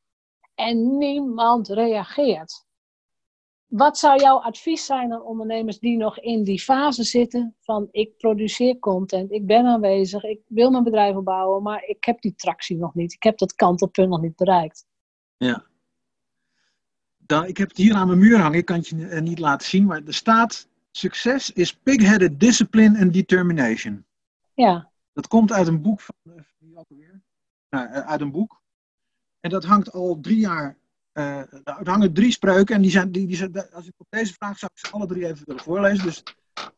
en 0.54 0.98
niemand 0.98 1.68
reageert. 1.68 2.64
Wat 3.70 3.98
zou 3.98 4.20
jouw 4.20 4.38
advies 4.38 4.86
zijn 4.86 5.12
aan 5.12 5.22
ondernemers 5.22 5.78
die 5.78 5.96
nog 5.96 6.18
in 6.18 6.44
die 6.44 6.60
fase 6.60 7.02
zitten 7.02 7.54
van 7.60 7.88
ik 7.90 8.16
produceer 8.16 8.78
content, 8.78 9.32
ik 9.32 9.46
ben 9.46 9.66
aanwezig, 9.66 10.24
ik 10.24 10.40
wil 10.46 10.70
mijn 10.70 10.84
bedrijf 10.84 11.16
opbouwen, 11.16 11.62
maar 11.62 11.84
ik 11.84 12.04
heb 12.04 12.20
die 12.20 12.34
tractie 12.34 12.76
nog 12.76 12.94
niet, 12.94 13.12
ik 13.12 13.22
heb 13.22 13.38
dat 13.38 13.54
kantelpunt 13.54 14.08
nog 14.08 14.20
niet 14.20 14.36
bereikt? 14.36 14.86
Ja. 15.36 15.64
Ik 17.46 17.56
heb 17.56 17.68
het 17.68 17.76
hier 17.76 17.94
aan 17.94 18.06
mijn 18.06 18.18
muur 18.18 18.38
hangen, 18.38 18.58
ik 18.58 18.64
kan 18.64 18.76
het 18.76 18.88
je 18.88 18.94
niet 19.20 19.38
laten 19.38 19.68
zien, 19.68 19.86
maar 19.86 20.02
er 20.06 20.14
staat 20.14 20.68
succes 20.90 21.52
is 21.52 21.76
pig-headed 21.76 22.40
discipline 22.40 23.00
and 23.00 23.12
determination. 23.12 24.04
Ja. 24.54 24.90
Dat 25.12 25.28
komt 25.28 25.52
uit 25.52 25.66
een 25.66 25.82
boek 25.82 26.00
van, 26.00 26.14
wie 26.58 26.78
ook 26.78 26.90
alweer? 26.90 27.22
Nou, 27.70 27.88
uit 27.88 28.20
een 28.20 28.30
boek. 28.30 28.62
En 29.40 29.50
dat 29.50 29.64
hangt 29.64 29.92
al 29.92 30.18
drie 30.20 30.38
jaar 30.38 30.78
uh, 31.20 31.38
er 31.64 31.88
hangen 31.88 32.12
drie 32.12 32.32
spreuken 32.32 32.74
en 32.74 32.82
die 32.82 32.90
zijn, 32.90 33.12
die, 33.12 33.26
die 33.26 33.36
zijn, 33.36 33.70
als 33.72 33.86
ik 33.86 33.92
op 33.96 34.06
deze 34.10 34.32
vraag 34.32 34.58
zou 34.58 34.70
ik 34.74 34.86
ze 34.86 34.92
alle 34.92 35.06
drie 35.06 35.26
even 35.26 35.46
willen 35.46 35.62
voorlezen. 35.62 36.04
Dus 36.04 36.22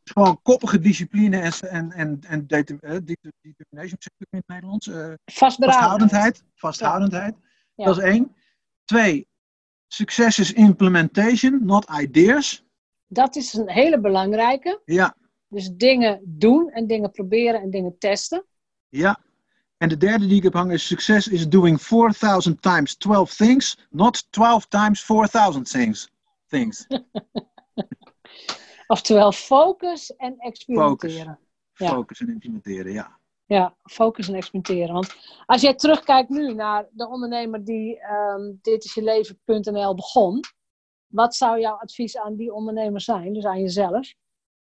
gewoon 0.05 0.43
koppige 0.43 0.79
discipline 0.79 1.39
en, 1.39 1.53
en, 1.71 1.93
en, 1.93 2.21
en 2.21 2.47
determination, 2.47 3.97
zeg 3.99 4.13
ik 4.19 4.27
in 4.31 4.39
het 4.39 4.49
Nederlands. 4.49 4.87
Uh, 4.87 5.13
vasthoudendheid. 5.25 6.45
Vasthoudendheid. 6.55 7.35
Ja. 7.75 7.85
Dat 7.85 7.97
is 7.97 8.03
één. 8.03 8.37
Twee, 8.85 9.29
succes 9.89 10.39
is 10.39 10.53
implementation, 10.53 11.65
not 11.65 11.91
ideas. 12.01 12.65
Dat 13.07 13.37
is 13.37 13.53
een 13.53 13.71
hele 13.71 14.01
belangrijke. 14.01 14.81
Ja. 14.85 15.15
Dus 15.49 15.71
dingen 15.71 16.21
doen 16.25 16.71
en 16.71 16.87
dingen 16.87 17.11
proberen 17.11 17.61
en 17.61 17.71
dingen 17.71 17.99
testen. 17.99 18.45
Ja. 18.89 19.21
En 19.83 19.89
de 19.89 19.97
derde 19.97 20.27
die 20.27 20.37
ik 20.37 20.43
heb 20.43 20.53
hangen 20.53 20.75
is: 20.75 20.87
succes 20.87 21.29
is 21.29 21.49
doing 21.49 21.83
4000 21.83 22.63
times 22.63 22.95
12 22.95 23.35
things, 23.35 23.79
not 23.91 24.33
12 24.33 24.67
times 24.67 25.01
4000 25.03 25.71
things. 25.71 26.11
things. 26.47 26.87
Oftewel 28.87 29.33
focus 29.33 30.17
en 30.17 30.39
experimenteren. 30.39 31.39
Focus. 31.73 32.19
Ja. 32.19 32.27
en 32.27 32.33
implementeren, 32.33 32.93
ja. 32.93 33.19
Ja, 33.47 33.77
focus 33.83 34.29
en 34.29 34.35
experimenteren. 34.35 34.93
Want 34.93 35.17
als 35.47 35.61
jij 35.63 35.75
terugkijkt 35.75 36.29
nu 36.29 36.55
naar 36.55 36.89
de 36.91 37.09
ondernemer 37.09 37.65
die 37.65 38.01
um, 38.05 38.59
dit 38.63 38.85
is 38.85 38.95
je 38.95 39.03
leven.nl 39.03 39.95
begon, 39.95 40.41
wat 41.07 41.35
zou 41.35 41.61
jouw 41.61 41.75
advies 41.75 42.19
aan 42.19 42.37
die 42.37 42.53
ondernemer 42.53 43.01
zijn, 43.01 43.33
dus 43.33 43.45
aan 43.45 43.61
jezelf? 43.61 44.13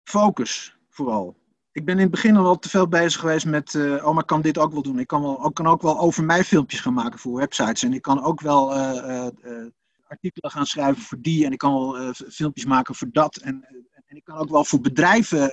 Focus, 0.03 0.75
vooral 0.89 1.35
ik 1.71 1.85
ben 1.85 1.95
in 1.95 2.01
het 2.01 2.11
begin 2.11 2.35
al 2.35 2.43
wel 2.43 2.59
te 2.59 2.69
veel 2.69 2.87
bezig 2.87 3.19
geweest 3.19 3.45
met, 3.45 3.73
uh, 3.73 4.05
oh, 4.05 4.13
maar 4.13 4.21
ik 4.21 4.27
kan 4.27 4.41
dit 4.41 4.57
ook 4.57 4.71
wel 4.71 4.81
doen. 4.81 4.99
Ik 4.99 5.07
kan, 5.07 5.21
wel, 5.21 5.47
ik 5.47 5.53
kan 5.53 5.67
ook 5.67 5.81
wel 5.81 5.99
over 5.99 6.23
mij 6.23 6.43
filmpjes 6.43 6.79
gaan 6.79 6.93
maken 6.93 7.19
voor 7.19 7.37
websites. 7.37 7.83
En 7.83 7.93
ik 7.93 8.01
kan 8.01 8.23
ook 8.23 8.41
wel 8.41 8.75
uh, 8.75 9.27
uh, 9.43 9.65
artikelen 10.07 10.51
gaan 10.51 10.65
schrijven 10.65 11.01
voor 11.01 11.17
die. 11.21 11.45
En 11.45 11.51
ik 11.51 11.57
kan 11.57 11.73
wel 11.73 12.13
filmpjes 12.13 12.65
maken 12.65 12.95
voor 12.95 13.07
dat. 13.11 13.35
En, 13.35 13.65
en 14.05 14.15
ik 14.15 14.23
kan 14.23 14.37
ook 14.37 14.49
wel 14.49 14.65
voor 14.65 14.81
bedrijven 14.81 15.51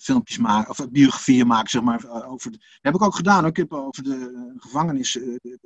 filmpjes 0.00 0.38
maken, 0.38 0.70
of 0.70 0.90
biografieën 0.90 1.46
maken, 1.46 1.70
zeg 1.70 1.82
maar. 1.82 2.26
Over 2.26 2.50
de, 2.50 2.58
dat 2.58 2.68
heb 2.80 2.94
ik 2.94 3.02
ook 3.02 3.14
gedaan. 3.14 3.46
Ik 3.46 3.56
heb 3.56 3.72
over 3.72 4.02
de 4.02 4.52
gevangenis, 4.56 5.12
de, 5.12 5.58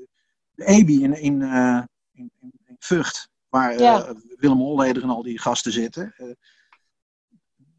de 0.50 0.64
EBI 0.64 1.02
in, 1.02 1.20
in, 1.20 1.42
in, 2.12 2.30
in, 2.40 2.76
Vught, 2.78 3.28
waar 3.48 3.78
ja. 3.78 4.14
Willem 4.36 4.58
Holleder 4.58 5.02
en 5.02 5.10
al 5.10 5.22
die 5.22 5.38
gasten 5.38 5.72
zitten 5.72 6.14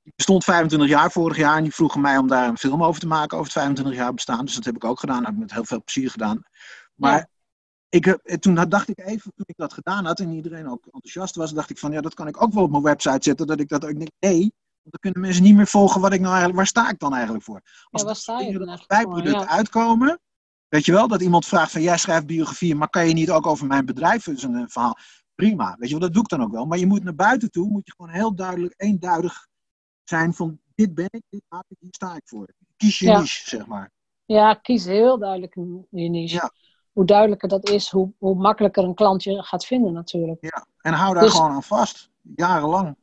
die 0.04 0.14
bestond 0.16 0.44
25 0.44 0.90
jaar 0.90 1.12
vorig 1.12 1.38
jaar 1.38 1.58
en 1.58 1.64
die 1.64 1.74
vroegen 1.74 2.02
mij 2.02 2.18
om 2.18 2.28
daar 2.28 2.48
een 2.48 2.58
film 2.58 2.84
over 2.84 3.00
te 3.00 3.08
maken 3.08 3.38
over 3.38 3.52
het 3.52 3.62
25 3.62 3.96
jaar 3.96 4.14
bestaan. 4.14 4.46
Dus 4.46 4.56
dat 4.56 4.66
heb 4.66 4.76
ik 4.76 4.84
ook 4.84 5.00
gedaan. 5.00 5.18
Dat 5.18 5.26
heb 5.26 5.34
ik 5.34 5.40
met 5.40 5.54
heel 5.54 5.66
veel 5.66 5.84
plezier 5.84 6.12
gedaan. 6.12 6.44
Maar 6.96 7.18
ja. 7.18 7.28
ik, 7.90 8.18
toen 8.40 8.56
dacht 8.70 8.90
ik 8.90 9.00
even, 9.00 9.32
toen 9.36 9.46
ik 9.46 9.58
dat 9.58 9.74
gedaan 9.74 10.06
had 10.06 10.20
en 10.20 10.32
iedereen 10.32 10.70
ook 10.70 10.86
enthousiast 10.86 11.36
was, 11.36 11.52
dacht 11.52 11.70
ik 11.70 11.78
van 11.78 11.92
ja, 11.92 12.02
dat 12.02 12.14
kan 12.14 12.28
ik 12.28 12.42
ook 12.42 12.54
wel 12.54 12.64
op 12.64 12.72
mijn 12.72 12.84
website 12.84 13.24
zetten. 13.24 13.48
Dat 13.48 13.60
ik 13.60 13.70
dat 13.70 13.86
ook 13.86 13.98
denk, 13.98 14.12
nee, 14.20 14.40
want 14.40 14.92
dan 14.92 15.00
kunnen 15.00 15.22
mensen 15.22 15.44
niet 15.44 15.56
meer 15.56 15.68
volgen 15.68 16.02
wat 16.02 16.14
ik 16.14 16.20
nou 16.20 16.32
eigenlijk, 16.32 16.58
waar 16.58 16.68
sta 16.68 16.90
ik 16.90 17.00
dan 17.00 17.14
eigenlijk 17.14 17.44
voor? 17.44 17.62
Als 17.90 18.02
ja, 18.02 18.08
waar 18.08 18.16
sta 18.16 18.40
je 18.40 18.58
dan 18.58 18.70
als 18.70 18.86
bijproduct 18.86 19.40
ja. 19.40 19.48
uitkomen, 19.48 20.20
weet 20.68 20.86
je 20.86 20.92
wel, 20.92 21.08
dat 21.08 21.22
iemand 21.22 21.46
vraagt 21.46 21.72
van 21.72 21.82
jij 21.82 21.98
schrijft 21.98 22.26
biografieën, 22.26 22.78
maar 22.78 22.90
kan 22.90 23.08
je 23.08 23.14
niet 23.14 23.32
ook 23.32 23.48
over 23.48 23.68
mijn 23.68 23.86
bedrijf 23.86 24.24
dus 24.24 24.44
een 24.44 24.70
verhaal? 24.70 24.98
Prima, 25.36 25.76
weet 25.80 25.90
je 25.90 25.96
wel, 25.96 26.04
dat 26.04 26.14
doe 26.14 26.24
ik 26.24 26.30
dan 26.30 26.44
ook 26.44 26.52
wel. 26.52 26.66
Maar 26.66 26.78
je 26.78 26.86
moet 26.86 27.04
naar 27.04 27.16
buiten 27.16 27.52
toe, 27.52 27.70
moet 27.70 27.86
je 27.86 27.94
gewoon 27.96 28.12
heel 28.12 28.36
duidelijk, 28.36 28.74
eenduidig 28.78 29.48
zijn 30.04 30.34
van 30.34 30.60
dit 30.76 30.94
ben 30.94 31.10
ik, 31.12 31.24
dit 31.30 31.44
maak 31.50 31.66
ik, 31.68 31.78
hier 31.80 31.94
sta 31.94 32.16
ik 32.16 32.22
voor. 32.26 32.54
Kies 32.78 33.00
je 33.00 33.06
ja. 33.06 33.20
niche, 33.20 33.50
zeg 33.50 33.66
maar. 33.66 33.92
Ja, 34.26 34.54
kies 34.54 34.86
heel 34.86 35.18
duidelijk 35.18 35.56
je 35.90 36.10
niche. 36.10 36.36
Ja. 36.36 36.52
Hoe 36.92 37.06
duidelijker 37.06 37.50
dat 37.50 37.70
is, 37.70 37.90
hoe, 37.90 38.14
hoe 38.18 38.36
makkelijker 38.36 38.84
een 38.84 38.94
klant 38.94 39.24
je 39.24 39.44
gaat 39.44 39.66
vinden 39.66 39.94
natuurlijk. 39.94 40.38
Ja, 40.42 40.68
en 40.82 40.94
hou 40.94 41.14
daar 41.14 41.24
dus, 41.24 41.34
gewoon 41.34 41.52
aan 41.52 41.64
vast, 41.64 42.10
jarenlang. 42.36 42.96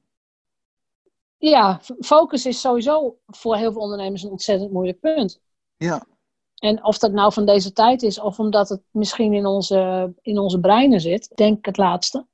Ja, 1.37 1.81
focus 2.01 2.47
is 2.47 2.61
sowieso 2.61 3.19
voor 3.27 3.57
heel 3.57 3.73
veel 3.73 3.81
ondernemers 3.81 4.23
een 4.23 4.31
ontzettend 4.31 4.73
moeilijk 4.73 5.01
punt. 5.01 5.41
Ja. 5.77 6.07
En 6.55 6.85
of 6.85 6.99
dat 6.99 7.13
nou 7.13 7.33
van 7.33 7.47
deze 7.47 7.73
tijd 7.73 8.03
is, 8.03 8.21
of 8.21 8.39
omdat 8.39 8.69
het 8.69 8.83
misschien 8.91 9.33
in 9.33 9.47
onze, 9.47 10.13
in 10.21 10.39
onze 10.39 10.61
breinen 10.61 11.01
zit, 11.01 11.37
denk 11.37 11.59
ik 11.59 11.65
het 11.65 11.77
laatste. 11.77 12.27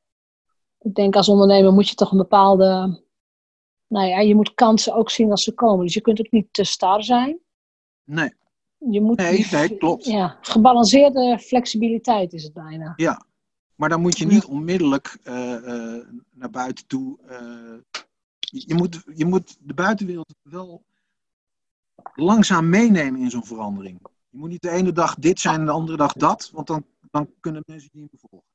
Ik 0.79 0.95
denk 0.95 1.17
als 1.17 1.29
ondernemer 1.29 1.73
moet 1.73 1.89
je 1.89 1.95
toch 1.95 2.11
een 2.11 2.19
bepaalde 2.19 3.03
nou 3.87 4.07
ja, 4.07 4.21
je 4.21 4.35
moet 4.35 4.55
kansen 4.55 4.95
ook 4.95 5.11
zien 5.11 5.31
als 5.31 5.45
ze 5.45 5.53
komen. 5.53 5.85
Dus 5.85 5.95
je 5.95 6.01
kunt 6.01 6.21
ook 6.21 6.31
niet 6.31 6.49
te 6.51 6.65
star 6.65 7.03
zijn. 7.03 7.39
Nee. 8.05 8.35
je 8.79 9.01
moet 9.01 9.17
Nee, 9.17 9.47
nee, 9.51 9.77
klopt. 9.77 10.05
Ja, 10.05 10.39
gebalanceerde 10.41 11.39
flexibiliteit 11.39 12.33
is 12.33 12.43
het 12.43 12.53
bijna. 12.53 12.93
Ja, 12.97 13.27
maar 13.75 13.89
dan 13.89 14.01
moet 14.01 14.19
je 14.19 14.27
niet 14.27 14.45
onmiddellijk 14.45 15.19
eh, 15.23 15.55
eh, 15.55 16.07
naar 16.31 16.51
buiten 16.51 16.87
toe. 16.87 17.19
eh, 17.29 18.03
je, 18.39 18.75
moet, 18.75 19.03
je 19.15 19.25
moet 19.25 19.57
de 19.61 19.75
buitenwereld 19.75 20.35
wel 20.43 20.83
langzaam 22.15 22.69
meenemen 22.69 23.21
in 23.21 23.31
zo'n 23.31 23.47
verandering. 23.47 23.99
Je 24.29 24.39
moet 24.39 24.49
niet 24.49 24.63
de 24.63 24.71
ene 24.71 24.93
dag 24.93 25.15
dit 25.15 25.41
zijn 25.41 25.61
en 25.61 25.67
de 25.67 25.73
andere 25.73 25.97
dag 25.97 26.13
dat, 26.13 26.51
want 26.53 26.67
dan, 26.67 26.85
dan 27.11 27.31
kunnen 27.41 27.63
mensen 27.67 27.91
die 27.93 28.01
niet 28.01 28.13
meer 28.13 28.21
volgen. 28.31 28.49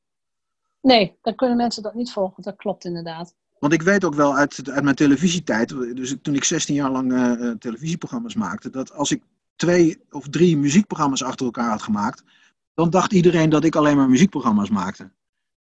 Nee, 0.82 1.18
dan 1.22 1.36
kunnen 1.36 1.58
mensen 1.58 1.84
dat 1.84 1.94
niet 1.94 2.12
volgen. 2.12 2.44
Dat 2.44 2.56
klopt 2.56 2.86
inderdaad. 2.86 3.36
Want 3.62 3.74
ik 3.74 3.82
weet 3.82 4.06
ook 4.06 4.16
wel 4.16 4.36
uit, 4.36 4.70
uit 4.70 4.84
mijn 4.84 4.96
televisietijd, 4.96 5.70
dus 5.96 6.16
toen 6.22 6.36
ik 6.36 6.44
16 6.44 6.76
jaar 6.76 6.92
lang 6.92 7.14
eh, 7.14 7.32
eh, 7.32 7.58
televisieprogramma's 7.58 8.36
maakte, 8.36 8.70
dat 8.70 8.94
als 8.94 9.12
ik 9.12 9.24
twee 9.56 10.02
of 10.10 10.28
drie 10.28 10.58
muziekprogramma's 10.58 11.24
achter 11.24 11.46
elkaar 11.46 11.70
had 11.70 11.82
gemaakt, 11.82 12.24
dan 12.74 12.90
dacht 12.90 13.14
iedereen 13.14 13.50
dat 13.50 13.64
ik 13.64 13.76
alleen 13.76 13.98
maar 13.98 14.10
muziekprogramma's 14.10 14.70
maakte. 14.70 15.12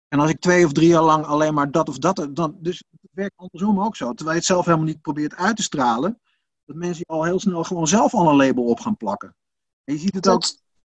En 0.07 0.19
als 0.19 0.29
ik 0.29 0.39
twee 0.39 0.65
of 0.65 0.71
drie 0.71 0.87
jaar 0.87 1.03
lang 1.03 1.25
alleen 1.25 1.53
maar 1.53 1.71
dat 1.71 1.89
of 1.89 1.97
dat, 1.97 2.27
dan, 2.31 2.57
dus 2.59 2.83
het 3.01 3.11
werkt 3.13 3.37
andersom 3.37 3.81
ook 3.81 3.95
zo. 3.95 4.13
Terwijl 4.13 4.29
je 4.29 4.41
het 4.41 4.45
zelf 4.45 4.65
helemaal 4.65 4.85
niet 4.85 5.01
probeert 5.01 5.35
uit 5.35 5.55
te 5.55 5.63
stralen, 5.63 6.19
dat 6.65 6.75
mensen 6.75 7.05
al 7.05 7.23
heel 7.23 7.39
snel 7.39 7.63
gewoon 7.63 7.87
zelf 7.87 8.13
al 8.13 8.29
een 8.29 8.35
label 8.35 8.63
op 8.63 8.79
gaan 8.79 8.97
plakken. 8.97 9.35
En 9.83 9.93
je 9.93 9.99
ziet 9.99 10.15
het 10.15 10.27
ook, 10.27 10.41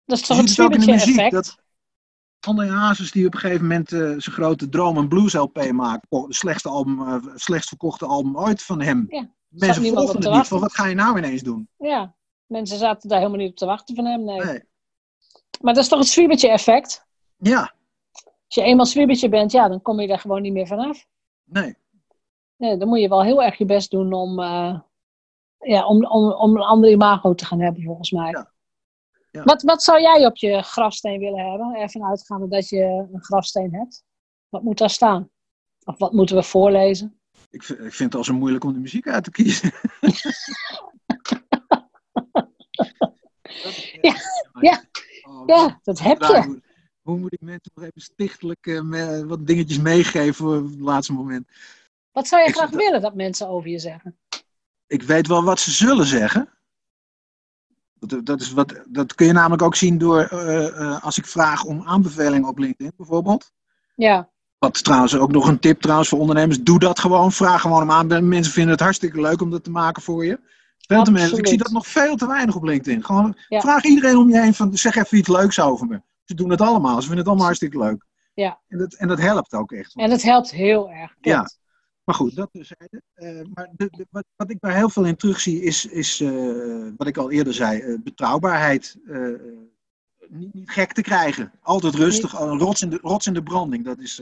Dat, 0.04 0.18
is 0.18 0.26
toch 0.26 0.36
het 0.36 0.88
effect? 0.88 1.32
Dat 1.32 1.58
André 2.46 2.70
Hazes 2.70 3.10
die 3.12 3.26
op 3.26 3.34
een 3.34 3.40
gegeven 3.40 3.62
moment 3.62 3.92
eh, 3.92 3.98
zijn 4.00 4.20
grote 4.20 4.68
Droom 4.68 4.96
en 4.96 5.08
Blues 5.08 5.32
LP 5.32 5.70
maakt. 5.72 6.06
Oh, 6.08 6.28
De 6.28 6.34
slechtste 6.34 6.68
album, 6.68 7.00
het 7.00 7.22
slechtst 7.34 7.68
verkochte 7.68 8.06
album 8.06 8.36
ooit 8.38 8.62
van 8.62 8.80
hem. 8.80 9.06
Ja, 9.08 9.30
Mensen 9.48 9.96
op 9.98 10.08
het 10.08 10.30
niet. 10.30 10.46
Van 10.46 10.60
wat 10.60 10.74
ga 10.74 10.86
je 10.86 10.94
nou 10.94 11.18
ineens 11.18 11.42
doen? 11.42 11.68
Ja, 11.78 12.14
mensen 12.46 12.78
zaten 12.78 13.08
daar 13.08 13.18
helemaal 13.18 13.38
niet 13.40 13.50
op 13.50 13.56
te 13.56 13.66
wachten 13.66 13.94
van 13.94 14.04
hem. 14.04 14.24
Nee. 14.24 14.40
Nee. 14.44 14.62
Maar 15.60 15.74
dat 15.74 15.82
is 15.82 15.88
toch 15.88 15.98
het 15.98 16.08
zwiebertje 16.08 16.48
effect? 16.50 17.06
Ja, 17.36 17.60
Als 18.22 18.54
je 18.54 18.62
eenmaal 18.62 18.86
zwiebertje 18.86 19.28
bent, 19.28 19.52
ja, 19.52 19.68
dan 19.68 19.82
kom 19.82 20.00
je 20.00 20.06
daar 20.06 20.18
gewoon 20.18 20.42
niet 20.42 20.52
meer 20.52 20.66
vanaf. 20.66 21.06
nee. 21.44 21.76
Nee, 22.56 22.76
dan 22.76 22.88
moet 22.88 23.00
je 23.00 23.08
wel 23.08 23.22
heel 23.22 23.42
erg 23.42 23.58
je 23.58 23.64
best 23.64 23.90
doen 23.90 24.12
om, 24.12 24.40
eh, 24.40 24.78
ja, 25.58 25.86
om, 25.86 26.06
om, 26.06 26.32
om 26.32 26.56
een 26.56 26.62
ander 26.62 26.90
imago 26.90 27.34
te 27.34 27.44
gaan 27.44 27.60
hebben, 27.60 27.82
volgens 27.82 28.10
mij. 28.10 28.30
Ja. 28.30 28.52
Ja. 29.34 29.42
Wat, 29.44 29.62
wat 29.62 29.82
zou 29.82 30.00
jij 30.00 30.26
op 30.26 30.36
je 30.36 30.62
grafsteen 30.62 31.18
willen 31.18 31.50
hebben? 31.50 31.74
Ervan 31.74 32.04
uitgaande 32.04 32.48
dat 32.48 32.68
je 32.68 32.82
een 33.12 33.24
grafsteen 33.24 33.74
hebt. 33.74 34.04
Wat 34.48 34.62
moet 34.62 34.78
daar 34.78 34.90
staan? 34.90 35.30
Of 35.84 35.98
wat 35.98 36.12
moeten 36.12 36.36
we 36.36 36.42
voorlezen? 36.42 37.20
Ik, 37.50 37.62
vind- 37.62 37.78
ik 37.78 37.92
vind 37.94 38.12
het 38.12 38.14
al 38.14 38.24
zo 38.24 38.34
moeilijk 38.34 38.64
om 38.64 38.72
de 38.72 38.78
muziek 38.78 39.08
uit 39.08 39.24
te 39.24 39.30
kiezen. 39.30 39.72
Ja, 44.00 44.14
ja, 44.60 44.82
Oh, 45.22 45.42
Ja, 45.46 45.80
dat 45.82 45.98
heb 45.98 46.20
je. 46.22 46.60
Hoe, 47.02 47.18
moet 47.18 47.32
ik 47.32 47.40
mensen 47.40 47.70
nog 47.74 47.84
even 47.84 48.00
stichtelijk 48.00 48.66
eh, 48.66 49.20
wat 49.20 49.46
dingetjes 49.46 49.78
meegeven 49.78 50.58
op 50.58 50.70
het 50.70 50.80
laatste 50.80 51.12
moment? 51.12 51.48
Wat 52.12 52.26
zou 52.28 52.42
je 52.42 52.48
Ik 52.48 52.54
graag 52.54 52.70
willen 52.70 53.00
dat 53.00 53.14
mensen 53.14 53.48
over 53.48 53.70
je 53.70 53.78
zeggen? 53.78 54.18
Ik 54.86 55.02
weet 55.02 55.26
wel 55.26 55.44
wat 55.44 55.60
ze 55.60 55.70
zullen 55.70 56.06
zeggen. 56.06 56.48
Dat, 58.06 58.26
dat, 58.26 58.40
is 58.40 58.52
wat, 58.52 58.82
dat 58.88 59.14
kun 59.14 59.26
je 59.26 59.32
namelijk 59.32 59.62
ook 59.62 59.76
zien 59.76 59.98
door 59.98 60.20
eh, 60.20 60.66
eh, 60.66 61.04
als 61.04 61.18
ik 61.18 61.26
vraag 61.26 61.64
om 61.64 61.82
aanbevelingen 61.86 62.48
op 62.48 62.58
LinkedIn 62.58 62.92
bijvoorbeeld. 62.96 63.52
Ja, 63.96 64.28
Wat 64.58 64.84
trouwens 64.84 65.16
ook 65.16 65.32
nog 65.32 65.48
een 65.48 65.58
tip 65.58 65.80
trouwens 65.80 66.08
voor 66.08 66.18
ondernemers. 66.18 66.62
Doe 66.62 66.78
dat 66.78 66.98
gewoon. 66.98 67.32
Vraag 67.32 67.60
gewoon 67.60 67.82
om 67.82 67.90
aan. 67.90 68.28
Mensen 68.28 68.52
vinden 68.52 68.72
het 68.72 68.80
hartstikke 68.80 69.20
leuk 69.20 69.40
om 69.40 69.50
dat 69.50 69.64
te 69.64 69.70
maken 69.70 70.02
voor 70.02 70.24
je. 70.24 70.40
Veel 70.78 71.02
te 71.04 71.10
mensen. 71.10 71.38
Ik 71.38 71.46
zie 71.46 71.58
dat 71.58 71.70
nog 71.72 71.86
veel 71.86 72.16
te 72.16 72.26
weinig 72.26 72.56
op 72.56 72.62
LinkedIn. 72.62 73.04
Gewoon 73.04 73.36
Ja. 73.48 73.60
vraag 73.60 73.84
iedereen 73.84 74.16
om 74.16 74.30
je 74.30 74.40
heen 74.40 74.54
van 74.54 74.76
zeg 74.76 74.94
even 74.96 75.18
iets 75.18 75.28
leuks 75.28 75.60
over 75.60 75.86
me. 75.86 76.02
Ze 76.24 76.34
doen 76.34 76.50
het 76.50 76.60
allemaal. 76.60 76.94
Ze 76.94 77.00
vinden 77.00 77.18
het 77.18 77.26
allemaal 77.26 77.44
hartstikke 77.44 77.78
leuk. 77.78 78.04
Ja. 78.34 78.60
En 78.68 78.78
dat, 78.78 78.94
en 78.94 79.08
dat 79.08 79.18
helpt 79.20 79.54
ook 79.54 79.72
echt. 79.72 79.94
en 79.94 80.10
het 80.10 80.22
helpt 80.22 80.50
heel 80.50 80.90
erg. 80.90 81.14
Ja. 81.20 81.48
Maar 82.04 82.14
goed, 82.14 82.34
dat. 82.34 82.50
Eh 83.14 83.40
maar 83.54 83.70
de, 83.76 83.88
de- 83.90 84.06
wat, 84.10 84.24
wat 84.36 84.50
ik 84.50 84.56
daar 84.60 84.74
heel 84.74 84.88
veel 84.88 85.04
in 85.04 85.16
terugzie 85.16 85.62
is, 85.62 85.86
is 85.86 86.20
eh, 86.20 86.88
wat 86.96 87.06
ik 87.06 87.16
al 87.16 87.30
eerder 87.30 87.54
zei, 87.54 87.80
eh, 87.80 87.98
betrouwbaarheid. 88.02 88.96
Niet, 90.28 90.54
niet 90.54 90.70
gek 90.70 90.92
te 90.92 91.02
krijgen. 91.02 91.52
Altijd 91.62 91.94
rustig. 91.94 92.32
Een 92.40 92.58
rots 92.58 92.82
in 92.82 92.90
de, 92.90 92.98
rots 93.02 93.26
in 93.26 93.34
de 93.34 93.42
branding. 93.42 93.84
Dat 93.84 93.98
is, 93.98 94.20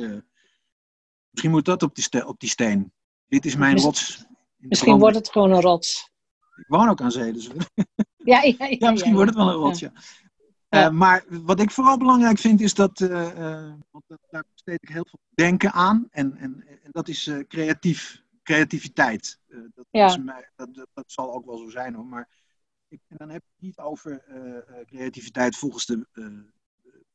misschien 1.30 1.50
moet 1.50 1.64
dat 1.64 1.82
op 1.82 1.94
die, 1.94 2.04
ste- 2.04 2.26
op 2.26 2.40
die 2.40 2.48
steen. 2.48 2.92
Dit 3.28 3.44
is 3.44 3.56
mijn 3.56 3.78
rots. 3.78 4.24
Misschien 4.56 4.98
wordt 4.98 5.16
het 5.16 5.30
gewoon 5.30 5.50
een 5.52 5.60
rots. 5.60 6.10
Ik 6.56 6.64
woon 6.68 6.88
ook 6.88 7.00
aan 7.00 7.10
zee, 7.10 7.32
dus 7.32 7.46
Ja, 8.16 8.42
ja, 8.42 8.54
ja, 8.58 8.66
ja, 8.78 8.90
misschien 8.90 9.14
wordt 9.14 9.28
het 9.28 9.38
wel 9.38 9.48
een 9.48 9.54
rots, 9.54 9.80
ja. 9.80 9.92
Ja. 10.72 10.86
Eh, 10.86 10.90
maar 10.90 11.24
wat 11.28 11.60
ik 11.60 11.70
vooral 11.70 11.98
belangrijk 11.98 12.38
vind 12.38 12.60
is 12.60 12.74
dat, 12.74 13.00
eh, 13.00 13.72
want 13.90 14.04
dat- 14.06 14.18
daar 14.30 14.44
besteed 14.52 14.82
ik 14.82 14.88
heel 14.88 15.06
veel 15.10 15.18
denken 15.34 15.72
aan. 15.72 16.06
En, 16.10 16.36
en, 16.36 16.64
en 16.82 16.90
dat 16.90 17.08
is 17.08 17.30
creatief, 17.48 18.22
creativiteit. 18.42 19.38
Dat, 19.74 19.84
Ja. 19.90 20.06
is 20.06 20.18
mij, 20.18 20.50
dat, 20.56 20.74
dat, 20.74 20.86
dat 20.94 21.04
zal 21.12 21.34
ook 21.34 21.46
wel 21.46 21.58
zo 21.58 21.68
zijn 21.70 21.94
hoor. 21.94 22.06
Maar 22.06 22.28
ik, 22.88 23.00
en 23.08 23.16
dan 23.16 23.28
heb 23.30 23.42
ik 23.42 23.48
het 23.54 23.62
niet 23.64 23.78
over 23.78 24.24
creativiteit 24.86 25.56
volgens 25.56 25.86
de 25.86 26.06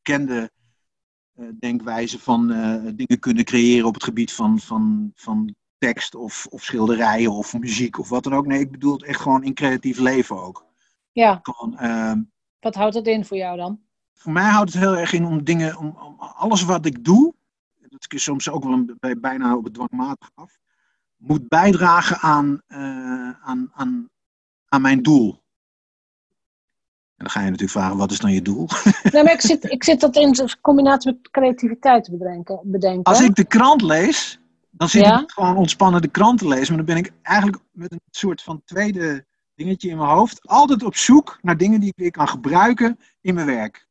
bekende 0.01 0.51
denkwijze 1.59 2.19
van 2.19 2.47
dingen 2.95 3.19
kunnen 3.19 3.43
creëren 3.45 3.85
op 3.87 3.93
het 3.93 4.03
gebied 4.03 4.33
van, 4.33 4.59
van, 4.59 5.11
van 5.15 5.55
tekst 5.77 6.15
of, 6.15 6.45
of 6.49 6.63
schilderijen 6.63 7.31
of 7.31 7.57
muziek 7.59 7.97
of 7.99 8.09
wat 8.09 8.23
dan 8.23 8.33
ook. 8.33 8.45
Nee, 8.45 8.59
ik 8.59 8.71
bedoel 8.71 8.93
het 8.93 9.03
echt 9.03 9.21
gewoon 9.21 9.43
in 9.43 9.53
creatief 9.53 9.99
leven 9.99 10.41
ook. 10.43 10.65
Ja, 11.11 11.39
Gewoon, 11.43 11.77
ehm, 11.77 12.21
wat 12.59 12.75
houdt 12.75 12.95
het 12.95 13.07
in 13.07 13.25
voor 13.25 13.37
jou 13.37 13.57
dan? 13.57 13.79
voor 14.17 14.31
mij 14.31 14.49
houdt 14.49 14.73
het 14.73 14.81
heel 14.81 14.97
erg 14.97 15.13
in 15.13 15.25
om 15.25 15.43
dingen, 15.43 15.77
om, 15.77 15.97
om 15.99 16.15
alles 16.19 16.63
wat 16.63 16.85
ik 16.85 17.03
doe, 17.05 17.33
dat 17.89 18.05
is 18.07 18.23
soms 18.23 18.49
ook 18.49 18.63
wel 18.63 18.85
bij, 18.99 19.19
bijna 19.19 19.55
op 19.55 19.63
het 19.63 19.73
dwangmatig 19.73 20.29
af, 20.35 20.57
moet 21.17 21.47
bijdragen 21.47 22.17
aan, 22.19 22.61
eh, 22.67 23.29
aan, 23.41 23.71
aan, 23.73 24.09
aan 24.67 24.81
mijn 24.81 25.01
doel. 25.01 25.45
En 27.15 27.23
dan 27.23 27.29
ga 27.29 27.39
je 27.39 27.45
natuurlijk 27.45 27.71
vragen, 27.71 27.97
wat 27.97 28.11
is 28.11 28.19
dan 28.19 28.31
je 28.31 28.41
doel? 28.41 28.67
Nee, 29.11 29.23
maar 29.23 29.33
ik 29.33 29.41
zit, 29.41 29.71
ik 29.71 29.83
zit 29.83 29.99
dat 29.99 30.15
in 30.15 30.49
combinatie 30.61 31.11
met 31.11 31.31
creativiteit 31.31 32.03
te 32.03 32.17
bedenken. 32.17 32.59
bedenken. 32.63 33.03
Als 33.03 33.21
ik 33.21 33.35
de 33.35 33.45
krant 33.45 33.81
lees, 33.81 34.39
dan 34.69 34.89
zit 34.89 35.05
Ja. 35.05 35.21
ik 35.21 35.31
gewoon 35.31 35.57
ontspannen 35.57 36.01
de 36.01 36.07
krant 36.07 36.39
te 36.39 36.47
lezen, 36.47 36.75
maar 36.75 36.85
dan 36.85 36.95
ben 36.95 37.03
ik 37.05 37.11
eigenlijk 37.21 37.63
met 37.71 37.91
een 37.91 38.01
soort 38.09 38.41
van 38.41 38.61
tweede 38.65 39.25
dingetje 39.57 39.89
in 39.89 39.97
mijn 39.97 40.09
hoofd 40.09 40.47
altijd 40.47 40.83
op 40.83 40.95
zoek 40.95 41.37
naar 41.41 41.57
dingen 41.57 41.79
die 41.79 41.89
ik 41.89 41.97
weer 41.97 42.11
kan 42.11 42.27
gebruiken 42.27 42.99
in 43.21 43.33
mijn 43.33 43.47
werk. 43.47 43.87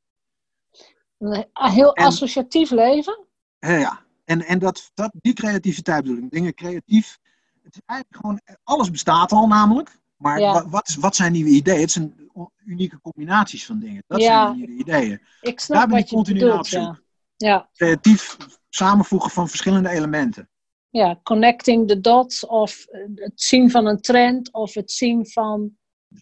Een 1.19 1.47
heel 1.53 1.93
En- 1.95 2.05
associatief 2.05 2.71
leven. 2.71 3.27
Ja. 3.59 4.05
En, 4.25 4.43
en 4.47 4.59
dat, 4.59 4.91
dat, 4.95 5.11
die 5.21 5.33
creativiteit 5.33 6.03
bedoel 6.03 6.17
ik. 6.25 6.31
Dingen 6.31 6.55
creatief. 6.55 7.19
Het 7.63 7.75
is 7.75 7.81
eigenlijk 7.87 8.21
gewoon, 8.21 8.41
alles 8.65 8.91
bestaat 8.91 9.33
al 9.33 9.47
namelijk. 9.47 9.99
Maar 10.17 10.41
Ja. 10.41 10.69
wat, 10.69 10.97
wat 11.01 11.17
zijn 11.17 11.33
nieuwe 11.33 11.51
ideeën? 11.51 11.81
Het 11.81 11.91
zijn 11.91 12.31
unieke 12.65 13.01
combinaties 13.01 13.67
van 13.67 13.79
dingen. 13.79 14.03
Dat 14.07 14.21
Ja. 14.21 14.45
zijn 14.45 14.57
nieuwe 14.57 14.73
ideeën. 14.73 15.21
Ik 15.41 15.61
snap 15.61 15.77
Daar 15.79 15.87
ben 15.87 15.97
ik 15.97 16.01
wat 16.03 16.11
je 16.11 16.17
continu 16.17 16.41
naar 16.41 16.59
op 16.59 16.67
zoek. 16.67 17.03
Ja. 17.37 17.69
Creatief 17.75 18.37
samenvoegen 18.69 19.31
van 19.31 19.49
verschillende 19.49 19.89
elementen. 19.89 20.49
Ja, 20.97 21.21
connecting 21.23 21.89
the 21.89 22.01
dots 22.01 22.47
of 22.47 22.87
het 23.15 23.41
zien 23.41 23.71
van 23.71 23.87
een 23.87 24.01
trend 24.01 24.53
of 24.53 24.75
het 24.75 24.91
zien 24.93 25.27
van. 25.27 25.77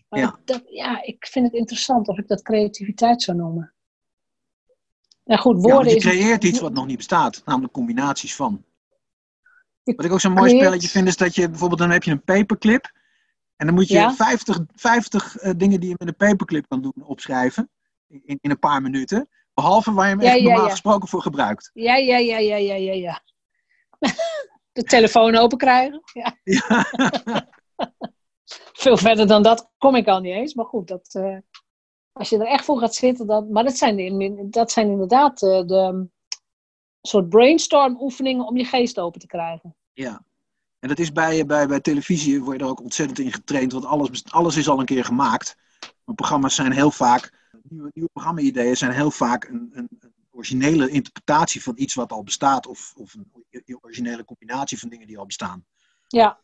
Ja. 0.09 0.39
dat, 0.45 0.63
ja, 0.67 1.03
ik 1.03 1.27
vind 1.27 1.47
het 1.47 1.55
interessant 1.55 2.09
of 2.09 2.19
ik 2.19 2.29
dat 2.29 2.43
creativiteit 2.43 3.23
zou 3.23 3.37
noemen. 3.37 3.75
Nou 5.25 5.41
goed, 5.41 5.55
Ja, 5.65 5.73
woorden 5.73 5.91
je 5.91 5.97
is. 5.97 6.03
creëert 6.05 6.45
iets 6.45 6.61
wat 6.61 6.73
nog 6.73 6.87
niet 6.87 6.97
bestaat. 6.97 7.43
Namelijk 7.45 7.73
combinaties 7.73 8.35
van. 8.37 8.65
Je 9.83 9.95
Wat 9.95 10.05
ik 10.05 10.13
ook 10.13 10.21
zo'n 10.21 10.33
mooi 10.33 10.45
creëert- 10.49 10.65
spelletje 10.65 10.89
vind 10.89 11.09
is 11.09 11.17
dat 11.17 11.35
je 11.35 11.49
bijvoorbeeld 11.49 11.81
dan 11.81 11.91
heb 11.91 12.03
je 12.03 12.11
een 12.11 12.25
paperclip. 12.25 12.93
En 13.57 13.67
dan 13.67 13.75
moet 13.75 13.89
je 13.89 13.95
Ja. 13.95 14.15
50, 14.15 14.61
50 14.75 15.37
eh, 15.37 15.53
dingen 15.57 15.81
die 15.81 15.89
je 15.89 15.95
met 15.99 16.09
een 16.09 16.17
paperclip 16.17 16.69
kan 16.69 16.83
doen 16.83 16.93
opschrijven. 17.05 17.71
In, 18.09 18.39
in 18.41 18.51
een 18.51 18.59
paar 18.59 18.83
minuten. 18.83 19.29
Behalve 19.55 19.93
waar 19.93 20.05
je 20.09 20.11
hem 20.15 20.21
Ja, 20.21 20.31
echt 20.31 20.39
ja, 20.39 20.45
normaal 20.45 20.65
ja. 20.65 20.71
gesproken 20.71 21.09
voor 21.09 21.23
gebruikt. 21.23 21.71
Ja, 21.75 21.97
ja, 21.97 22.17
ja, 22.17 22.39
ja, 22.39 22.57
ja, 22.57 22.75
ja, 22.75 22.93
ja. 22.93 23.23
De 24.75 24.83
telefoon 24.83 25.37
open 25.37 25.59
krijgen. 25.59 26.01
Ja. 26.13 26.39
Ja. 26.43 26.87
Veel 28.73 28.97
verder 28.97 29.27
dan 29.27 29.43
dat 29.43 29.71
kom 29.79 29.97
ik 29.97 30.07
al 30.07 30.21
niet 30.21 30.35
eens. 30.35 30.55
Maar 30.55 30.65
goed, 30.65 30.89
dat, 30.89 31.15
eh, 31.15 31.37
als 32.13 32.29
je 32.29 32.39
er 32.39 32.47
echt 32.47 32.65
voor 32.65 32.79
gaat 32.79 32.95
zitten, 32.95 33.27
dan. 33.27 33.53
Maar 33.53 33.65
dat 33.65 33.77
zijn, 33.77 34.51
dat 34.51 34.73
zijn 34.73 34.91
inderdaad 34.91 35.43
eh, 35.43 35.67
de 35.67 35.75
um, 35.75 36.13
soort 37.01 37.29
brainstorm 37.29 37.97
oefeningen 38.01 38.47
om 38.47 38.57
je 38.57 38.65
geest 38.65 38.99
open 38.99 39.21
te 39.21 39.27
krijgen. 39.27 39.77
Ja. 39.93 40.25
En 40.79 40.89
dat 40.89 40.99
is 40.99 41.13
bij, 41.13 41.47
bij, 41.47 41.67
bij 41.67 41.81
televisie, 41.81 42.43
word 42.43 42.59
je 42.59 42.65
er 42.65 42.71
ook 42.71 42.83
ontzettend 42.83 43.19
in 43.19 43.33
getraind, 43.33 43.73
want 43.73 43.85
alles, 43.85 44.25
alles 44.31 44.57
is 44.57 44.69
al 44.69 44.79
een 44.79 44.85
keer 44.85 45.05
gemaakt. 45.05 45.57
Maar 46.05 46.15
programma's 46.15 46.55
zijn 46.55 46.73
heel 46.73 46.91
vaak, 46.91 47.49
nieuwe, 47.63 47.91
nieuwe 47.93 48.11
programma-ideeën 48.13 48.77
zijn 48.77 48.93
heel 48.93 49.11
vaak 49.11 49.45
een, 49.45 49.71
een, 49.73 49.89
een 50.01 50.14
originele 50.35 50.91
interpretatie 50.91 51.63
van 51.63 51.73
iets 51.77 51.95
wat 51.95 52.13
al 52.13 52.23
bestaat, 52.23 52.67
of, 52.67 52.95
of 52.97 53.15
een 53.15 53.79
originele 53.81 54.25
combinatie 54.25 54.79
van 54.79 54.89
dingen 54.89 55.07
die 55.07 55.19
al 55.19 55.27
bestaan. 55.27 55.67
Ja, 56.09 56.41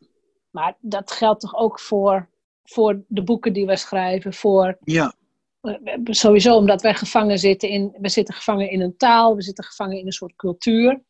maar 0.49 0.77
dat 0.79 1.11
geldt 1.11 1.41
toch 1.41 1.55
ook 1.55 1.79
voor, 1.79 2.29
voor 2.63 3.03
de 3.07 3.23
boeken 3.23 3.53
die 3.53 3.65
we 3.65 3.75
schrijven, 3.75 4.33
voor 4.33 4.77
Ja, 4.83 5.15
sowieso 6.03 6.55
omdat 6.55 6.81
wij 6.81 6.95
gevangen 6.95 7.39
zitten 7.39 7.69
in, 7.69 7.97
we 8.01 8.09
zitten 8.09 8.33
gevangen 8.33 8.69
in 8.69 8.81
een 8.81 8.97
taal, 8.97 9.35
we 9.35 9.41
zitten 9.41 9.63
gevangen 9.63 9.97
in 9.97 10.05
een 10.05 10.11
soort 10.11 10.35
cultuur. 10.35 11.03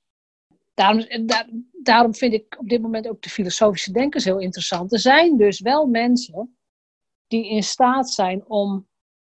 Daarom, 0.74 1.26
daar, 1.26 1.50
daarom 1.84 2.16
vind 2.16 2.34
ik 2.34 2.60
op 2.60 2.70
dit 2.70 2.82
moment 2.82 3.08
ook 3.08 3.22
de 3.22 3.30
filosofische 3.30 3.92
denkers 3.92 4.24
heel 4.24 4.40
interessant. 4.40 4.94
Er 4.94 5.00
zijn 5.00 5.38
dus 5.38 5.60
wel 5.60 5.86
mensen 5.86 6.58
die 7.28 7.50
in 7.50 7.64
staat 7.64 8.10
zijn 8.10 8.46
om 8.48 8.88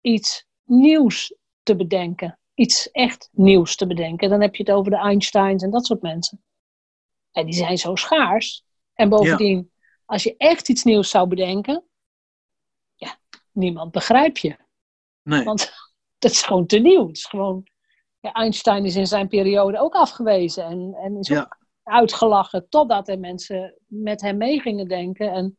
iets 0.02 0.46
nieuws 0.64 1.36
te 1.64 1.76
bedenken. 1.76 2.40
Iets 2.56 2.92
echt 2.92 3.30
nieuws 3.32 3.76
te 3.76 3.88
bedenken. 3.88 4.30
Dan 4.30 4.42
heb 4.42 4.56
je 4.56 4.64
het 4.64 4.72
over 4.72 4.92
de 4.92 4.98
Einsteins 4.98 5.64
en 5.64 5.70
dat 5.72 5.86
soort 5.86 6.02
mensen. 6.02 6.44
En 7.32 7.46
die 7.46 7.54
zijn 7.56 7.78
zo 7.78 7.96
schaars. 7.96 8.66
En 8.94 9.10
bovendien, 9.10 9.72
als 10.06 10.24
je 10.24 10.36
echt 10.38 10.70
iets 10.70 10.84
nieuws 10.84 11.10
zou 11.10 11.28
bedenken, 11.28 11.84
ja, 12.96 13.18
niemand 13.52 13.92
begrijpt 13.92 14.40
je. 14.40 14.58
Nee. 15.22 15.44
Want 15.44 15.74
dat 16.20 16.32
is 16.32 16.42
gewoon 16.42 16.66
te 16.66 16.78
nieuw. 16.78 17.08
Het 17.08 17.18
is 17.18 17.26
gewoon, 17.26 17.64
ja, 18.20 18.32
Einstein 18.32 18.86
is 18.86 18.96
in 18.96 19.08
zijn 19.08 19.28
periode 19.28 19.80
ook 19.80 19.94
afgewezen 19.94 20.64
en, 20.64 20.94
en 20.94 21.18
is 21.18 21.28
Ja. 21.28 21.40
ook 21.42 21.58
uitgelachen 21.84 22.70
totdat 22.70 23.08
er 23.08 23.20
mensen 23.20 23.78
met 23.88 24.22
hem 24.22 24.38
mee 24.38 24.60
gingen 24.60 24.88
denken. 24.88 25.32
En, 25.32 25.58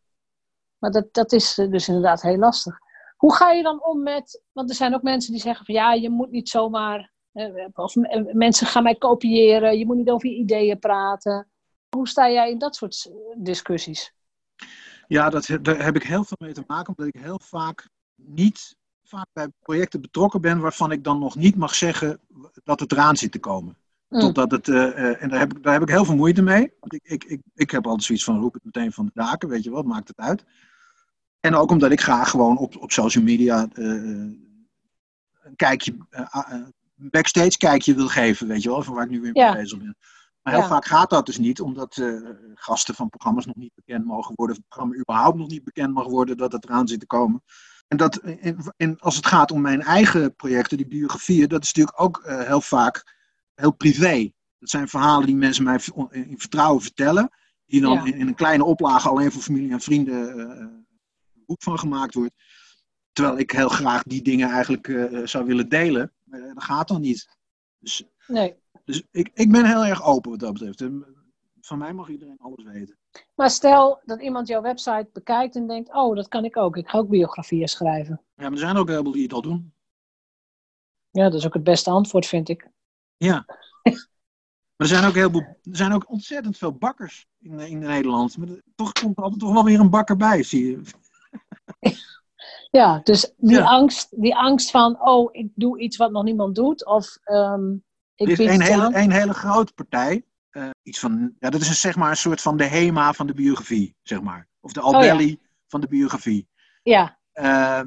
maar 0.78 0.90
dat, 0.90 1.08
dat 1.12 1.32
is 1.32 1.58
eh, 1.58 1.70
dus 1.70 1.88
inderdaad 1.88 2.22
heel 2.22 2.36
lastig. 2.36 2.78
Hoe 3.16 3.34
ga 3.34 3.50
je 3.50 3.62
dan 3.62 3.84
om 3.84 4.02
met, 4.02 4.42
want 4.52 4.70
er 4.70 4.76
zijn 4.76 4.94
ook 4.94 5.02
mensen 5.02 5.32
die 5.32 5.40
zeggen 5.40 5.64
van 5.64 5.74
ja, 5.74 5.92
je 5.92 6.10
moet 6.10 6.30
niet 6.30 6.48
zomaar, 6.48 7.12
eh, 7.32 7.66
of 7.74 7.96
eh, 7.96 8.22
mensen 8.32 8.66
gaan 8.66 8.82
mij 8.82 8.94
kopiëren, 8.94 9.78
je 9.78 9.86
moet 9.86 9.96
niet 9.96 10.10
over 10.10 10.28
je 10.28 10.36
ideeën 10.36 10.78
praten. 10.78 11.48
Hoe 11.88 12.08
sta 12.08 12.30
jij 12.30 12.50
in 12.50 12.58
dat 12.58 12.76
soort 12.76 13.10
eh, 13.10 13.36
discussies? 13.36 14.14
Ja, 15.08 15.30
dat, 15.30 15.58
daar 15.62 15.84
heb 15.84 15.96
ik 15.96 16.02
heel 16.02 16.24
veel 16.24 16.36
mee 16.40 16.52
te 16.52 16.64
maken, 16.66 16.94
omdat 16.96 17.14
ik 17.14 17.22
heel 17.22 17.40
vaak 17.44 17.88
niet 18.14 18.76
vaak 19.02 19.26
bij 19.32 19.48
projecten 19.60 20.00
betrokken 20.00 20.40
ben 20.40 20.60
waarvan 20.60 20.92
ik 20.92 21.04
dan 21.04 21.18
nog 21.18 21.36
niet 21.36 21.56
mag 21.56 21.74
zeggen 21.74 22.20
dat 22.64 22.80
het 22.80 22.92
eraan 22.92 23.16
zit 23.16 23.32
te 23.32 23.38
komen. 23.38 23.76
Mm. 24.08 24.20
Totdat 24.20 24.50
het, 24.50 24.68
en 24.68 25.28
daar 25.28 25.38
heb, 25.38 25.56
ik, 25.56 25.62
daar 25.62 25.72
heb 25.72 25.82
ik 25.82 25.88
heel 25.88 26.04
veel 26.04 26.16
moeite 26.16 26.42
mee. 26.42 26.72
Want 26.80 26.92
ik, 26.92 27.00
ik, 27.02 27.24
ik, 27.24 27.40
ik 27.54 27.70
heb 27.70 27.84
altijd 27.84 28.04
zoiets 28.04 28.24
van 28.24 28.40
roep 28.40 28.54
het 28.54 28.64
meteen 28.64 28.92
van 28.92 29.04
de 29.04 29.10
daken, 29.14 29.48
weet 29.48 29.64
je 29.64 29.70
wat, 29.70 29.84
maakt 29.84 30.08
het 30.08 30.16
uit. 30.16 30.44
En 31.46 31.54
ook 31.54 31.70
omdat 31.70 31.90
ik 31.90 32.00
graag 32.00 32.30
gewoon 32.30 32.58
op, 32.58 32.76
op 32.76 32.92
social 32.92 33.24
media 33.24 33.68
eh, 33.72 33.84
een 33.84 35.56
kijkje, 35.56 35.96
een 36.10 36.74
backstage 36.96 37.56
kijkje 37.56 37.94
wil 37.94 38.08
geven, 38.08 38.46
weet 38.46 38.62
je 38.62 38.68
wel, 38.68 38.82
van 38.82 38.94
waar 38.94 39.04
ik 39.04 39.10
nu 39.10 39.20
weer 39.20 39.32
mee 39.32 39.42
Ja. 39.44 39.52
bezig 39.52 39.78
ben. 39.78 39.96
Maar 40.42 40.52
heel 40.52 40.62
Ja. 40.62 40.68
vaak 40.68 40.84
gaat 40.84 41.10
dat 41.10 41.26
dus 41.26 41.38
niet, 41.38 41.60
omdat 41.60 42.02
gasten 42.54 42.94
van 42.94 43.08
programma's 43.08 43.46
nog 43.46 43.56
niet 43.56 43.74
bekend 43.74 44.04
mogen 44.04 44.32
worden, 44.34 44.56
of 44.56 44.62
het 44.62 44.68
programma 44.68 45.00
überhaupt 45.00 45.38
nog 45.38 45.48
niet 45.48 45.64
bekend 45.64 45.94
mag 45.94 46.06
worden 46.06 46.36
dat 46.36 46.52
het 46.52 46.64
eraan 46.64 46.88
zit 46.88 47.00
te 47.00 47.06
komen. 47.06 47.42
En, 47.88 47.96
dat, 47.96 48.16
en, 48.16 48.72
en 48.76 48.98
als 48.98 49.16
het 49.16 49.26
gaat 49.26 49.50
om 49.50 49.60
mijn 49.60 49.82
eigen 49.82 50.34
projecten, 50.36 50.76
die 50.76 50.86
biografieën, 50.86 51.48
dat 51.48 51.62
is 51.62 51.72
natuurlijk 51.72 52.00
ook 52.00 52.22
heel 52.24 52.60
vaak 52.60 53.14
heel 53.54 53.72
privé. 53.72 54.32
Dat 54.58 54.70
zijn 54.70 54.88
verhalen 54.88 55.26
die 55.26 55.36
mensen 55.36 55.64
mij 55.64 55.80
in 56.10 56.34
vertrouwen 56.38 56.82
vertellen, 56.82 57.30
die 57.66 57.80
dan 57.80 57.92
Ja. 57.92 58.04
in, 58.04 58.14
in 58.14 58.26
een 58.26 58.34
kleine 58.34 58.64
oplage 58.64 59.08
alleen 59.08 59.32
voor 59.32 59.42
familie 59.42 59.70
en 59.72 59.80
vrienden 59.80 60.85
boek 61.46 61.62
van 61.62 61.78
gemaakt 61.78 62.14
wordt. 62.14 62.34
Terwijl 63.12 63.38
ik 63.38 63.50
heel 63.50 63.68
graag 63.68 64.02
die 64.02 64.22
dingen 64.22 64.48
eigenlijk 64.50 64.88
eh, 64.88 65.20
zou 65.26 65.44
willen 65.44 65.68
delen, 65.68 66.12
maar 66.24 66.40
dat 66.54 66.62
gaat 66.64 66.88
dan 66.88 67.00
niet. 67.00 67.28
Dus, 67.78 68.04
Nee. 68.26 68.56
dus 68.84 69.02
ik, 69.10 69.30
ik 69.34 69.50
ben 69.52 69.64
heel 69.66 69.84
erg 69.84 70.02
open 70.04 70.30
wat 70.30 70.40
dat 70.40 70.52
betreft. 70.52 70.80
En 70.80 71.04
van 71.60 71.78
mij 71.78 71.92
mag 71.92 72.08
iedereen 72.08 72.38
alles 72.38 72.64
weten. 72.64 72.98
Maar 73.34 73.50
stel 73.50 74.00
dat 74.04 74.20
iemand 74.22 74.48
jouw 74.48 74.62
website 74.62 75.08
bekijkt 75.12 75.56
en 75.56 75.66
denkt: 75.66 75.94
Oh, 75.94 76.16
dat 76.16 76.28
kan 76.28 76.44
ik 76.44 76.56
ook. 76.56 76.76
Ik 76.76 76.88
ga 76.88 76.98
ook 76.98 77.08
biografieën 77.08 77.68
schrijven. 77.68 78.20
Ja, 78.34 78.42
maar 78.42 78.52
er 78.52 78.58
zijn 78.58 78.76
ook 78.76 78.88
heel 78.88 79.02
veel 79.02 79.12
die 79.12 79.22
het 79.22 79.32
al 79.32 79.42
doen. 79.42 79.72
Ja, 81.10 81.22
dat 81.24 81.34
is 81.34 81.46
ook 81.46 81.54
het 81.54 81.64
beste 81.64 81.90
antwoord, 81.90 82.26
vind 82.26 82.48
ik. 82.48 82.68
Ja. 83.16 83.44
Maar 84.76 84.86
er 84.88 84.94
zijn 84.94 85.04
ook, 85.08 85.14
heel 85.14 85.30
veel, 85.30 85.40
er 85.40 85.76
zijn 85.76 85.92
ook 85.92 86.10
ontzettend 86.10 86.58
veel 86.58 86.72
bakkers 86.72 87.26
in, 87.38 87.60
in 87.60 87.78
Nederland. 87.78 88.36
Maar 88.38 88.48
er- 88.48 88.62
toch 88.74 88.92
komt 88.92 89.16
er 89.16 89.22
altijd 89.22 89.40
toch 89.40 89.52
wel 89.52 89.64
weer 89.64 89.80
een 89.80 89.90
bakker 89.90 90.16
bij, 90.16 90.42
zie 90.42 90.66
je. 90.70 90.80
Ja, 92.70 93.00
dus 93.04 93.32
die, 93.36 93.56
Ja. 93.56 93.64
Angst, 93.64 94.22
die 94.22 94.36
angst 94.36 94.70
van: 94.70 95.00
Oh, 95.02 95.28
ik 95.32 95.48
doe 95.54 95.78
iets 95.80 95.96
wat 95.96 96.10
nog 96.10 96.24
niemand 96.24 96.54
doet. 96.54 96.86
Of 96.86 97.18
ehm, 97.22 97.72
ik 98.14 98.28
Er 98.28 98.40
is 98.40 98.54
een 98.54 98.60
hele, 98.60 98.94
een 98.94 99.10
hele 99.12 99.34
grote 99.34 99.72
partij. 99.72 100.24
eh, 100.50 100.70
iets 100.82 100.98
van, 100.98 101.34
ja, 101.38 101.50
dat 101.50 101.60
is 101.60 101.68
een, 101.68 101.74
zeg 101.74 101.96
maar 101.96 102.10
een 102.10 102.16
soort 102.16 102.40
van 102.40 102.56
de 102.56 102.64
HEMA 102.64 103.12
van 103.12 103.26
de 103.26 103.34
biografie, 103.34 103.96
zeg 104.02 104.20
maar. 104.20 104.48
Of 104.60 104.72
de 104.72 104.80
Albelli 104.80 105.40
van 105.66 105.80
de 105.80 105.88
biografie. 105.88 106.48
Ja, 106.82 107.18
Eh, 107.32 107.80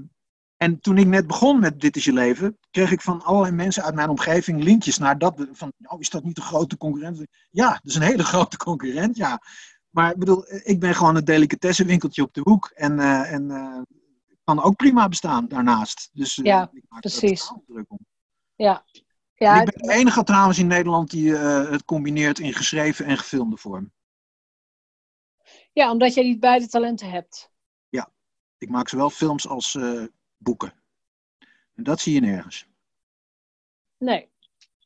en 0.58 0.80
toen 0.80 0.98
ik 0.98 1.08
net 1.08 1.28
begon 1.28 1.60
met 1.60 1.80
Dit 1.82 1.96
is 1.96 2.06
je 2.06 2.14
leven, 2.14 2.58
kreeg 2.72 2.92
ik 2.92 3.02
van 3.02 3.22
allerlei 3.24 3.54
mensen 3.56 3.84
uit 3.84 3.96
mijn 3.96 4.10
omgeving 4.10 4.64
linkjes 4.64 4.98
naar 4.98 5.18
dat. 5.18 5.48
Van, 5.52 5.72
oh, 5.82 6.00
is 6.00 6.10
dat 6.10 6.24
niet 6.24 6.38
een 6.38 6.44
grote 6.44 6.78
concurrent? 6.78 7.26
Ja, 7.50 7.70
dat 7.70 7.80
is 7.84 7.96
een 7.96 8.02
hele 8.02 8.24
grote 8.34 8.58
concurrent, 8.58 9.16
ja. 9.18 9.42
Maar 9.90 10.12
ik 10.12 10.18
bedoel, 10.18 10.46
ik 10.64 10.80
ben 10.80 10.96
gewoon 10.96 11.16
een 11.16 11.26
delicatessenwinkeltje 11.26 12.24
op 12.24 12.34
de 12.34 12.42
hoek. 12.44 12.72
En, 12.76 13.00
eh, 13.00 13.34
en 13.34 13.52
eh, 13.52 13.82
kan 14.44 14.62
ook 14.64 14.76
prima 14.76 15.08
bestaan 15.08 15.48
daarnaast. 15.48 16.10
Dus 16.14 16.38
eh, 16.38 16.46
Ja, 16.46 16.70
ik 16.74 16.84
maak 16.90 17.02
precies. 17.02 17.50
er 17.50 17.62
druk 17.68 17.92
om. 17.92 18.00
ja. 18.56 18.84
En 18.94 19.04
ja 19.48 19.62
ik 19.62 19.72
ben 19.76 19.88
de 19.88 19.94
enige 19.94 20.24
trouwens 20.24 20.60
in 20.60 20.68
Nederland 20.68 21.10
die 21.10 21.38
eh, 21.38 21.70
het 21.70 21.86
combineert 21.86 22.40
in 22.40 22.54
geschreven 22.54 23.06
en 23.06 23.18
gefilmde 23.18 23.58
vorm. 23.58 23.92
ja, 25.74 25.92
omdat 25.92 26.14
jij 26.14 26.24
niet 26.24 26.40
beide 26.40 26.68
talenten 26.68 27.10
hebt. 27.10 27.52
Ik 28.60 28.70
maak 28.70 28.90
zowel 28.90 29.10
films 29.10 29.48
als 29.48 29.76
eh, 29.76 30.04
boeken. 30.38 30.74
En 31.74 31.84
dat 31.84 32.00
zie 32.00 32.14
je 32.14 32.20
nergens. 32.20 32.68
Nee. 33.98 34.30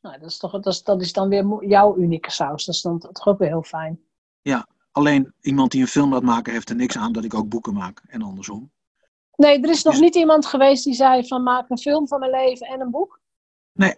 Nou, 0.01 0.19
dat, 0.19 0.29
is 0.29 0.37
toch, 0.37 0.51
dat, 0.51 0.65
is, 0.65 0.83
dat 0.83 1.01
is 1.01 1.13
dan 1.13 1.29
weer 1.29 1.65
jouw 1.65 1.97
unieke 1.97 2.31
saus. 2.31 2.65
Dat 2.65 2.75
is 2.75 2.81
dan 2.81 2.99
toch 2.99 3.27
ook 3.27 3.37
weer 3.37 3.47
heel 3.47 3.63
fijn. 3.63 4.03
Alleen 4.93 5.33
iemand 5.41 5.71
die 5.71 5.81
een 5.81 5.87
film 5.87 6.11
laat 6.11 6.23
maken 6.23 6.53
heeft 6.53 6.69
er 6.69 6.75
niks 6.75 6.97
aan 6.97 7.11
dat 7.11 7.23
ik 7.23 7.33
ook 7.33 7.49
boeken 7.49 7.73
maak. 7.73 8.01
En 8.07 8.21
andersom. 8.21 8.71
Nee, 9.35 9.59
er 9.61 9.69
is 9.69 9.83
nog 9.83 9.93
Dus- 9.93 10.01
niet 10.01 10.15
iemand 10.15 10.45
geweest 10.45 10.83
die 10.83 10.93
zei: 10.93 11.27
van 11.27 11.43
maak 11.43 11.69
een 11.69 11.77
film 11.77 12.07
van 12.07 12.19
mijn 12.19 12.31
leven 12.31 12.67
en 12.67 12.81
een 12.81 12.91
boek. 12.91 13.19
Nee. 13.71 13.95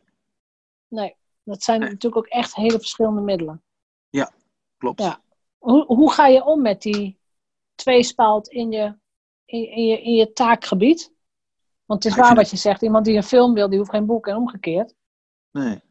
Nee, 0.88 1.16
dat 1.44 1.64
zijn 1.64 1.80
Nee. 1.80 1.90
natuurlijk 1.90 2.26
ook 2.26 2.32
echt 2.32 2.56
hele 2.56 2.80
verschillende 2.80 3.22
middelen. 3.22 3.60
Klopt. 4.78 5.02
Ja. 5.02 5.22
Hoe, 5.58 5.86
hoe 5.86 6.12
ga 6.12 6.28
je 6.28 6.44
om 6.46 6.62
met 6.62 6.82
die 6.82 7.20
tweespalt 7.76 8.48
in 8.48 8.72
je, 8.72 8.98
in, 9.46 9.72
in 9.72 9.86
je, 9.86 10.02
in 10.02 10.14
je 10.14 10.34
taakgebied? 10.34 11.14
Want 11.86 12.04
het 12.04 12.12
is 12.12 12.18
Ja, 12.20 12.26
waar 12.26 12.36
wat 12.36 12.50
je 12.50 12.58
zegt. 12.58 12.82
Iemand 12.82 13.06
die 13.06 13.16
een 13.16 13.24
film 13.24 13.54
wil, 13.54 13.70
die 13.70 13.78
hoeft 13.78 13.90
geen 13.90 14.06
boek 14.06 14.28
en 14.28 14.36
omgekeerd. 14.36 14.94
Nee. 15.52 15.82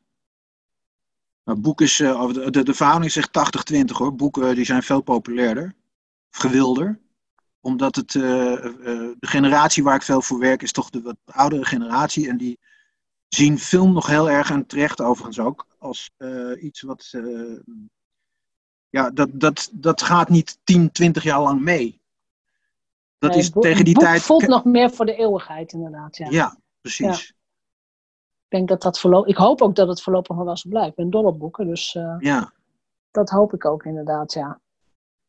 Maar 1.45 1.61
boek 1.61 1.81
is, 1.81 2.01
eh, 2.01 2.29
de, 2.29 2.51
de, 2.51 2.63
de 2.63 2.75
verhouding 2.75 3.13
zegt 3.13 3.31
80-20 3.73 3.85
hoor. 3.85 4.15
Boeken 4.15 4.49
eh, 4.49 4.55
die 4.55 4.65
zijn 4.65 4.83
veel 4.83 5.01
populairder. 5.01 5.75
Gewilder. 6.31 7.01
Omdat 7.61 7.97
het, 7.97 8.15
eh, 8.15 8.23
de 8.23 9.17
generatie 9.21 9.83
waar 9.83 9.95
ik 9.95 10.03
veel 10.03 10.23
voor 10.23 10.39
werk 10.39 10.63
is 10.63 10.73
toch 10.73 10.91
de 10.91 11.03
wat 11.03 11.17
oudere 11.25 11.65
generatie. 11.65 12.29
En 12.29 12.37
die 12.37 12.59
zien 13.29 13.59
film 13.59 13.93
nog 13.93 14.07
heel 14.07 14.31
erg, 14.31 14.51
en 14.51 14.67
terecht 14.67 15.01
overigens 15.01 15.39
ook, 15.39 15.67
als 15.79 16.11
iets 16.61 16.81
wat... 16.81 17.11
ja, 18.89 19.11
dat, 19.11 19.29
dat, 19.33 19.71
dat 19.73 20.03
gaat 20.03 20.29
niet 20.29 20.59
10, 20.65 20.93
20 20.93 21.23
jaar 21.23 21.41
lang 21.41 21.61
mee. 21.61 22.01
Dat 23.19 23.31
Nee, 23.31 23.39
is 23.39 23.51
tegen 23.51 23.85
die 23.85 23.95
tijd... 23.95 24.23
voelt 24.23 24.47
nog 24.47 24.65
meer 24.65 24.91
voor 24.91 25.07
de 25.07 25.15
eeuwigheid, 25.17 25.73
inderdaad. 25.73 26.17
Ja. 26.17 26.27
Ja, 26.31 26.59
precies. 26.81 27.35
Denk 28.55 28.69
dat 28.69 28.83
dat 28.83 29.01
voorlopig. 29.01 29.31
Ik 29.31 29.37
hoop 29.37 29.63
ook 29.63 29.75
dat 29.75 29.89
het 29.89 30.03
voorlopig 30.03 30.37
nog 30.37 30.45
wel 30.45 30.57
zo 30.57 30.69
blijft. 30.69 30.89
Ik 30.89 30.95
ben 30.95 31.11
dol 31.11 31.25
op 31.25 31.39
boeken, 31.39 31.67
dus 31.67 31.95
eh, 31.95 32.17
Ja. 32.19 32.53
dat 33.11 33.31
hoop 33.31 33.55
ik 33.55 33.65
ook 33.65 33.85
inderdaad, 33.85 34.33
ja. 34.33 34.61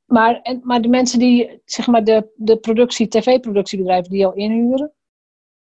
Maar, 0.05 0.41
en, 0.41 0.61
maar 0.63 0.82
de 0.82 0.88
mensen 0.88 1.19
die, 1.19 1.61
zeg 1.65 1.88
maar, 1.88 2.03
de, 2.03 2.32
de 2.36 2.57
productie, 2.57 3.07
tv-productiebedrijven 3.07 4.09
die 4.09 4.19
jou 4.19 4.36
inhuren, 4.36 4.93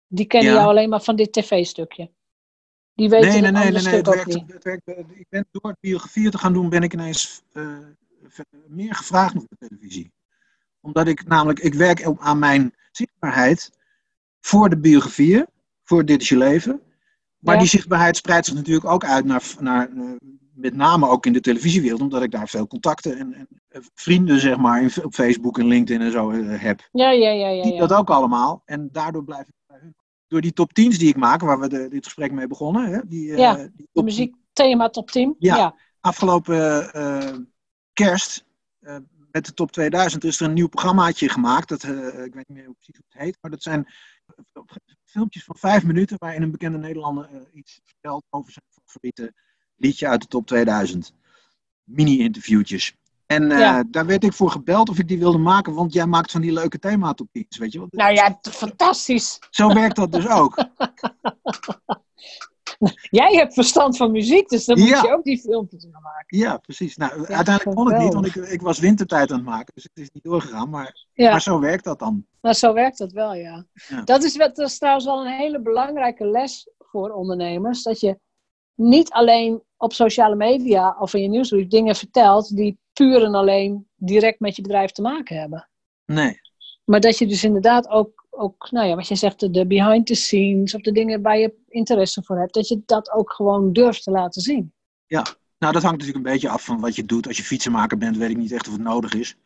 die 0.06 0.26
kennen 0.26 0.50
Ja. 0.52 0.56
jou 0.56 0.68
alleen 0.68 0.88
maar 0.88 1.02
van 1.02 1.16
dit 1.16 1.32
tv-stukje. 1.32 2.10
Die 2.94 3.08
weten 3.08 3.28
Nee, 3.28 3.40
nee, 3.40 3.50
nee, 3.50 3.82
nee, 3.82 3.94
Het 3.94 4.06
werkt, 4.06 4.52
het 4.52 4.64
werkt, 4.64 4.88
ik 5.10 5.26
ben 5.28 5.46
door 5.50 5.76
biografieën 5.80 6.30
te 6.30 6.38
gaan 6.38 6.52
doen, 6.52 6.68
ben 6.68 6.82
ik 6.82 6.92
ineens 6.92 7.42
eh, 7.52 7.78
meer 8.66 8.94
gevraagd 8.94 9.36
op 9.36 9.46
de 9.48 9.68
televisie. 9.68 10.12
Omdat 10.80 11.06
ik 11.06 11.26
namelijk, 11.26 11.60
ik 11.60 11.74
werk 11.74 12.04
aan 12.18 12.38
mijn 12.38 12.74
zichtbaarheid 12.90 13.70
voor 14.40 14.68
de 14.68 14.78
biografieën, 14.78 15.46
voor 15.82 16.04
Dit 16.04 16.20
is 16.20 16.28
je 16.28 16.36
leven. 16.36 16.82
Maar 17.42 17.54
Ja. 17.54 17.60
die 17.60 17.68
zichtbaarheid 17.68 18.16
spreidt 18.16 18.46
zich 18.46 18.54
natuurlijk 18.54 18.86
ook 18.86 19.04
uit 19.04 19.24
naar, 19.24 19.42
naar 19.58 19.88
eh, 19.88 20.10
met 20.54 20.74
name 20.74 21.08
ook 21.08 21.26
in 21.26 21.32
de 21.32 21.40
televisiewereld, 21.40 22.00
omdat 22.00 22.22
ik 22.22 22.30
daar 22.30 22.48
veel 22.48 22.66
contacten 22.66 23.18
en, 23.18 23.34
en 23.34 23.48
eh, 23.68 23.80
vrienden, 23.94 24.40
zeg 24.40 24.56
maar, 24.56 24.82
in, 24.82 24.90
op 25.04 25.14
Facebook 25.14 25.58
en 25.58 25.66
LinkedIn 25.66 26.02
en 26.06 26.12
zo 26.12 26.30
eh, 26.30 26.60
heb. 26.62 26.88
Ja, 26.92 27.10
ja, 27.10 27.30
ja, 27.30 27.48
ja. 27.48 27.62
Die 27.62 27.72
ja. 27.72 27.86
dat 27.86 27.98
ook 27.98 28.10
allemaal. 28.10 28.62
En 28.64 28.88
daardoor 28.92 29.24
blijf 29.24 29.48
ik 29.48 29.54
bij 29.66 29.78
hun. 29.80 29.94
Door 30.26 30.40
die 30.40 30.52
top 30.52 30.70
10's 30.70 30.98
die 30.98 31.08
ik 31.08 31.16
maak, 31.16 31.40
waar 31.40 31.60
we 31.60 31.68
de, 31.68 31.88
dit 31.88 32.04
gesprek 32.04 32.32
mee 32.32 32.46
begonnen. 32.46 32.90
Hè, 32.90 33.00
die, 33.06 33.36
Ja, 33.36 33.54
die 33.54 33.70
De 33.76 33.88
top 33.92 34.04
muziek 34.04 34.34
thema 34.52 34.88
top 34.88 35.10
10. 35.10 35.36
Ja. 35.38 35.56
ja. 35.56 35.74
afgelopen 36.00 37.48
kerst 37.92 38.44
met 39.30 39.46
de 39.46 39.54
top 39.54 39.72
2000 39.72 40.24
is 40.24 40.40
er 40.40 40.46
een 40.46 40.52
nieuw 40.52 40.68
programmaatje 40.68 41.28
gemaakt. 41.28 41.68
Dat, 41.68 41.82
ik 41.82 42.34
weet 42.34 42.48
niet 42.48 42.58
meer 42.58 42.72
precies 42.72 42.96
hoe 42.96 43.04
het 43.08 43.22
heet, 43.22 43.38
maar 43.40 43.50
dat 43.50 43.62
zijn 43.62 43.86
filmpjes 45.12 45.44
van 45.44 45.56
vijf 45.56 45.84
minuten 45.84 46.16
waarin 46.18 46.42
een 46.42 46.50
bekende 46.50 46.78
Nederlander 46.78 47.28
uh, 47.32 47.40
iets 47.52 47.80
vertelt 47.84 48.24
over 48.30 48.52
zijn 48.52 48.64
favoriete 48.70 49.34
liedje 49.76 50.08
uit 50.08 50.20
de 50.20 50.26
top 50.26 50.46
2000. 50.46 51.12
Mini-interviewtjes. 51.84 52.96
En 53.26 53.50
uh, 53.50 53.80
daar 53.90 54.06
werd 54.06 54.24
ik 54.24 54.32
voor 54.32 54.50
gebeld 54.50 54.88
of 54.88 54.98
ik 54.98 55.08
die 55.08 55.18
wilde 55.18 55.38
maken, 55.38 55.74
want 55.74 55.92
jij 55.92 56.06
maakt 56.06 56.30
van 56.30 56.40
die 56.40 56.52
leuke 56.52 56.78
thematopies, 56.78 57.58
weet 57.58 57.72
je 57.72 57.78
wel. 57.78 57.88
Nou 57.90 58.12
ja, 58.12 58.38
fantastisch. 58.42 59.38
Zo 59.50 59.74
werkt 59.74 59.96
dat 59.96 60.12
dus 60.12 60.28
ook. 60.28 60.54
Jij 63.20 63.34
hebt 63.34 63.54
verstand 63.54 63.96
van 63.96 64.10
muziek, 64.10 64.48
dus 64.48 64.64
dan 64.64 64.78
moet 64.78 64.88
je 64.88 65.12
ook 65.12 65.24
die 65.24 65.40
filmpjes 65.40 65.86
gaan 65.92 66.02
maken. 66.02 66.38
Ja, 66.38 66.56
precies. 66.56 66.96
Nou, 66.96 67.26
uiteindelijk 67.26 67.76
kon 67.76 67.92
het 67.92 68.02
niet, 68.02 68.14
want 68.14 68.26
ik, 68.26 68.34
ik, 68.34 68.60
was 68.60 68.78
wintertijd 68.78 69.30
aan 69.30 69.36
het 69.36 69.46
maken, 69.46 69.74
dus 69.74 69.82
het 69.82 69.98
is 69.98 70.10
niet 70.12 70.24
doorgegaan. 70.24 70.70
Maar, 70.70 71.06
maar 71.14 71.42
zo 71.42 71.60
werkt 71.60 71.84
dat 71.84 71.98
dan. 71.98 72.26
Maar 72.40 72.54
zo 72.54 72.72
werkt 72.72 72.98
dat 72.98 73.12
wel, 73.12 73.34
ja. 73.34 73.64
Dat, 74.04 74.22
is, 74.22 74.34
dat 74.34 74.58
is 74.58 74.78
trouwens 74.78 75.04
wel 75.04 75.20
een 75.20 75.32
hele 75.32 75.60
belangrijke 75.60 76.26
les 76.26 76.70
voor 76.78 77.10
ondernemers. 77.10 77.82
Dat 77.82 78.00
je 78.00 78.18
niet 78.74 79.10
alleen 79.10 79.62
op 79.76 79.92
sociale 79.92 80.36
media 80.36 80.96
of 80.98 81.14
in 81.14 81.22
je 81.22 81.28
nieuwsbrief 81.28 81.66
dingen 81.66 81.96
vertelt 81.96 82.56
die 82.56 82.78
puur 82.92 83.22
en 83.22 83.34
alleen 83.34 83.88
direct 83.96 84.40
met 84.40 84.56
je 84.56 84.62
bedrijf 84.62 84.90
te 84.90 85.02
maken 85.02 85.36
hebben. 85.36 85.68
Nee. 86.04 86.40
Maar 86.84 87.00
dat 87.00 87.18
je 87.18 87.26
dus 87.26 87.44
inderdaad 87.44 87.88
ook, 87.88 88.21
ook 88.34 88.70
nou 88.70 88.86
ja, 88.86 88.94
wat 88.94 89.08
je 89.08 89.14
zegt, 89.14 89.52
de 89.54 89.66
behind 89.66 90.06
the 90.06 90.14
scenes 90.14 90.74
of 90.74 90.80
de 90.80 90.92
dingen 90.92 91.22
waar 91.22 91.38
je 91.38 91.54
interesse 91.68 92.22
voor 92.22 92.38
hebt, 92.38 92.54
dat 92.54 92.68
je 92.68 92.82
dat 92.86 93.10
ook 93.10 93.32
gewoon 93.32 93.72
durft 93.72 94.02
te 94.02 94.10
laten 94.10 94.42
zien. 94.42 94.72
Ja, 95.06 95.26
nou 95.58 95.72
dat 95.72 95.82
hangt 95.82 95.98
natuurlijk 95.98 96.26
een 96.26 96.32
beetje 96.32 96.48
af 96.48 96.64
van 96.64 96.80
wat 96.80 96.96
je 96.96 97.04
doet. 97.04 97.26
Als 97.26 97.36
je 97.36 97.42
fietsenmaker 97.42 97.98
bent, 97.98 98.16
weet 98.16 98.30
ik 98.30 98.36
niet 98.36 98.52
echt 98.52 98.66
of 98.66 98.72
het 98.72 98.82
nodig 98.82 99.14
is. 99.14 99.36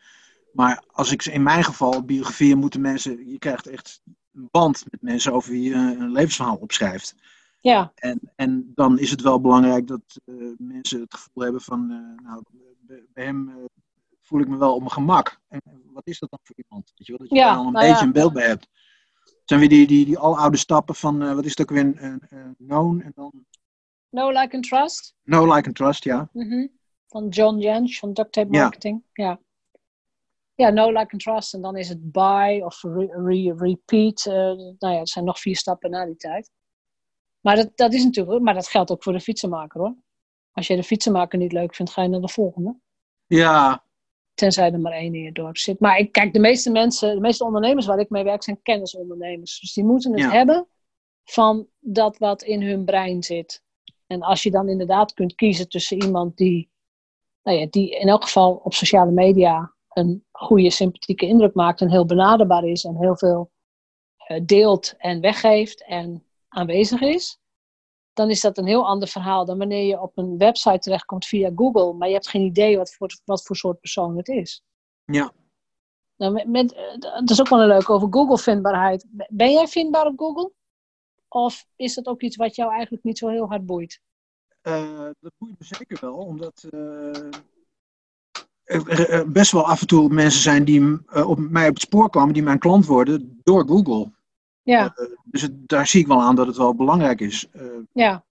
Maar 0.53 0.85
als 0.93 1.13
ik 1.13 1.25
in 1.25 1.43
mijn 1.43 1.65
geval, 1.65 2.03
biografieën 2.03 2.59
moeten 2.59 2.81
mensen, 2.81 3.29
je 3.31 3.39
krijgt 3.39 3.67
echt 3.67 4.01
een 4.33 4.49
band 4.51 4.85
met 4.91 5.03
mensen 5.03 5.33
over 5.33 5.51
wie 5.51 5.63
je 5.63 5.75
een 5.75 6.13
levensverhaal 6.13 6.57
opschrijft. 6.57 7.15
Ja. 7.61 7.93
En, 7.95 8.21
en 8.37 8.73
dan 8.75 8.99
is 8.99 9.11
het 9.11 9.21
wel 9.21 9.41
belangrijk 9.41 9.87
dat 9.87 10.21
uh, 10.25 10.53
mensen 10.59 11.01
het 11.01 11.15
gevoel 11.15 11.43
hebben 11.43 11.61
van, 11.61 11.91
uh, 11.91 12.27
nou, 12.27 12.43
bij 13.13 13.25
hem 13.25 13.49
uh, 13.49 13.55
voel 14.21 14.41
ik 14.41 14.49
me 14.49 14.57
wel 14.57 14.75
op 14.75 14.79
mijn 14.79 14.93
gemak. 14.93 15.41
En 15.49 15.61
wat 15.93 16.07
is 16.07 16.19
dat 16.19 16.31
dan 16.31 16.39
voor 16.43 16.57
iemand? 16.57 16.93
Weet 16.97 17.07
je 17.07 17.13
wel? 17.13 17.21
Dat 17.21 17.29
je 17.29 17.37
ja, 17.37 17.49
daar 17.49 17.59
al 17.59 17.67
een 17.67 17.73
nou 17.73 17.87
beetje 17.87 18.01
ja. 18.01 18.07
een 18.07 18.13
beeld 18.13 18.33
bij 18.33 18.47
hebt. 18.47 18.69
Zijn 19.47 19.61
weer 19.61 19.69
die, 19.69 19.87
die, 19.87 20.05
die 20.05 20.19
aloude 20.19 20.57
stappen 20.57 20.95
van, 20.95 21.35
wat 21.35 21.45
is 21.45 21.51
het 21.51 21.61
ook 21.61 21.71
weer, 21.71 22.19
known 22.57 23.01
en 23.01 23.13
dan... 23.15 23.33
No, 24.11 24.31
like 24.31 24.55
and 24.55 24.69
trust. 24.69 25.15
No, 25.23 25.55
like 25.55 25.67
and 25.67 25.77
trust, 25.77 26.05
ja. 26.05 26.29
Mm 26.33 26.49
-hmm. 26.49 26.71
Van 27.07 27.29
John 27.29 27.59
Jentsch 27.59 27.99
van 27.99 28.13
Duct 28.13 28.33
Tape 28.33 28.51
Marketing. 28.51 29.03
Ja. 29.13 29.25
ja. 29.25 29.41
Ja, 30.55 30.71
no, 30.71 30.87
like 30.89 31.13
and 31.13 31.23
trust. 31.23 31.55
En 31.55 31.61
dan 31.61 31.77
is 31.77 31.89
het 31.89 32.13
buy 32.13 32.61
of 32.61 32.83
re 32.83 33.07
re 33.07 33.55
repeat. 33.57 34.25
nou 34.25 34.95
ja, 34.95 34.99
er 35.01 35.09
zijn 35.09 35.25
nog 35.25 35.41
vier 35.41 35.57
stappen 35.57 35.91
na 35.91 36.05
die 36.05 36.17
tijd. 36.17 36.51
Maar 37.41 37.57
dat, 37.57 37.77
dat 37.77 37.95
is 37.95 38.05
natuurlijk, 38.05 38.43
maar 38.43 38.55
dat 38.55 38.69
geldt 38.69 38.91
ook 38.91 39.03
voor 39.03 39.13
de 39.13 39.21
fietsenmaker 39.21 39.81
hoor. 39.81 39.97
Als 40.53 40.67
je 40.67 40.77
de 40.77 40.83
fietsenmaker 40.83 41.39
niet 41.39 41.53
leuk 41.53 41.75
vindt, 41.75 41.93
ga 41.93 42.03
je 42.03 42.09
naar 42.09 42.21
de 42.21 42.29
volgende. 42.29 42.77
Ja. 43.27 43.85
Tenzij 44.37 44.73
er 44.73 44.81
maar 44.81 44.93
één 44.93 45.15
in 45.15 45.23
je 45.23 45.33
dorp 45.33 45.57
zit. 45.57 45.81
Maar 45.81 45.99
ik, 45.99 46.13
kijk, 46.13 46.33
de 46.33 46.39
meeste 46.39 46.71
mensen, 46.71 47.15
de 47.15 47.21
meeste 47.21 47.45
ondernemers 47.45 47.87
waar 47.87 47.99
ik 47.99 48.11
mee 48.11 48.25
werk, 48.25 48.43
zijn 48.43 48.63
kennisondernemers. 48.63 49.61
Dus 49.61 49.73
die 49.73 49.85
moeten 49.85 50.13
het 50.13 50.21
Ja. 50.21 50.31
hebben 50.31 50.69
van 51.25 51.67
dat 51.81 52.19
wat 52.19 52.43
in 52.43 52.63
hun 52.63 52.85
brein 52.85 53.23
zit. 53.23 53.63
En 54.07 54.23
als 54.23 54.43
je 54.43 54.51
dan 54.51 54.69
inderdaad 54.69 55.15
kunt 55.15 55.35
kiezen 55.35 55.69
tussen 55.69 56.03
iemand 56.03 56.37
die, 56.37 56.71
nou 57.43 57.59
ja, 57.59 57.67
die 57.71 57.99
in 57.99 58.09
elk 58.09 58.23
geval 58.23 58.61
op 58.65 58.75
sociale 58.75 59.11
media 59.11 59.75
een 59.89 60.25
goede, 60.33 60.71
sympathieke 60.71 61.27
indruk 61.27 61.55
maakt 61.55 61.81
en 61.81 61.91
heel 61.91 62.07
benaderbaar 62.07 62.65
is 62.65 62.85
en 62.85 62.97
heel 62.97 63.17
veel 63.17 63.51
eh, 64.17 64.41
deelt 64.45 64.95
en 64.99 65.21
weggeeft 65.21 65.85
en 65.85 66.25
aanwezig 66.49 67.01
is, 67.01 67.39
dan 68.17 68.31
is 68.31 68.41
dat 68.41 68.59
een 68.59 68.67
heel 68.67 68.87
ander 68.87 69.09
verhaal 69.09 69.45
dan 69.45 69.59
wanneer 69.59 69.87
je 69.87 70.01
op 70.01 70.19
een 70.19 70.39
website 70.39 70.79
terechtkomt 70.79 71.27
via 71.27 71.51
Google, 71.55 71.93
maar 71.93 72.09
je 72.09 72.15
hebt 72.15 72.29
geen 72.29 72.43
idee 72.43 72.77
wat 72.77 72.95
voor, 72.95 73.21
wat 73.25 73.43
voor 73.45 73.57
soort 73.57 73.81
persoon 73.81 74.17
het 74.17 74.29
is. 74.29 74.63
Ja. 75.05 75.33
Nou, 76.17 76.33
met, 76.33 76.49
met, 76.49 76.99
dat 77.01 77.31
is 77.31 77.41
ook 77.41 77.49
wel 77.49 77.61
een 77.61 77.67
leuk 77.67 77.91
over 77.91 78.09
Google 78.11 78.39
vindbaarheid. 78.39 79.07
Ben 79.29 79.53
jij 79.53 79.67
vindbaar 79.67 80.07
op 80.07 80.19
Google? 80.19 80.53
Of 81.29 81.67
is 81.77 81.95
dat 81.95 82.07
ook 82.07 82.23
iets 82.23 82.37
wat 82.37 82.57
jou 82.57 82.73
eigenlijk 82.73 83.05
niet 83.05 83.19
zo 83.19 83.29
heel 83.29 83.49
hard 83.49 83.67
boeit? 83.67 84.01
Eh, 84.61 85.09
dat 85.21 85.33
boeit 85.39 85.59
me 85.59 85.65
zeker 85.65 85.99
wel, 86.01 86.15
omdat 86.15 86.67
eh, 86.71 87.31
er 88.65 89.11
er 89.11 89.31
best 89.31 89.53
wel 89.53 89.67
af 89.67 89.81
en 89.81 89.87
toe 89.87 90.09
mensen 90.09 90.43
zijn 90.43 90.65
die 90.65 90.99
eh, 91.07 91.29
op 91.29 91.39
mij 91.39 91.69
op 91.69 91.75
het 91.75 91.83
spoor 91.83 92.11
kwamen, 92.11 92.35
die 92.35 92.43
mijn 92.43 92.59
klant 92.59 92.87
worden 92.87 93.41
door 93.43 93.69
Google. 93.69 94.16
Ja, 94.73 94.93
Eh, 94.97 95.07
dus 95.25 95.43
het- 95.43 95.69
daar 95.69 95.87
zie 95.87 96.01
ik 96.01 96.07
wel 96.07 96.23
aan 96.23 96.37
dat 96.37 96.47
het 96.47 96.57
wel 96.57 96.75
belangrijk 96.75 97.21
is. 97.21 97.49
Eh, 97.53 97.63
ja. 97.93 98.25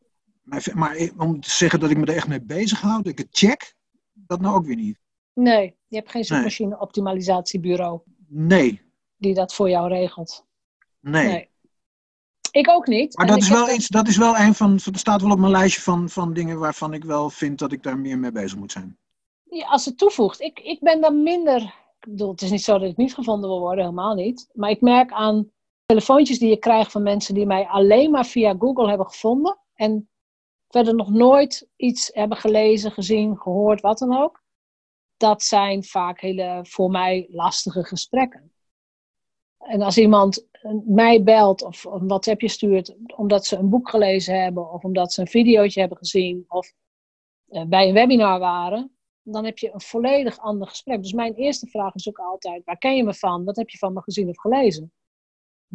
maar, 0.43 0.67
maar 0.73 1.27
om 1.27 1.39
te 1.39 1.49
zeggen 1.51 1.79
dat 1.79 1.89
ik 1.89 1.97
me 1.97 2.05
er 2.05 2.15
echt 2.15 2.27
mee 2.27 2.41
bezighoud, 2.41 3.03
dat 3.03 3.11
ik 3.11 3.17
het 3.17 3.27
check, 3.31 3.75
dat 4.13 4.41
nou 4.41 4.55
ook 4.55 4.65
weer 4.65 4.75
niet. 4.75 4.97
Nee, 5.33 5.75
je 5.87 5.95
hebt 5.95 6.11
geen 6.11 6.23
zoekmachine 6.23 6.79
optimalisatiebureau 6.79 7.99
Nee, 8.27 8.81
die 9.17 9.33
dat 9.33 9.53
voor 9.53 9.69
jou 9.69 9.87
regelt. 9.87 10.45
nee. 10.99 11.27
Nee. 11.27 11.49
Ik 12.51 12.69
ook 12.69 12.87
niet. 12.87 13.17
Maar 13.17 13.25
En 13.27 13.33
dat 13.33 13.41
is, 13.41 13.49
wel 13.49 13.69
iets, 13.69 13.87
dat 13.87 14.07
is 14.07 14.17
wel 14.17 14.37
een 14.37 14.53
van, 14.53 14.79
dat 14.83 14.97
staat 14.99 15.21
wel 15.21 15.31
op 15.31 15.39
mijn 15.39 15.51
lijstje 15.51 15.81
van, 15.81 16.09
van 16.09 16.33
dingen 16.33 16.59
waarvan 16.59 16.93
ik 16.93 17.03
wel 17.03 17.29
vind 17.29 17.59
dat 17.59 17.71
ik 17.71 17.83
daar 17.83 17.97
meer 17.99 18.19
mee 18.19 18.31
bezig 18.31 18.57
moet 18.57 18.71
zijn. 18.71 18.97
Ja, 19.43 19.67
als 19.67 19.85
het 19.85 19.97
toevoegt. 19.97 20.41
Ik, 20.41 20.59
ik 20.59 20.79
ben 20.79 21.01
dan 21.01 21.23
minder. 21.23 21.61
Ik 21.99 22.07
bedoel, 22.07 22.31
het 22.31 22.41
is 22.41 22.49
niet 22.51 22.63
zo 22.63 22.77
dat 22.79 22.89
ik 22.89 22.97
niet 22.97 23.13
gevonden 23.13 23.49
wil 23.49 23.59
worden, 23.59 23.83
helemaal 23.83 24.13
niet. 24.15 24.49
Maar 24.53 24.69
ik 24.69 24.81
merk 24.81 25.11
aan 25.11 25.49
telefoontjes 25.85 26.39
die 26.39 26.51
ik 26.51 26.59
krijg 26.59 26.91
van 26.91 27.03
mensen 27.03 27.33
die 27.33 27.45
mij 27.45 27.65
alleen 27.65 28.11
maar 28.11 28.25
via 28.25 28.55
Google 28.59 28.87
hebben 28.87 29.07
gevonden. 29.07 29.59
En 29.73 30.09
verder 30.67 30.95
nog 30.95 31.09
nooit 31.09 31.67
iets 31.75 32.09
hebben 32.13 32.37
gelezen, 32.37 32.91
gezien, 32.91 33.37
gehoord, 33.37 33.81
wat 33.81 33.97
dan 33.97 34.17
ook. 34.17 34.43
Dat 35.17 35.43
zijn 35.43 35.83
vaak 35.83 36.19
hele 36.19 36.59
voor 36.63 36.89
mij 36.91 37.27
lastige 37.29 37.83
gesprekken. 37.83 38.51
En 39.57 39.81
als 39.81 39.97
iemand 39.97 40.47
mij 40.85 41.23
belt 41.23 41.61
of 41.61 41.83
een 41.83 42.07
WhatsAppje 42.07 42.47
stuurt 42.47 42.95
omdat 43.15 43.45
ze 43.45 43.57
een 43.57 43.69
boek 43.69 43.89
gelezen 43.89 44.41
hebben 44.41 44.71
of 44.71 44.83
omdat 44.83 45.13
ze 45.13 45.21
een 45.21 45.27
videootje 45.27 45.79
hebben 45.79 45.97
gezien 45.97 46.45
of 46.47 46.73
eh, 47.47 47.63
bij 47.63 47.87
een 47.87 47.93
webinar 47.93 48.39
waren, 48.39 48.97
dan 49.21 49.45
heb 49.45 49.57
je 49.57 49.73
een 49.73 49.81
volledig 49.81 50.39
ander 50.39 50.67
gesprek. 50.67 51.01
Dus 51.01 51.13
mijn 51.13 51.33
eerste 51.33 51.67
vraag 51.67 51.95
is 51.95 52.09
ook 52.09 52.19
altijd: 52.19 52.63
waar 52.63 52.77
ken 52.77 52.95
je 52.95 53.03
me 53.03 53.13
van? 53.13 53.43
Wat 53.43 53.55
heb 53.55 53.69
je 53.69 53.77
van 53.77 53.93
me 53.93 54.01
gezien 54.01 54.29
of 54.29 54.39
gelezen? 54.39 54.93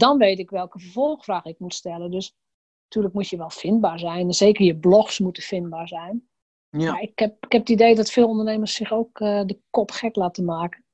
Dan 0.00 0.18
weet 0.18 0.38
ik 0.38 0.50
welke 0.50 0.78
vervolgvraag 0.78 1.44
ik 1.44 1.58
moet 1.58 1.74
stellen. 1.74 2.10
Dus 2.10 2.34
natuurlijk 2.84 3.14
moet 3.14 3.28
je 3.28 3.36
wel 3.36 3.50
vindbaar 3.50 3.98
zijn. 3.98 4.32
Zeker 4.32 4.64
je 4.64 4.76
blogs 4.76 5.18
moeten 5.18 5.42
vindbaar 5.42 5.88
zijn. 5.88 6.28
Ja. 6.68 6.92
Maar 6.92 7.02
ik 7.02 7.18
heb, 7.18 7.44
ik 7.44 7.52
heb 7.52 7.60
het 7.60 7.70
idee 7.70 7.94
dat 7.94 8.10
veel 8.10 8.28
ondernemers 8.28 8.74
zich 8.74 8.92
ook 8.92 9.20
eh, 9.20 9.42
de 9.46 9.60
kop 9.70 9.90
gek 9.90 10.16
laten 10.16 10.44
maken. 10.44 10.84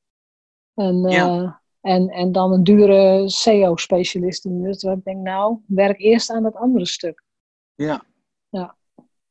En, 0.75 1.05
eh, 1.05 1.13
Ja. 1.13 1.63
en, 1.81 2.09
en 2.09 2.33
dan 2.33 2.53
een 2.53 2.65
dure 2.65 3.29
SEO-specialist 3.29 4.45
in 4.45 4.63
de 4.63 4.77
Terwijl 4.77 4.99
ik 4.99 5.05
denk, 5.05 5.23
nou, 5.23 5.59
werk 5.67 5.99
eerst 6.01 6.31
aan 6.31 6.43
dat 6.43 6.55
andere 6.55 6.87
stuk. 6.87 7.23
ja. 7.75 8.05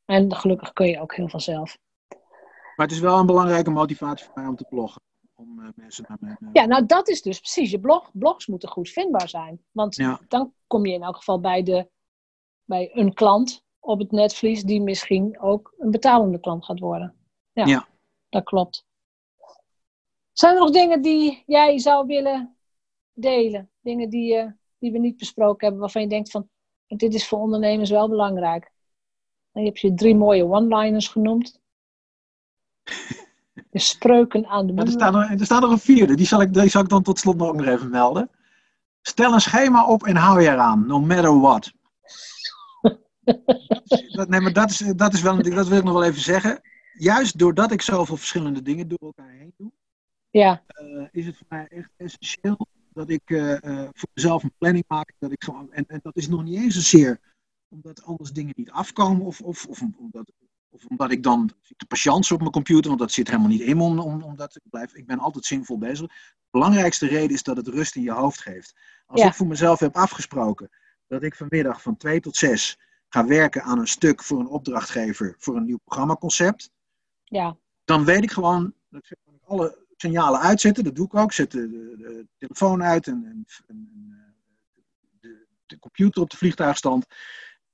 En 0.04 0.34
gelukkig 0.34 0.72
kun 0.72 0.86
je 0.86 1.00
ook 1.00 1.14
heel 1.14 1.28
veel 1.28 1.40
zelf. 1.40 1.78
Maar 2.76 2.86
het 2.86 2.90
is 2.90 3.00
wel 3.00 3.18
een 3.18 3.26
belangrijke 3.26 3.70
motivatie 3.70 4.26
voor 4.26 4.34
mij 4.34 4.46
om 4.46 4.56
te 4.56 4.66
bloggen. 4.68 5.02
Om 5.38 5.60
eh, 5.60 5.68
mensen 5.74 6.04
naar 6.08 6.16
mijn. 6.20 6.36
eh, 6.40 6.48
Ja, 6.52 6.64
nou 6.64 6.86
dat 6.86 7.08
is 7.08 7.22
dus 7.22 7.38
precies. 7.38 7.70
Je 7.70 7.80
blog, 7.80 8.10
blogs 8.12 8.46
moeten 8.46 8.68
goed 8.68 8.88
vindbaar 8.88 9.28
zijn. 9.28 9.64
Want 9.72 9.94
Ja. 9.96 10.20
dan 10.28 10.54
kom 10.66 10.86
je 10.86 10.92
in 10.92 11.02
elk 11.02 11.16
geval 11.16 11.40
bij, 11.40 11.62
de, 11.62 11.88
bij 12.64 12.90
een 12.92 13.14
klant 13.14 13.64
op 13.78 13.98
het 13.98 14.10
netvlies 14.10 14.62
die 14.62 14.80
misschien 14.80 15.40
ook 15.40 15.74
een 15.78 15.90
betalende 15.90 16.40
klant 16.40 16.64
gaat 16.64 16.78
worden. 16.78 17.16
Ja, 17.52 17.66
Ja. 17.66 17.88
dat 18.28 18.44
klopt. 18.44 18.86
Zijn 20.32 20.54
er 20.54 20.60
nog 20.60 20.70
dingen 20.70 21.02
die 21.02 21.42
jij 21.46 21.78
zou 21.78 22.06
willen 22.06 22.56
delen? 23.12 23.70
Dingen 23.80 24.10
die, 24.10 24.36
eh, 24.36 24.50
die 24.78 24.92
we 24.92 24.98
niet 24.98 25.16
besproken 25.16 25.60
hebben, 25.62 25.80
waarvan 25.80 26.02
je 26.02 26.08
denkt 26.08 26.30
van, 26.30 26.48
dit 26.86 27.14
is 27.14 27.28
voor 27.28 27.38
ondernemers 27.38 27.90
wel 27.90 28.08
belangrijk. 28.08 28.72
En 29.52 29.60
je 29.62 29.66
hebt 29.68 29.80
je 29.80 29.94
drie 29.94 30.14
mooie 30.16 30.44
one-liners 30.44 31.08
genoemd. 31.08 31.60
De 33.76 33.82
spreuken 33.82 34.46
aan 34.46 34.66
de 34.66 34.72
Maar 34.72 34.84
er, 34.84 34.90
muur. 34.90 35.00
staat 35.00 35.14
er, 35.14 35.38
er 35.38 35.44
staat 35.44 35.62
er 35.62 35.70
een 35.70 35.78
vierde, 35.78 36.14
die 36.14 36.26
zal, 36.26 36.40
ik, 36.40 36.54
die 36.54 36.68
zal 36.68 36.82
ik 36.82 36.88
dan 36.88 37.02
tot 37.02 37.18
slot 37.18 37.36
nog 37.36 37.54
nog 37.54 37.66
even 37.66 37.90
melden. 37.90 38.30
Stel 39.02 39.32
een 39.32 39.40
schema 39.40 39.86
op 39.86 40.04
en 40.06 40.16
hou 40.16 40.40
je 40.42 40.48
eraan, 40.48 40.86
no 40.86 41.00
matter 41.00 41.40
what. 41.40 41.72
dat, 44.16 44.28
nee, 44.28 44.40
maar 44.40 44.52
dat 44.52 44.70
is, 44.70 44.78
dat 44.78 45.12
is 45.12 45.22
wel, 45.22 45.42
dat 45.42 45.68
wil 45.68 45.78
ik 45.78 45.84
nog 45.84 45.92
wel 45.92 46.04
even 46.04 46.20
zeggen. 46.20 46.60
Juist 46.92 47.38
doordat 47.38 47.72
ik 47.72 47.82
zoveel 47.82 48.16
verschillende 48.16 48.62
dingen 48.62 48.88
door 48.88 48.98
elkaar 49.00 49.30
heen 49.30 49.54
doe, 49.56 49.72
Ja, 50.30 50.62
eh, 50.66 51.06
is 51.10 51.26
het 51.26 51.36
voor 51.36 51.46
mij 51.48 51.66
echt 51.68 51.90
essentieel 51.96 52.66
dat 52.92 53.10
ik 53.10 53.22
eh, 53.30 53.64
eh, 53.64 53.88
voor 53.92 54.08
mezelf 54.14 54.42
een 54.42 54.54
planning 54.58 54.84
maak. 54.88 55.12
Dat 55.18 55.32
ik 55.32 55.44
gewoon, 55.44 55.72
en, 55.72 55.84
en 55.86 56.00
dat 56.02 56.16
is 56.16 56.28
nog 56.28 56.42
niet 56.42 56.58
eens 56.58 56.74
zozeer 56.74 57.20
omdat 57.68 58.04
anders 58.04 58.32
dingen 58.32 58.54
niet 58.56 58.70
afkomen 58.70 59.26
of, 59.26 59.40
of, 59.40 59.66
of 59.66 59.82
omdat, 59.98 60.32
of 60.76 60.84
omdat 60.90 61.10
ik 61.10 61.22
dan 61.22 61.50
de 61.76 61.86
patiënts 61.86 62.32
op 62.32 62.38
mijn 62.40 62.50
computer, 62.50 62.86
want 62.88 62.98
dat 63.00 63.12
zit 63.12 63.26
helemaal 63.28 63.48
niet 63.48 63.60
in 63.60 63.80
om, 63.80 63.98
om, 63.98 64.22
om 64.22 64.36
dat 64.36 64.50
te 64.52 64.60
blijven. 64.70 64.98
Ik 64.98 65.06
ben 65.06 65.18
altijd 65.18 65.44
zinvol 65.44 65.78
bezig. 65.78 66.06
De 66.06 66.14
belangrijkste 66.50 67.06
reden 67.06 67.30
is 67.30 67.42
dat 67.42 67.56
het 67.56 67.68
rust 67.68 67.96
in 67.96 68.02
je 68.02 68.12
hoofd 68.12 68.40
geeft. 68.40 68.74
Als 69.06 69.20
Ja. 69.20 69.26
ik 69.26 69.34
voor 69.34 69.46
mezelf 69.46 69.78
heb 69.80 69.96
afgesproken 69.96 70.70
dat 71.06 71.22
ik 71.22 71.34
vanmiddag 71.34 71.82
van 71.82 71.96
2 71.96 72.20
tot 72.20 72.36
6 72.36 72.78
ga 73.08 73.26
werken 73.26 73.62
aan 73.62 73.78
een 73.78 73.86
stuk 73.88 74.22
voor 74.22 74.40
een 74.40 74.48
opdrachtgever 74.48 75.34
voor 75.38 75.56
een 75.56 75.64
nieuw 75.64 75.80
programmaconcept, 75.84 76.70
Ja, 77.24 77.56
dan 77.84 78.04
weet 78.04 78.22
ik 78.22 78.30
gewoon 78.30 78.74
dat 78.88 79.10
ik 79.10 79.16
alle 79.44 79.84
signalen 79.96 80.40
uitzetten. 80.40 80.84
Dat 80.84 80.94
doe 80.94 81.06
ik 81.06 81.14
ook. 81.14 81.24
Ik 81.24 81.32
zet 81.32 81.50
de, 81.50 81.68
de, 81.70 81.96
de 81.96 82.26
telefoon 82.38 82.82
uit 82.82 83.06
en, 83.06 83.24
en, 83.24 83.44
en, 83.66 83.88
eh, 84.10 84.76
de, 85.20 85.46
de 85.66 85.78
computer 85.78 86.22
op 86.22 86.30
de 86.30 86.36
vliegtuigstand. 86.36 87.06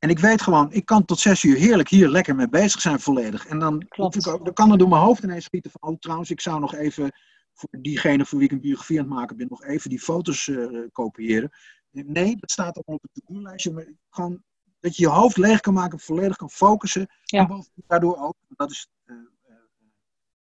En 0.03 0.09
ik 0.11 0.19
weet 0.19 0.43
gewoon, 0.43 0.73
ik 0.73 0.85
kan 0.85 1.05
tot 1.05 1.19
zes 1.19 1.43
uur 1.43 1.57
heerlijk 1.57 1.89
hier 1.89 2.09
lekker 2.09 2.35
mee 2.35 2.49
bezig 2.49 2.81
zijn 2.81 3.01
volledig. 3.01 3.47
En 3.47 3.59
dan, 3.59 3.81
ik 3.81 3.99
ook, 3.99 4.45
dan 4.45 4.53
kan 4.53 4.73
er 4.73 4.79
door 4.79 4.89
mijn 4.89 5.03
hoofd 5.03 5.23
ineens 5.23 5.45
schieten 5.45 5.71
van, 5.71 5.91
oh 5.91 5.99
trouwens, 5.99 6.31
ik 6.31 6.41
zou 6.41 6.61
nog 6.61 6.75
even, 6.75 7.13
voor 7.53 7.69
diegene 7.71 8.27
voor 8.27 8.39
wie 8.39 8.47
ik 8.47 8.53
een 8.53 8.61
biografie 8.61 8.99
aan 8.99 9.05
het 9.05 9.15
maken 9.15 9.37
ben, 9.37 9.47
nog 9.49 9.65
even 9.65 9.91
die 9.91 10.01
foto's 10.01 10.49
eh, 10.49 10.67
kopiëren. 10.93 11.51
Nee, 11.91 12.37
dat 12.37 12.51
staat 12.51 12.75
allemaal 12.75 12.95
op 12.95 13.03
het 13.03 13.11
to-do-lijstje. 13.15 13.73
Maar 13.73 13.87
gewoon 14.11 14.43
dat 14.81 14.97
je 14.97 15.03
je 15.03 15.09
hoofd 15.09 15.37
leeg 15.37 15.61
kan 15.61 15.75
maken, 15.75 15.99
volledig 16.01 16.37
kan 16.37 16.51
focussen. 16.51 17.09
Ja. 17.23 17.41
En 17.41 17.47
bovendien 17.47 17.85
daardoor 17.87 18.17
ook, 18.17 18.35
dat 18.49 18.71
is 18.71 18.89
eh, 19.05 19.17
eh, 19.43 19.55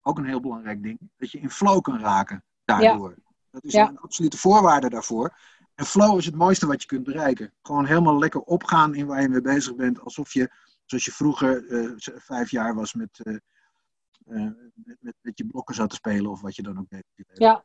ook 0.03 0.19
een 0.19 0.27
heel 0.27 0.41
belangrijk 0.41 0.83
ding, 0.83 0.99
dat 1.17 1.31
je 1.31 1.39
in 1.39 1.51
flow 1.51 1.81
kan 1.81 1.99
raken 2.01 2.45
daardoor. 2.65 3.15
Dat 3.51 3.65
is 3.65 3.73
Ja. 3.73 3.89
een 3.89 3.99
absolute 3.99 4.39
voorwaarde 4.39 4.89
daarvoor. 4.89 5.37
En 5.79 5.87
flow 5.87 6.19
is 6.19 6.27
het 6.27 6.35
mooiste 6.35 6.67
wat 6.67 6.83
je 6.83 6.89
kunt 6.89 7.05
bereiken. 7.05 7.53
Gewoon 7.63 7.87
helemaal 7.87 8.19
lekker 8.19 8.41
opgaan 8.41 8.95
in 8.95 9.07
waar 9.07 9.23
je 9.23 9.29
mee 9.29 9.41
bezig 9.41 9.75
bent. 9.75 10.01
Alsof 10.01 10.33
je, 10.33 10.51
zoals 10.85 11.05
je 11.05 11.13
vroeger 11.13 11.67
eh, 11.69 11.93
vijf 12.19 12.51
jaar 12.51 12.75
was 12.75 12.95
met, 12.95 13.21
eh, 13.23 13.35
eh, 13.35 14.53
met, 14.75 14.97
met, 15.01 15.15
met 15.21 15.39
je 15.39 15.47
blokken 15.47 15.75
zat 15.75 15.91
te 15.91 15.97
spelen 15.97 16.31
of 16.31 16.41
wat 16.41 16.57
je 16.57 16.63
dan 16.63 16.79
ook 16.79 16.89
deed. 16.89 17.05
Ja, 17.33 17.65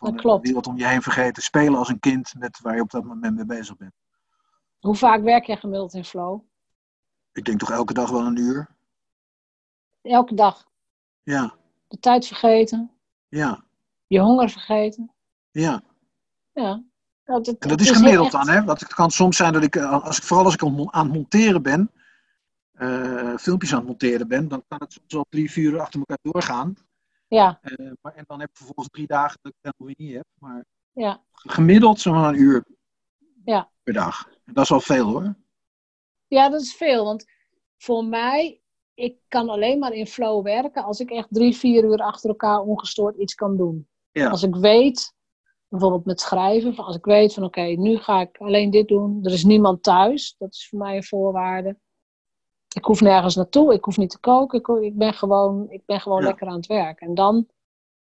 dat 0.00 0.14
klopt. 0.14 0.42
De 0.42 0.48
wereld 0.48 0.66
om 0.66 0.78
je 0.78 0.86
heen 0.86 1.02
vergeten. 1.02 1.42
Spelen 1.42 1.78
als 1.78 1.88
een 1.88 1.98
kind 1.98 2.34
met 2.38 2.60
waar 2.60 2.74
je 2.74 2.80
op 2.80 2.90
dat 2.90 3.04
moment 3.04 3.34
mee 3.36 3.46
bezig 3.46 3.76
bent. 3.76 3.94
hoe 4.78 4.96
vaak 4.96 5.22
werk 5.22 5.44
jij 5.44 5.56
gemiddeld 5.56 5.94
in 5.94 6.04
flow? 6.04 6.40
Ik 7.32 7.44
denk 7.44 7.58
toch 7.58 7.70
elke 7.70 7.92
dag 7.94 8.10
wel 8.10 8.26
een 8.26 8.38
uur. 8.38 8.76
Elke 10.02 10.34
dag 10.34 10.66
Ja, 11.22 11.54
de 11.88 11.98
tijd 11.98 12.26
vergeten, 12.26 12.90
ja, 13.28 13.64
je 14.06 14.20
honger 14.20 14.50
vergeten. 14.50 15.12
ja. 15.50 15.82
Ja. 16.52 16.84
Dat, 17.24 17.46
het- 17.46 17.58
En 17.62 17.68
dat 17.68 17.70
het 17.70 17.80
is 17.88 17.90
gemiddeld 17.96 18.30
dan, 18.32 18.48
hè? 18.48 18.64
Want 18.64 18.80
het 18.80 18.94
kan 18.94 19.10
soms 19.10 19.36
zijn 19.36 19.52
dat 19.52 19.62
ik, 19.62 19.76
eh, 19.76 20.04
als 20.04 20.16
ik 20.16 20.22
vooral 20.22 20.44
als 20.44 20.54
ik 20.54 20.62
aan 20.62 20.92
aan 20.92 21.04
het 21.06 21.14
monteren 21.14 21.62
ben, 21.62 21.90
eh, 22.72 23.36
filmpjes 23.36 23.72
aan 23.72 23.78
het 23.78 23.86
monteren 23.86 24.28
ben, 24.28 24.48
dan 24.48 24.64
kan 24.68 24.78
het 24.80 24.92
soms 24.92 25.12
wel 25.12 25.26
drie, 25.28 25.50
vier 25.50 25.72
uur 25.72 25.80
achter 25.80 25.98
elkaar 25.98 26.18
doorgaan. 26.22 26.74
Ja, 27.28 27.58
Eh, 27.62 27.90
maar, 28.00 28.14
en 28.14 28.24
dan 28.26 28.40
heb 28.40 28.48
ik 28.48 28.56
vervolgens 28.56 28.88
drie 28.90 29.06
dagen 29.06 29.38
dat 29.42 29.52
ik 29.52 29.58
het 29.62 29.72
helemaal 29.76 29.94
weer 29.96 30.06
niet 30.06 30.16
heb. 30.16 30.26
Maar 30.38 30.64
ja, 30.92 31.22
gemiddeld 31.32 32.00
zo'n 32.00 32.14
een 32.16 32.40
uur 32.40 32.64
Ja. 33.44 33.70
per 33.82 33.92
dag. 33.94 34.28
En 34.44 34.52
dat 34.54 34.64
is 34.64 34.70
wel 34.70 34.80
veel 34.80 35.06
hoor. 35.06 35.34
ja, 36.26 36.48
dat 36.48 36.60
is 36.60 36.74
veel. 36.74 37.04
Want 37.04 37.24
voor 37.78 38.04
mij, 38.04 38.60
ik 38.94 39.16
kan 39.28 39.48
alleen 39.48 39.78
maar 39.78 39.92
in 39.92 40.06
flow 40.06 40.44
werken 40.44 40.84
als 40.84 41.00
ik 41.00 41.10
echt 41.10 41.28
drie, 41.30 41.56
vier 41.56 41.84
uur 41.84 41.98
achter 41.98 42.28
elkaar 42.28 42.58
ongestoord 42.60 43.16
iets 43.16 43.34
kan 43.34 43.56
doen. 43.56 43.88
Ja. 44.12 44.28
Als 44.30 44.42
ik 44.42 44.54
weet, 44.54 45.12
bijvoorbeeld 45.74 46.04
met 46.04 46.20
schrijven, 46.20 46.74
van 46.74 46.84
als 46.84 46.96
ik 46.96 47.04
weet 47.04 47.34
van 47.34 47.44
oké, 47.44 47.60
nu 47.60 47.96
ga 47.98 48.20
ik 48.20 48.38
alleen 48.38 48.70
dit 48.70 48.88
doen. 48.88 49.24
Er 49.24 49.32
is 49.32 49.44
niemand 49.44 49.82
thuis. 49.82 50.34
Dat 50.38 50.52
is 50.54 50.68
voor 50.68 50.78
mij 50.78 50.96
een 50.96 51.04
voorwaarde. 51.04 51.78
Ik 52.74 52.84
hoef 52.84 53.00
nergens 53.00 53.34
naartoe. 53.34 53.74
Ik 53.74 53.84
hoef 53.84 53.96
niet 53.96 54.10
te 54.10 54.18
koken. 54.20 54.58
Ik, 54.58 54.84
ik 54.84 54.96
ben 54.98 55.14
gewoon, 55.14 55.70
ik 55.70 55.82
ben 55.86 56.00
gewoon 56.00 56.20
Ja. 56.20 56.26
lekker 56.26 56.46
aan 56.46 56.56
het 56.56 56.66
werk. 56.66 57.00
En 57.00 57.14
dan, 57.14 57.48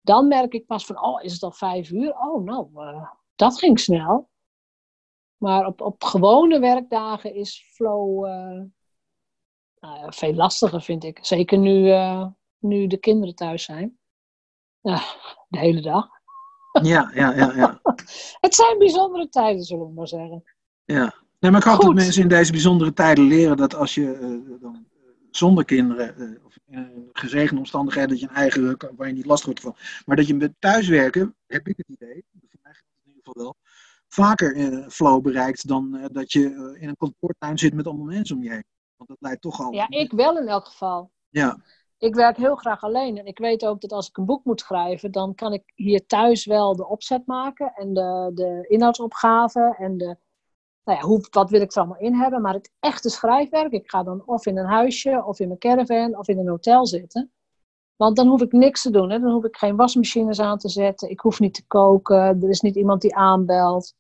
dan 0.01 0.29
merk 0.29 0.53
ik 0.53 0.67
pas 0.67 0.87
van, 0.87 1.03
oh, 1.03 1.23
is 1.23 1.33
het 1.33 1.43
al 1.43 1.53
vijf 1.53 1.91
uur? 1.91 2.19
Oh, 2.19 2.45
nou, 2.45 2.69
eh, 2.75 3.11
dat 3.35 3.59
ging 3.59 3.81
snel. 3.81 4.29
Maar 5.37 5.67
op, 5.67 5.81
op 5.81 6.05
gewone 6.05 6.59
werkdagen 6.59 7.35
is 7.35 7.71
flow 7.75 8.25
eh, 8.27 8.63
nou 9.81 10.13
veel 10.15 10.35
lastiger, 10.35 10.83
vind 10.83 11.05
ik. 11.05 11.19
Zeker 11.23 11.59
nu, 11.59 11.91
eh, 11.91 12.27
nu 12.59 12.87
de 12.87 12.97
kinderen 12.97 13.35
thuis 13.35 13.65
zijn. 13.65 13.99
Ja, 14.81 15.01
de 15.49 15.59
hele 15.59 15.81
dag. 15.81 16.14
Ja, 16.83 17.11
ja, 17.15 17.35
ja, 17.35 17.53
ja. 17.55 17.81
Het 18.41 18.55
zijn 18.55 18.79
bijzondere 18.79 19.29
tijden, 19.29 19.63
zullen 19.63 19.87
we 19.87 19.93
maar 19.93 20.09
zeggen. 20.09 20.45
ja. 20.85 21.23
Nee, 21.45 21.53
maar 21.53 21.63
ik 21.63 21.69
hoop 21.73 21.81
dat 21.81 21.95
mensen 21.95 22.23
in 22.23 22.29
deze 22.29 22.53
bijzondere 22.53 22.93
tijden 22.93 23.25
leren 23.25 23.57
dat 23.57 23.75
als 23.75 23.95
je 23.95 24.13
eh, 24.13 24.61
dan, 24.61 24.87
eh, 24.93 25.11
zonder 25.31 25.65
kinderen, 25.65 26.17
eh, 26.17 26.45
of 26.45 26.57
in 26.67 26.79
een 26.79 27.09
gezegende 27.13 27.61
omstandigheden, 27.61 28.11
dat 28.11 28.21
je 28.21 28.29
een 28.29 28.35
eigen, 28.35 28.77
waar 28.97 29.09
je 29.09 29.15
niet 29.15 29.27
last 29.27 29.45
wordt 29.45 29.61
van, 29.61 29.77
maar 30.05 30.17
dat 30.17 30.27
je 30.27 30.35
met 30.35 30.53
thuiswerken, 30.59 31.35
heb 31.47 31.69
ik 31.69 31.77
het 31.77 31.89
idee, 31.89 32.25
voor 32.31 32.59
mij 32.63 32.73
in 32.73 33.11
ieder 33.11 33.23
geval 33.25 33.43
wel, 33.43 33.57
vaker 34.09 34.85
flow 34.91 35.23
bereikt 35.23 35.69
dan 35.69 36.09
dat 36.13 36.33
je 36.33 36.77
in 36.81 36.89
een 36.89 36.97
kantoortuin 36.97 37.59
zit 37.59 37.75
met 37.75 37.87
allemaal 37.87 38.07
mensen 38.07 38.37
om 38.37 38.43
je 38.43 38.51
heen. 38.51 38.65
Want 38.97 39.09
dat 39.09 39.19
leidt 39.21 39.41
toch 39.41 39.61
al. 39.61 39.73
Ja, 39.73 39.87
ik 39.89 40.13
wel 40.13 40.39
in 40.39 40.49
elk 40.49 40.67
geval. 40.67 41.11
Ja, 41.29 41.59
Ik 42.05 42.15
werk 42.15 42.37
heel 42.37 42.57
graag 42.57 42.83
alleen. 42.83 43.19
En 43.19 43.27
ik 43.27 43.39
weet 43.39 43.67
ook 43.67 43.81
dat 43.81 43.93
als 43.93 44.09
ik 44.09 44.17
een 44.17 44.25
boek 44.25 44.45
moet 44.45 44.61
schrijven, 44.61 45.13
dan 45.13 45.35
kan 45.35 45.53
ik 45.53 45.73
hier 45.75 46.07
thuis 46.07 46.47
wel 46.47 46.77
de 46.77 46.89
opzet 46.89 47.27
maken. 47.27 47.73
En 47.75 47.95
de, 47.95 48.31
de 48.35 48.65
inhoudsopgave. 48.69 49.75
En 49.79 49.97
de, 49.97 50.17
nou 50.85 50.99
ja, 50.99 51.05
hoe, 51.05 51.27
wat 51.31 51.51
wil 51.51 51.61
ik 51.61 51.73
er 51.73 51.79
allemaal 51.79 51.99
in 51.99 52.15
hebben. 52.15 52.43
Maar 52.43 52.55
het 52.55 52.73
echte 52.81 53.11
schrijfwerk, 53.11 53.73
ik 53.73 53.91
ga 53.91 54.03
dan 54.03 54.23
of 54.27 54.47
in 54.47 54.59
een 54.59 54.67
huisje, 54.67 55.25
of 55.27 55.41
in 55.41 55.47
mijn 55.47 55.59
caravan, 55.59 56.19
of 56.19 56.29
in 56.29 56.39
een 56.39 56.49
hotel 56.49 56.87
zitten. 56.87 57.33
Want 57.97 58.17
dan 58.17 58.27
hoef 58.27 58.43
ik 58.43 58.53
niks 58.53 58.83
te 58.83 58.91
doen. 58.91 59.11
Hè. 59.11 59.19
Dan 59.19 59.33
hoef 59.33 59.45
ik 59.45 59.57
geen 59.57 59.77
wasmachines 59.77 60.41
aan 60.41 60.59
te 60.59 60.69
zetten. 60.69 61.11
Ik 61.11 61.21
hoef 61.21 61.41
niet 61.41 61.55
te 61.55 61.67
koken. 61.67 62.43
Er 62.43 62.49
is 62.49 62.61
niet 62.61 62.77
iemand 62.77 63.01
die 63.01 63.17
aanbelt. 63.17 63.95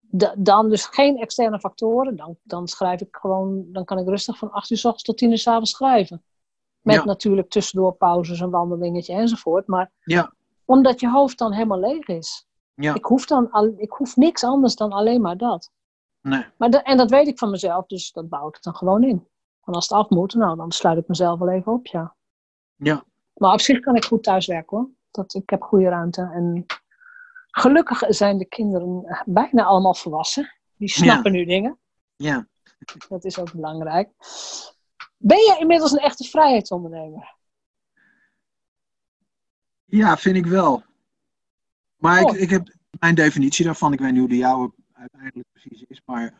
Da- 0.00 0.34
dan 0.38 0.68
dus 0.68 0.86
geen 0.86 1.18
externe 1.18 1.60
factoren. 1.60 2.16
Dan, 2.16 2.36
dan 2.42 2.68
schrijf 2.68 3.00
ik 3.00 3.16
gewoon, 3.16 3.64
dan 3.72 3.84
kan 3.84 3.98
ik 3.98 4.08
rustig 4.08 4.38
van 4.38 4.50
8 4.50 4.70
uur 4.70 4.78
s 4.78 4.84
ochtends 4.84 5.04
tot 5.04 5.18
10 5.18 5.30
uur 5.30 5.38
s 5.38 5.46
avonds 5.46 5.70
schrijven. 5.70 6.22
Met 6.84 6.94
Ja. 6.94 7.04
natuurlijk 7.04 7.48
tussendoor 7.50 7.92
pauzes, 7.94 8.40
een 8.40 8.50
wandelingetje 8.50 9.14
enzovoort. 9.14 9.66
Maar 9.66 9.90
ja, 10.04 10.32
omdat 10.64 11.00
je 11.00 11.10
hoofd 11.10 11.38
dan 11.38 11.52
helemaal 11.52 11.80
leeg 11.80 12.06
is. 12.06 12.46
ja. 12.74 12.94
Ik, 12.94 13.04
hoef 13.04 13.26
dan 13.26 13.50
al, 13.50 13.74
ik 13.76 13.90
hoef 13.90 14.16
niks 14.16 14.44
anders 14.44 14.76
dan 14.76 14.92
alleen 14.92 15.20
maar 15.20 15.36
dat. 15.36 15.70
Nee. 16.20 16.44
Maar 16.56 16.70
de- 16.70 16.82
en 16.82 16.96
dat 16.96 17.10
weet 17.10 17.26
ik 17.26 17.38
van 17.38 17.50
mezelf, 17.50 17.86
dus 17.86 18.12
dat 18.12 18.28
bouw 18.28 18.48
ik 18.48 18.62
dan 18.62 18.74
gewoon 18.74 19.02
in. 19.04 19.28
En 19.64 19.72
als 19.74 19.88
het 19.88 19.98
af 19.98 20.08
moet, 20.08 20.34
nou, 20.34 20.56
dan 20.56 20.72
sluit 20.72 20.98
ik 20.98 21.08
mezelf 21.08 21.38
wel 21.38 21.48
even 21.50 21.72
op, 21.72 21.86
ja. 21.86 22.14
Ja. 22.76 23.04
Maar 23.34 23.52
op 23.52 23.60
zich 23.60 23.80
kan 23.80 23.96
ik 23.96 24.04
goed 24.04 24.22
thuiswerken 24.22 24.76
hoor. 24.76 24.88
Dat, 25.10 25.34
ik 25.34 25.50
heb 25.50 25.62
goede 25.62 25.88
ruimte. 25.88 26.30
En 26.32 26.66
gelukkig 27.50 28.02
zijn 28.08 28.38
de 28.38 28.44
kinderen 28.46 29.22
bijna 29.26 29.64
allemaal 29.64 29.94
volwassen. 29.94 30.52
Die 30.76 30.88
snappen 30.88 31.32
nu 31.32 31.44
dingen. 31.44 31.78
Ja. 32.16 32.46
Dat 33.08 33.24
is 33.24 33.38
ook 33.38 33.52
belangrijk. 33.52 34.10
Ben 35.26 35.38
je 35.38 35.56
inmiddels 35.60 35.92
een 35.92 35.98
echte 35.98 36.24
vrijheidsondernemer? 36.24 37.34
Ja, 39.84 40.16
vind 40.16 40.36
ik 40.36 40.46
wel. 40.46 40.84
Maar 41.96 42.20
ik, 42.20 42.28
Oh. 42.30 42.36
ik 42.36 42.50
heb 42.50 42.74
mijn 42.98 43.14
definitie 43.14 43.64
daarvan, 43.64 43.92
ik 43.92 43.98
weet 43.98 44.10
niet 44.10 44.20
hoe 44.20 44.28
de 44.28 44.36
jouwe 44.36 44.72
uiteindelijk 44.92 45.48
precies 45.52 45.82
is, 45.82 46.00
maar 46.04 46.34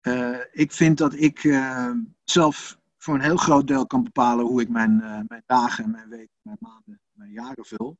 eh, 0.00 0.38
ik 0.52 0.72
vind 0.72 0.98
dat 0.98 1.14
ik 1.14 1.44
eh, 1.44 1.90
zelf 2.24 2.78
voor 2.98 3.14
een 3.14 3.20
heel 3.20 3.36
groot 3.36 3.66
deel 3.66 3.86
kan 3.86 4.02
bepalen 4.04 4.44
hoe 4.44 4.60
ik 4.60 4.68
mijn, 4.68 5.00
eh, 5.02 5.20
mijn 5.26 5.42
dagen, 5.46 5.90
mijn 5.90 6.08
weken, 6.08 6.38
mijn 6.42 6.58
maanden, 6.60 7.00
mijn 7.12 7.30
jaren 7.30 7.64
vul. 7.64 7.96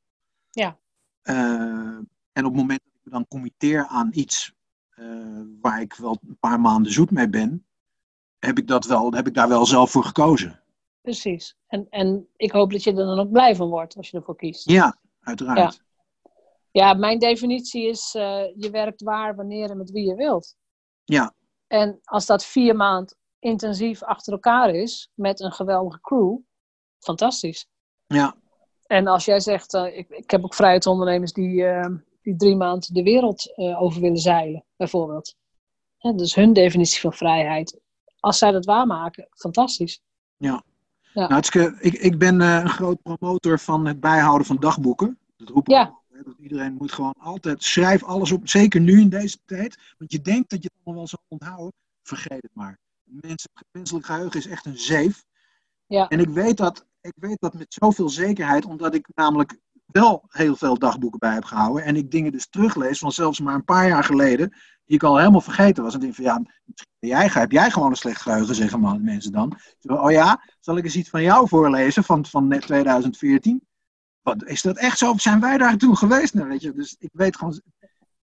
Ja. 0.50 0.78
En 1.22 2.44
op 2.44 2.44
het 2.44 2.54
moment 2.54 2.80
dat 2.84 2.92
ik 2.94 3.00
me 3.02 3.10
dan 3.10 3.28
committeer 3.28 3.86
aan 3.86 4.10
iets 4.12 4.54
waar 5.60 5.80
ik 5.80 5.94
wel 5.94 6.18
een 6.28 6.38
paar 6.38 6.60
maanden 6.60 6.92
zoet 6.92 7.10
mee 7.10 7.28
ben, 7.28 7.66
heb 8.46 8.58
ik, 8.58 8.66
dat 8.66 8.84
wel, 8.84 9.12
heb 9.12 9.26
ik 9.26 9.34
daar 9.34 9.48
wel 9.48 9.66
zelf 9.66 9.90
voor 9.90 10.04
gekozen. 10.04 10.60
Precies. 11.00 11.56
En, 11.66 11.86
en 11.90 12.28
ik 12.36 12.52
hoop 12.52 12.72
dat 12.72 12.82
je 12.82 12.90
er 12.90 12.96
dan 12.96 13.18
ook 13.18 13.30
blij 13.30 13.56
van 13.56 13.68
wordt 13.68 13.96
als 13.96 14.10
je 14.10 14.16
ervoor 14.16 14.36
kiest. 14.36 14.70
Ja, 14.70 14.98
uiteraard. 15.20 15.82
Ja, 16.70 16.94
mijn 16.94 17.18
definitie 17.18 17.88
is: 17.88 18.14
eh, 18.14 18.44
je 18.56 18.70
werkt 18.70 19.02
waar, 19.02 19.36
wanneer 19.36 19.70
en 19.70 19.76
met 19.76 19.90
wie 19.90 20.06
je 20.08 20.14
wilt. 20.14 20.56
Ja. 21.04 21.34
En 21.66 21.98
als 22.04 22.26
dat 22.26 22.44
vier 22.44 22.76
maand 22.76 23.16
intensief 23.38 24.02
achter 24.02 24.32
elkaar 24.32 24.74
is, 24.74 25.10
met 25.14 25.40
een 25.40 25.52
geweldige 25.52 26.00
crew, 26.00 26.38
fantastisch. 26.98 27.66
Ja. 28.06 28.34
En 28.86 29.06
als 29.06 29.24
jij 29.24 29.40
zegt: 29.40 29.74
eh, 29.74 29.96
ik, 29.96 30.08
ik 30.08 30.30
heb 30.30 30.44
ook 30.44 30.54
vrijheidsondernemers 30.54 31.32
die, 31.32 31.64
eh, 31.64 31.90
die 32.22 32.36
drie 32.36 32.56
maanden 32.56 32.94
de 32.94 33.02
wereld 33.02 33.56
over 33.56 34.00
willen 34.00 34.16
zeilen, 34.16 34.64
bijvoorbeeld. 34.76 35.34
Hè, 35.98 36.14
dus 36.14 36.34
hun 36.34 36.52
definitie 36.52 37.00
van 37.00 37.12
vrijheid. 37.12 37.80
Als 38.22 38.38
zij 38.38 38.50
dat 38.50 38.64
waarmaken, 38.64 39.28
fantastisch. 39.34 40.00
Ja. 40.36 40.62
Nou, 41.14 41.34
het 41.34 41.54
is, 41.54 41.60
eh, 41.60 41.72
ik, 41.80 41.92
ik 41.92 42.18
ben 42.18 42.40
eh, 42.40 42.54
een 42.56 42.68
groot 42.68 43.02
promotor 43.02 43.58
van 43.58 43.86
het 43.86 44.00
bijhouden 44.00 44.46
van 44.46 44.56
dagboeken. 44.56 45.18
Dat 45.36 45.48
roep 45.48 45.68
ik 45.68 45.74
Ja. 45.74 45.98
dat 46.24 46.34
iedereen 46.38 46.74
moet 46.74 46.92
gewoon 46.92 47.14
altijd, 47.18 47.62
schrijf 47.62 48.04
alles 48.04 48.32
op. 48.32 48.48
Zeker 48.48 48.80
nu 48.80 49.00
in 49.00 49.08
deze 49.08 49.38
tijd. 49.44 49.78
Want 49.98 50.12
je 50.12 50.20
denkt 50.20 50.50
dat 50.50 50.62
je 50.62 50.68
het 50.68 50.76
allemaal 50.76 50.94
wel 50.94 51.08
zal 51.08 51.24
onthouden. 51.28 51.72
Vergeet 52.02 52.42
het 52.42 52.54
maar. 52.54 52.78
Mens, 53.04 53.46
menselijk 53.70 54.06
geheugen 54.06 54.38
is 54.38 54.46
echt 54.46 54.66
een 54.66 54.78
zeef. 54.78 55.24
Ja. 55.86 56.08
En 56.08 56.20
ik 56.20 56.28
weet, 56.28 56.56
dat, 56.56 56.86
ik 57.00 57.14
weet 57.14 57.40
dat 57.40 57.54
met 57.54 57.74
zoveel 57.74 58.08
zekerheid, 58.08 58.64
omdat 58.64 58.94
ik 58.94 59.08
namelijk 59.14 59.58
wel 59.92 60.24
heel 60.28 60.56
veel 60.56 60.78
dagboeken 60.78 61.18
bij 61.18 61.34
heb 61.34 61.44
gehouden. 61.44 61.84
En 61.84 61.96
ik 61.96 62.10
dingen 62.10 62.32
dus 62.32 62.48
teruglees 62.48 62.98
van 62.98 63.12
zelfs 63.12 63.40
maar 63.40 63.54
een 63.54 63.64
paar 63.64 63.88
jaar 63.88 64.04
geleden, 64.04 64.48
die 64.84 64.96
ik 64.96 65.02
al 65.02 65.18
helemaal 65.18 65.40
vergeten 65.40 65.82
was. 65.82 65.94
En 65.94 66.00
denk 66.00 66.14
van 66.14 66.24
ja, 66.24 66.42
jij, 66.98 67.28
heb 67.32 67.52
jij 67.52 67.70
gewoon 67.70 67.90
een 67.90 67.96
slecht 67.96 68.20
geheugen, 68.20 68.54
zeggen 68.54 68.80
man, 68.80 69.04
mensen 69.04 69.32
dan. 69.32 69.58
Oh 69.82 70.10
ja, 70.10 70.42
zal 70.60 70.76
ik 70.76 70.84
eens 70.84 70.96
iets 70.96 71.10
van 71.10 71.22
jou 71.22 71.48
voorlezen 71.48 72.04
van, 72.04 72.26
van 72.26 72.48
net 72.48 72.62
2014? 72.62 73.62
Wat, 74.22 74.44
is 74.44 74.62
dat 74.62 74.76
echt 74.76 74.98
zo? 74.98 75.14
Zijn 75.16 75.40
wij 75.40 75.58
daar 75.58 75.76
toen 75.76 75.96
geweest? 75.96 76.34
Nou, 76.34 76.48
weet 76.48 76.62
je, 76.62 76.72
dus 76.72 76.96
ik 76.98 77.10
weet 77.12 77.36
gewoon. 77.36 77.60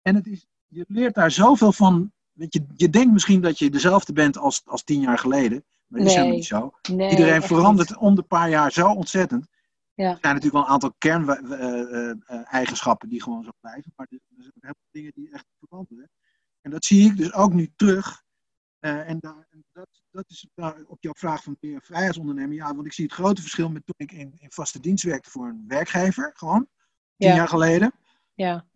En 0.02 0.14
het 0.14 0.26
is, 0.26 0.46
je 0.66 0.84
leert 0.88 1.14
daar 1.14 1.30
zoveel 1.30 1.72
van. 1.72 2.12
Weet 2.32 2.52
je, 2.54 2.66
je 2.74 2.90
denkt 2.90 3.12
misschien 3.12 3.40
dat 3.40 3.58
je 3.58 3.70
dezelfde 3.70 4.12
bent 4.12 4.38
als, 4.38 4.62
als 4.64 4.84
tien 4.84 5.00
jaar 5.00 5.18
geleden. 5.18 5.64
Maar 5.86 6.00
dat 6.00 6.08
is 6.08 6.14
helemaal 6.14 6.36
niet 6.36 6.46
zo. 6.46 6.72
Nee, 6.92 7.10
Iedereen 7.10 7.42
verandert 7.42 7.88
niet. 7.88 7.98
om 7.98 8.14
de 8.14 8.22
paar 8.22 8.48
jaar 8.48 8.72
zo 8.72 8.88
ontzettend. 8.88 9.46
Ja. 9.96 10.10
Er 10.10 10.18
zijn 10.20 10.34
natuurlijk 10.34 10.52
wel 10.52 10.62
een 10.62 10.68
aantal 10.68 10.94
kerneigenschappen 10.98 13.08
die 13.08 13.22
gewoon 13.22 13.44
zo 13.44 13.50
blijven. 13.60 13.92
Maar 13.96 14.06
er 14.10 14.18
zijn 14.28 14.52
ook 14.56 14.62
heel 14.64 14.74
veel 14.74 14.88
dingen 14.90 15.12
die 15.14 15.30
echt 15.32 15.46
veranderen. 15.58 16.10
En 16.60 16.70
dat 16.70 16.84
zie 16.84 17.10
ik 17.10 17.16
dus 17.16 17.32
ook 17.32 17.52
nu 17.52 17.72
terug. 17.76 18.24
Eh, 18.78 19.08
en 19.08 19.18
daar, 19.18 19.46
en 19.50 19.64
dat, 19.72 19.88
dat 20.10 20.24
is 20.28 20.46
daar 20.54 20.82
op 20.86 21.02
jouw 21.02 21.12
vraag 21.12 21.42
van 21.42 21.56
een 21.60 21.80
vrijheidsondernemer. 21.82 22.54
Ja, 22.54 22.74
want 22.74 22.86
ik 22.86 22.92
zie 22.92 23.04
het 23.04 23.14
grote 23.14 23.40
verschil 23.42 23.70
met 23.70 23.86
toen 23.86 23.94
ik 23.96 24.12
in, 24.12 24.34
in 24.38 24.52
vaste 24.52 24.80
dienst 24.80 25.04
werkte 25.04 25.30
voor 25.30 25.46
een 25.48 25.64
werkgever. 25.68 26.30
Gewoon, 26.34 26.68
tien 27.16 27.28
Ja. 27.28 27.34
jaar 27.34 27.48
geleden. 27.48 27.92
Ja. 28.34 28.66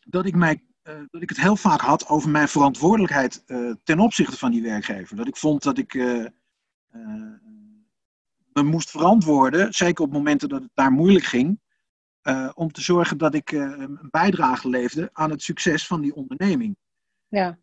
Dat 0.00 0.26
ik, 0.26 0.34
mij, 0.34 0.64
eh, 0.82 1.00
dat 1.10 1.22
ik 1.22 1.28
het 1.28 1.40
heel 1.40 1.56
vaak 1.56 1.80
had 1.80 2.08
over 2.08 2.30
mijn 2.30 2.48
verantwoordelijkheid 2.48 3.44
eh, 3.46 3.72
ten 3.82 3.98
opzichte 4.00 4.38
van 4.38 4.50
die 4.50 4.62
werkgever. 4.62 5.16
Dat 5.16 5.28
ik 5.28 5.36
vond 5.36 5.62
dat 5.62 5.78
ik 5.78 5.94
eh, 5.94 6.24
eh, 6.24 6.30
me 8.52 8.62
moest 8.62 8.90
verantwoorden, 8.90 9.72
zeker 9.74 10.04
op 10.04 10.12
momenten 10.12 10.48
dat 10.48 10.62
het 10.62 10.70
daar 10.74 10.90
moeilijk 10.92 11.24
ging, 11.24 11.60
eh, 12.20 12.50
om 12.54 12.72
te 12.72 12.80
zorgen 12.80 13.18
dat 13.18 13.34
ik 13.34 13.52
eh, 13.52 13.60
een 13.60 13.98
bijdrage 14.10 14.68
leefde 14.68 15.10
aan 15.12 15.30
het 15.30 15.42
succes 15.42 15.86
van 15.86 16.00
die 16.00 16.14
onderneming. 16.14 16.76
Ja. 17.28 17.58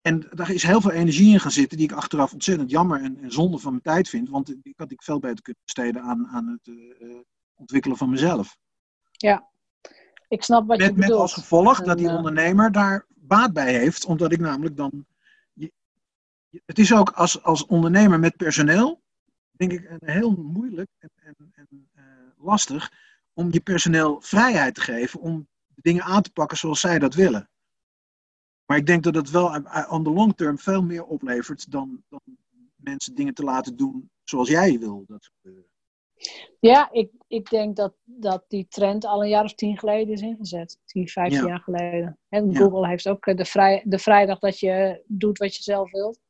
En 0.00 0.26
daar 0.30 0.50
is 0.50 0.62
heel 0.62 0.80
veel 0.80 0.90
energie 0.90 1.32
in 1.32 1.40
gaan 1.40 1.50
zitten, 1.50 1.78
die 1.78 1.86
ik 1.90 1.96
achteraf 1.96 2.32
ontzettend 2.32 2.70
jammer 2.70 3.00
en, 3.02 3.18
en 3.22 3.32
zonde 3.32 3.58
van 3.58 3.70
mijn 3.70 3.82
tijd 3.82 4.08
vind, 4.08 4.28
want 4.28 4.46
die 4.46 4.74
had 4.76 4.90
ik 4.90 5.02
veel 5.02 5.18
beter 5.18 5.42
kunnen 5.42 5.62
besteden 5.64 6.02
aan, 6.02 6.26
aan 6.28 6.46
het 6.46 6.76
eh, 7.00 7.16
ontwikkelen 7.54 7.96
van 7.96 8.10
mezelf. 8.10 8.56
Ik 10.28 10.42
snap 10.42 10.66
wat 10.66 10.76
je 10.78 10.82
Met, 10.84 10.92
met 10.96 11.00
bedoelt. 11.00 11.20
als 11.22 11.32
gevolg 11.34 11.80
dat 11.82 11.98
die 11.98 12.08
ondernemer 12.08 12.72
daar 12.72 13.06
baat 13.08 13.52
bij 13.52 13.78
heeft, 13.78 14.04
omdat 14.04 14.32
ik 14.32 14.38
namelijk 14.40 14.76
dan. 14.76 15.06
je- 15.52 15.72
Het 16.64 16.78
is 16.78 16.94
ook 16.94 17.10
als, 17.10 17.42
als 17.42 17.66
ondernemer 17.66 18.18
met 18.18 18.36
personeel, 18.36 19.01
denk 19.68 19.80
ik, 19.82 19.96
heel 20.04 20.30
moeilijk 20.30 20.90
en, 20.98 21.10
en, 21.14 21.52
en 21.54 21.88
eh, 21.94 22.04
lastig 22.36 22.92
om 23.32 23.52
je 23.52 23.60
personeel 23.60 24.20
vrijheid 24.20 24.74
te 24.74 24.80
geven 24.80 25.20
om 25.20 25.48
de 25.66 25.82
dingen 25.82 26.02
aan 26.02 26.22
te 26.22 26.32
pakken 26.32 26.56
zoals 26.56 26.80
zij 26.80 26.98
dat 26.98 27.14
willen. 27.14 27.50
Maar 28.66 28.76
ik 28.76 28.86
denk 28.86 29.02
dat 29.02 29.14
het 29.14 29.30
wel 29.30 29.54
eh, 29.54 29.92
on 29.92 30.04
the 30.04 30.10
long 30.10 30.36
term 30.36 30.58
veel 30.58 30.82
meer 30.82 31.04
oplevert 31.04 31.70
dan, 31.70 32.02
dan 32.08 32.20
mensen 32.76 33.14
dingen 33.14 33.34
te 33.34 33.42
laten 33.42 33.76
doen 33.76 34.10
zoals 34.22 34.48
jij 34.48 34.78
wil 34.78 35.04
dat 35.06 35.30
gebeuren. 35.34 35.70
Ja, 36.60 36.92
ik, 36.92 37.10
ik 37.28 37.50
denk 37.50 37.76
dat, 37.76 37.94
dat 38.04 38.44
die 38.48 38.66
trend 38.68 39.04
al 39.04 39.22
een 39.22 39.28
jaar 39.28 39.44
of 39.44 39.54
tien 39.54 39.78
geleden 39.78 40.12
is 40.14 40.20
ingezet. 40.20 40.78
Tien, 40.84 41.08
vijftien 41.08 41.40
Ja. 41.40 41.46
jaar 41.46 41.60
geleden. 41.60 42.18
En 42.28 42.50
Ja. 42.50 42.58
Google 42.58 42.88
heeft 42.88 43.08
ook 43.08 43.26
eh, 43.26 43.36
de, 43.36 43.44
vrij, 43.44 43.82
de 43.84 43.98
vrijdag 43.98 44.38
dat 44.38 44.58
je 44.58 45.02
doet 45.06 45.38
wat 45.38 45.56
je 45.56 45.62
zelf 45.62 45.90
wilt. 45.90 46.20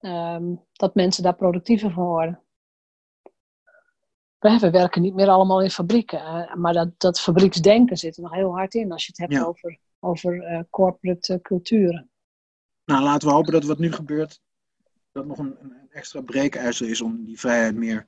Ehm, 0.00 0.54
dat 0.72 0.94
mensen 0.94 1.22
daar 1.22 1.34
productiever 1.34 1.90
van 1.90 2.04
worden. 2.04 2.40
We 4.38 4.58
we 4.58 4.70
werken 4.70 5.02
niet 5.02 5.14
meer 5.14 5.28
allemaal 5.28 5.62
in 5.62 5.70
fabrieken. 5.70 6.50
maar 6.60 6.72
dat, 6.72 6.88
dat 7.00 7.20
fabrieksdenken 7.20 7.96
zit 7.96 8.16
er 8.16 8.22
nog 8.22 8.32
heel 8.32 8.52
hard 8.52 8.74
in. 8.74 8.92
Als 8.92 9.06
je 9.06 9.12
het 9.12 9.20
hebt 9.20 9.32
Ja. 9.32 9.44
over, 9.44 9.78
over 9.98 10.42
eh, 10.42 10.60
corporate 10.70 11.32
eh, 11.34 11.40
culturen. 11.40 12.10
Nou, 12.84 13.02
laten 13.02 13.28
we 13.28 13.34
hopen 13.34 13.52
dat 13.52 13.64
wat 13.64 13.78
nu 13.78 13.92
gebeurt, 13.92 14.40
dat 15.12 15.26
nog 15.26 15.38
een, 15.38 15.56
een 15.60 15.72
extra 15.90 16.20
breekijzer 16.20 16.88
is 16.88 17.00
om 17.00 17.24
die 17.24 17.38
vrijheid 17.38 17.74
meer 17.74 18.06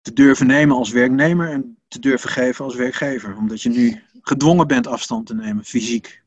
te 0.00 0.12
durven 0.12 0.46
nemen 0.46 0.76
als 0.76 0.90
werknemer 0.90 1.50
en 1.50 1.78
te 1.88 1.98
durven 1.98 2.30
geven 2.30 2.64
als 2.64 2.74
werkgever. 2.74 3.36
Omdat 3.36 3.62
je 3.62 3.68
nu 3.68 4.02
gedwongen 4.20 4.66
bent 4.66 4.86
afstand 4.86 5.26
te 5.26 5.34
nemen, 5.34 5.64
fysiek. 5.64 6.19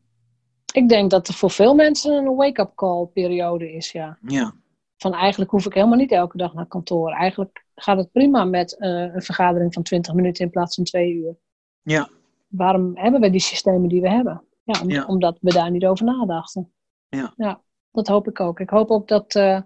Ik 0.73 0.89
denk 0.89 1.11
dat 1.11 1.27
er 1.27 1.33
voor 1.33 1.51
veel 1.51 1.75
mensen 1.75 2.13
een 2.13 2.35
wake-up 2.35 2.71
call 2.75 3.05
periode 3.05 3.73
is, 3.73 3.91
ja. 3.91 4.17
Ja, 4.27 4.53
van 4.97 5.13
eigenlijk 5.13 5.51
hoef 5.51 5.65
ik 5.65 5.73
helemaal 5.73 5.97
niet 5.97 6.11
elke 6.11 6.37
dag 6.37 6.53
naar 6.53 6.65
kantoor. 6.67 7.11
Eigenlijk 7.11 7.65
gaat 7.75 7.97
het 7.97 8.11
prima 8.11 8.43
met 8.45 8.77
eh, 8.77 8.89
een 8.89 9.21
vergadering 9.21 9.73
van 9.73 9.83
20 9.83 10.13
minuten 10.13 10.45
in 10.45 10.51
plaats 10.51 10.75
van 10.75 10.83
twee 10.83 11.13
uur. 11.13 11.35
ja, 11.81 12.09
Waarom 12.47 12.97
hebben 12.97 13.21
we 13.21 13.29
die 13.29 13.39
systemen 13.39 13.89
die 13.89 14.01
we 14.01 14.09
hebben? 14.09 14.43
Ja, 14.63 14.81
om- 14.81 14.89
Ja. 14.89 15.05
omdat 15.05 15.37
we 15.41 15.53
daar 15.53 15.71
niet 15.71 15.85
over 15.85 16.05
nadachten. 16.05 16.73
Ja. 17.09 17.61
dat 17.91 18.07
hoop 18.07 18.27
ik 18.27 18.39
ook. 18.39 18.59
Ik 18.59 18.69
hoop 18.69 18.89
ook 18.91 19.07
dat. 19.07 19.35
eh, 19.35 19.61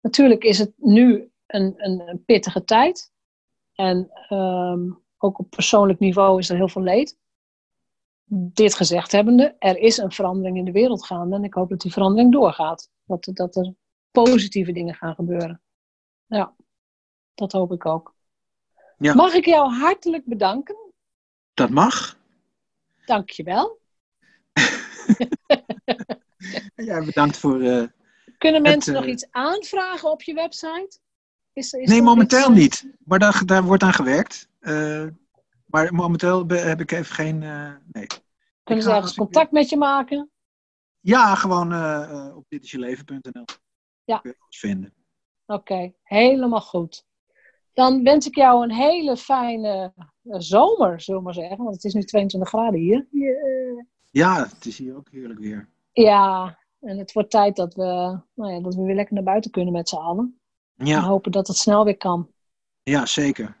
natuurlijk 0.00 0.44
is 0.44 0.58
het 0.58 0.72
nu 0.76 1.30
een, 1.46 1.74
een, 1.76 2.08
een 2.08 2.24
pittige 2.24 2.64
tijd. 2.64 3.12
En 3.74 4.10
ehm, 4.28 4.90
ook 5.18 5.38
op 5.38 5.50
persoonlijk 5.50 5.98
niveau 5.98 6.38
is 6.38 6.48
er 6.50 6.56
heel 6.56 6.68
veel 6.68 6.82
leed. 6.82 7.18
Dit 8.34 8.74
gezegd 8.74 9.12
hebbende, 9.12 9.56
er 9.58 9.76
is 9.78 9.96
een 9.96 10.12
verandering 10.12 10.56
in 10.56 10.64
de 10.64 10.72
wereld 10.72 11.04
gaande. 11.06 11.36
En 11.36 11.44
ik 11.44 11.54
hoop 11.54 11.68
dat 11.68 11.80
die 11.80 11.92
verandering 11.92 12.32
doorgaat. 12.32 12.90
Dat, 13.04 13.28
dat 13.32 13.56
er 13.56 13.74
positieve 14.10 14.72
dingen 14.72 14.94
gaan 14.94 15.14
gebeuren. 15.14 15.60
Ja, 16.26 16.54
dat 17.34 17.52
hoop 17.52 17.72
ik 17.72 17.86
ook. 17.86 18.14
Ja. 18.98 19.14
Mag 19.14 19.32
ik 19.34 19.44
jou 19.44 19.72
hartelijk 19.72 20.24
bedanken? 20.26 20.76
dat 21.54 21.70
mag. 21.70 22.16
Dank 23.06 23.30
je 23.30 23.42
wel. 23.42 23.78
En 26.74 26.84
jij 26.84 27.04
bedankt 27.04 27.36
voor. 27.38 27.60
eh, 27.60 27.82
Kunnen 28.38 28.62
mensen 28.62 28.94
eh, 28.94 29.00
nog 29.00 29.08
iets 29.08 29.26
aanvragen 29.30 30.10
op 30.10 30.22
je 30.22 30.34
website? 30.34 30.98
Is, 31.52 31.72
is 31.72 31.88
nee, 31.88 32.02
momenteel 32.02 32.38
iets, 32.38 32.48
eh, 32.48 32.54
niet. 32.56 32.96
Maar 33.04 33.18
daar, 33.18 33.42
daar 33.46 33.62
wordt 33.62 33.82
aan 33.82 33.92
gewerkt. 33.92 34.48
Maar 35.72 35.94
momenteel 35.94 36.46
heb 36.46 36.80
ik 36.80 36.90
even 36.92 37.14
geen. 37.14 37.42
eh, 37.42 37.72
nee. 37.92 38.06
Kunnen 38.62 38.84
ze 38.84 38.90
ergens 38.92 39.14
contact 39.14 39.50
met 39.50 39.68
je 39.68 39.76
maken? 39.76 40.30
Ja, 41.00 41.34
gewoon 41.34 41.72
eh, 41.72 42.02
eh, 42.10 42.36
op 42.36 42.44
ditisjeleven.nl. 42.48 43.44
Ja. 44.04 44.18
Kun 44.18 44.34
je 44.48 44.58
vinden. 44.58 44.94
Oké, 45.46 45.92
helemaal 46.02 46.60
goed. 46.60 47.04
Dan 47.72 48.02
wens 48.02 48.26
ik 48.26 48.34
jou 48.34 48.62
een 48.62 48.72
hele 48.72 49.16
fijne 49.16 49.92
zomer, 50.22 51.00
zullen 51.00 51.20
we 51.20 51.26
maar 51.26 51.34
zeggen. 51.34 51.56
Want 51.64 51.74
het 51.74 51.84
is 51.84 51.94
nu 51.94 52.02
22 52.02 52.48
graden 52.48 52.80
hier. 52.80 53.06
Je- 53.10 53.84
Ja, 54.10 54.42
het 54.48 54.66
is 54.66 54.78
hier 54.78 54.96
ook 54.96 55.08
heerlijk 55.10 55.40
weer. 55.40 55.68
ja, 55.92 56.58
en 56.80 56.98
het 56.98 57.12
wordt 57.12 57.30
tijd 57.30 57.56
dat 57.56 57.74
we, 57.74 58.20
nou 58.34 58.52
ja, 58.52 58.60
dat 58.60 58.74
we 58.74 58.82
weer 58.82 58.94
lekker 58.94 59.14
naar 59.14 59.22
buiten 59.24 59.50
kunnen 59.50 59.72
met 59.72 59.88
z'n 59.88 59.96
allen. 59.96 60.40
En 60.76 60.86
Ja, 60.86 61.00
hopen 61.00 61.32
dat 61.32 61.46
het 61.46 61.56
snel 61.56 61.84
weer 61.84 61.96
kan. 61.96 62.30
ja, 62.82 63.06
zeker. 63.06 63.60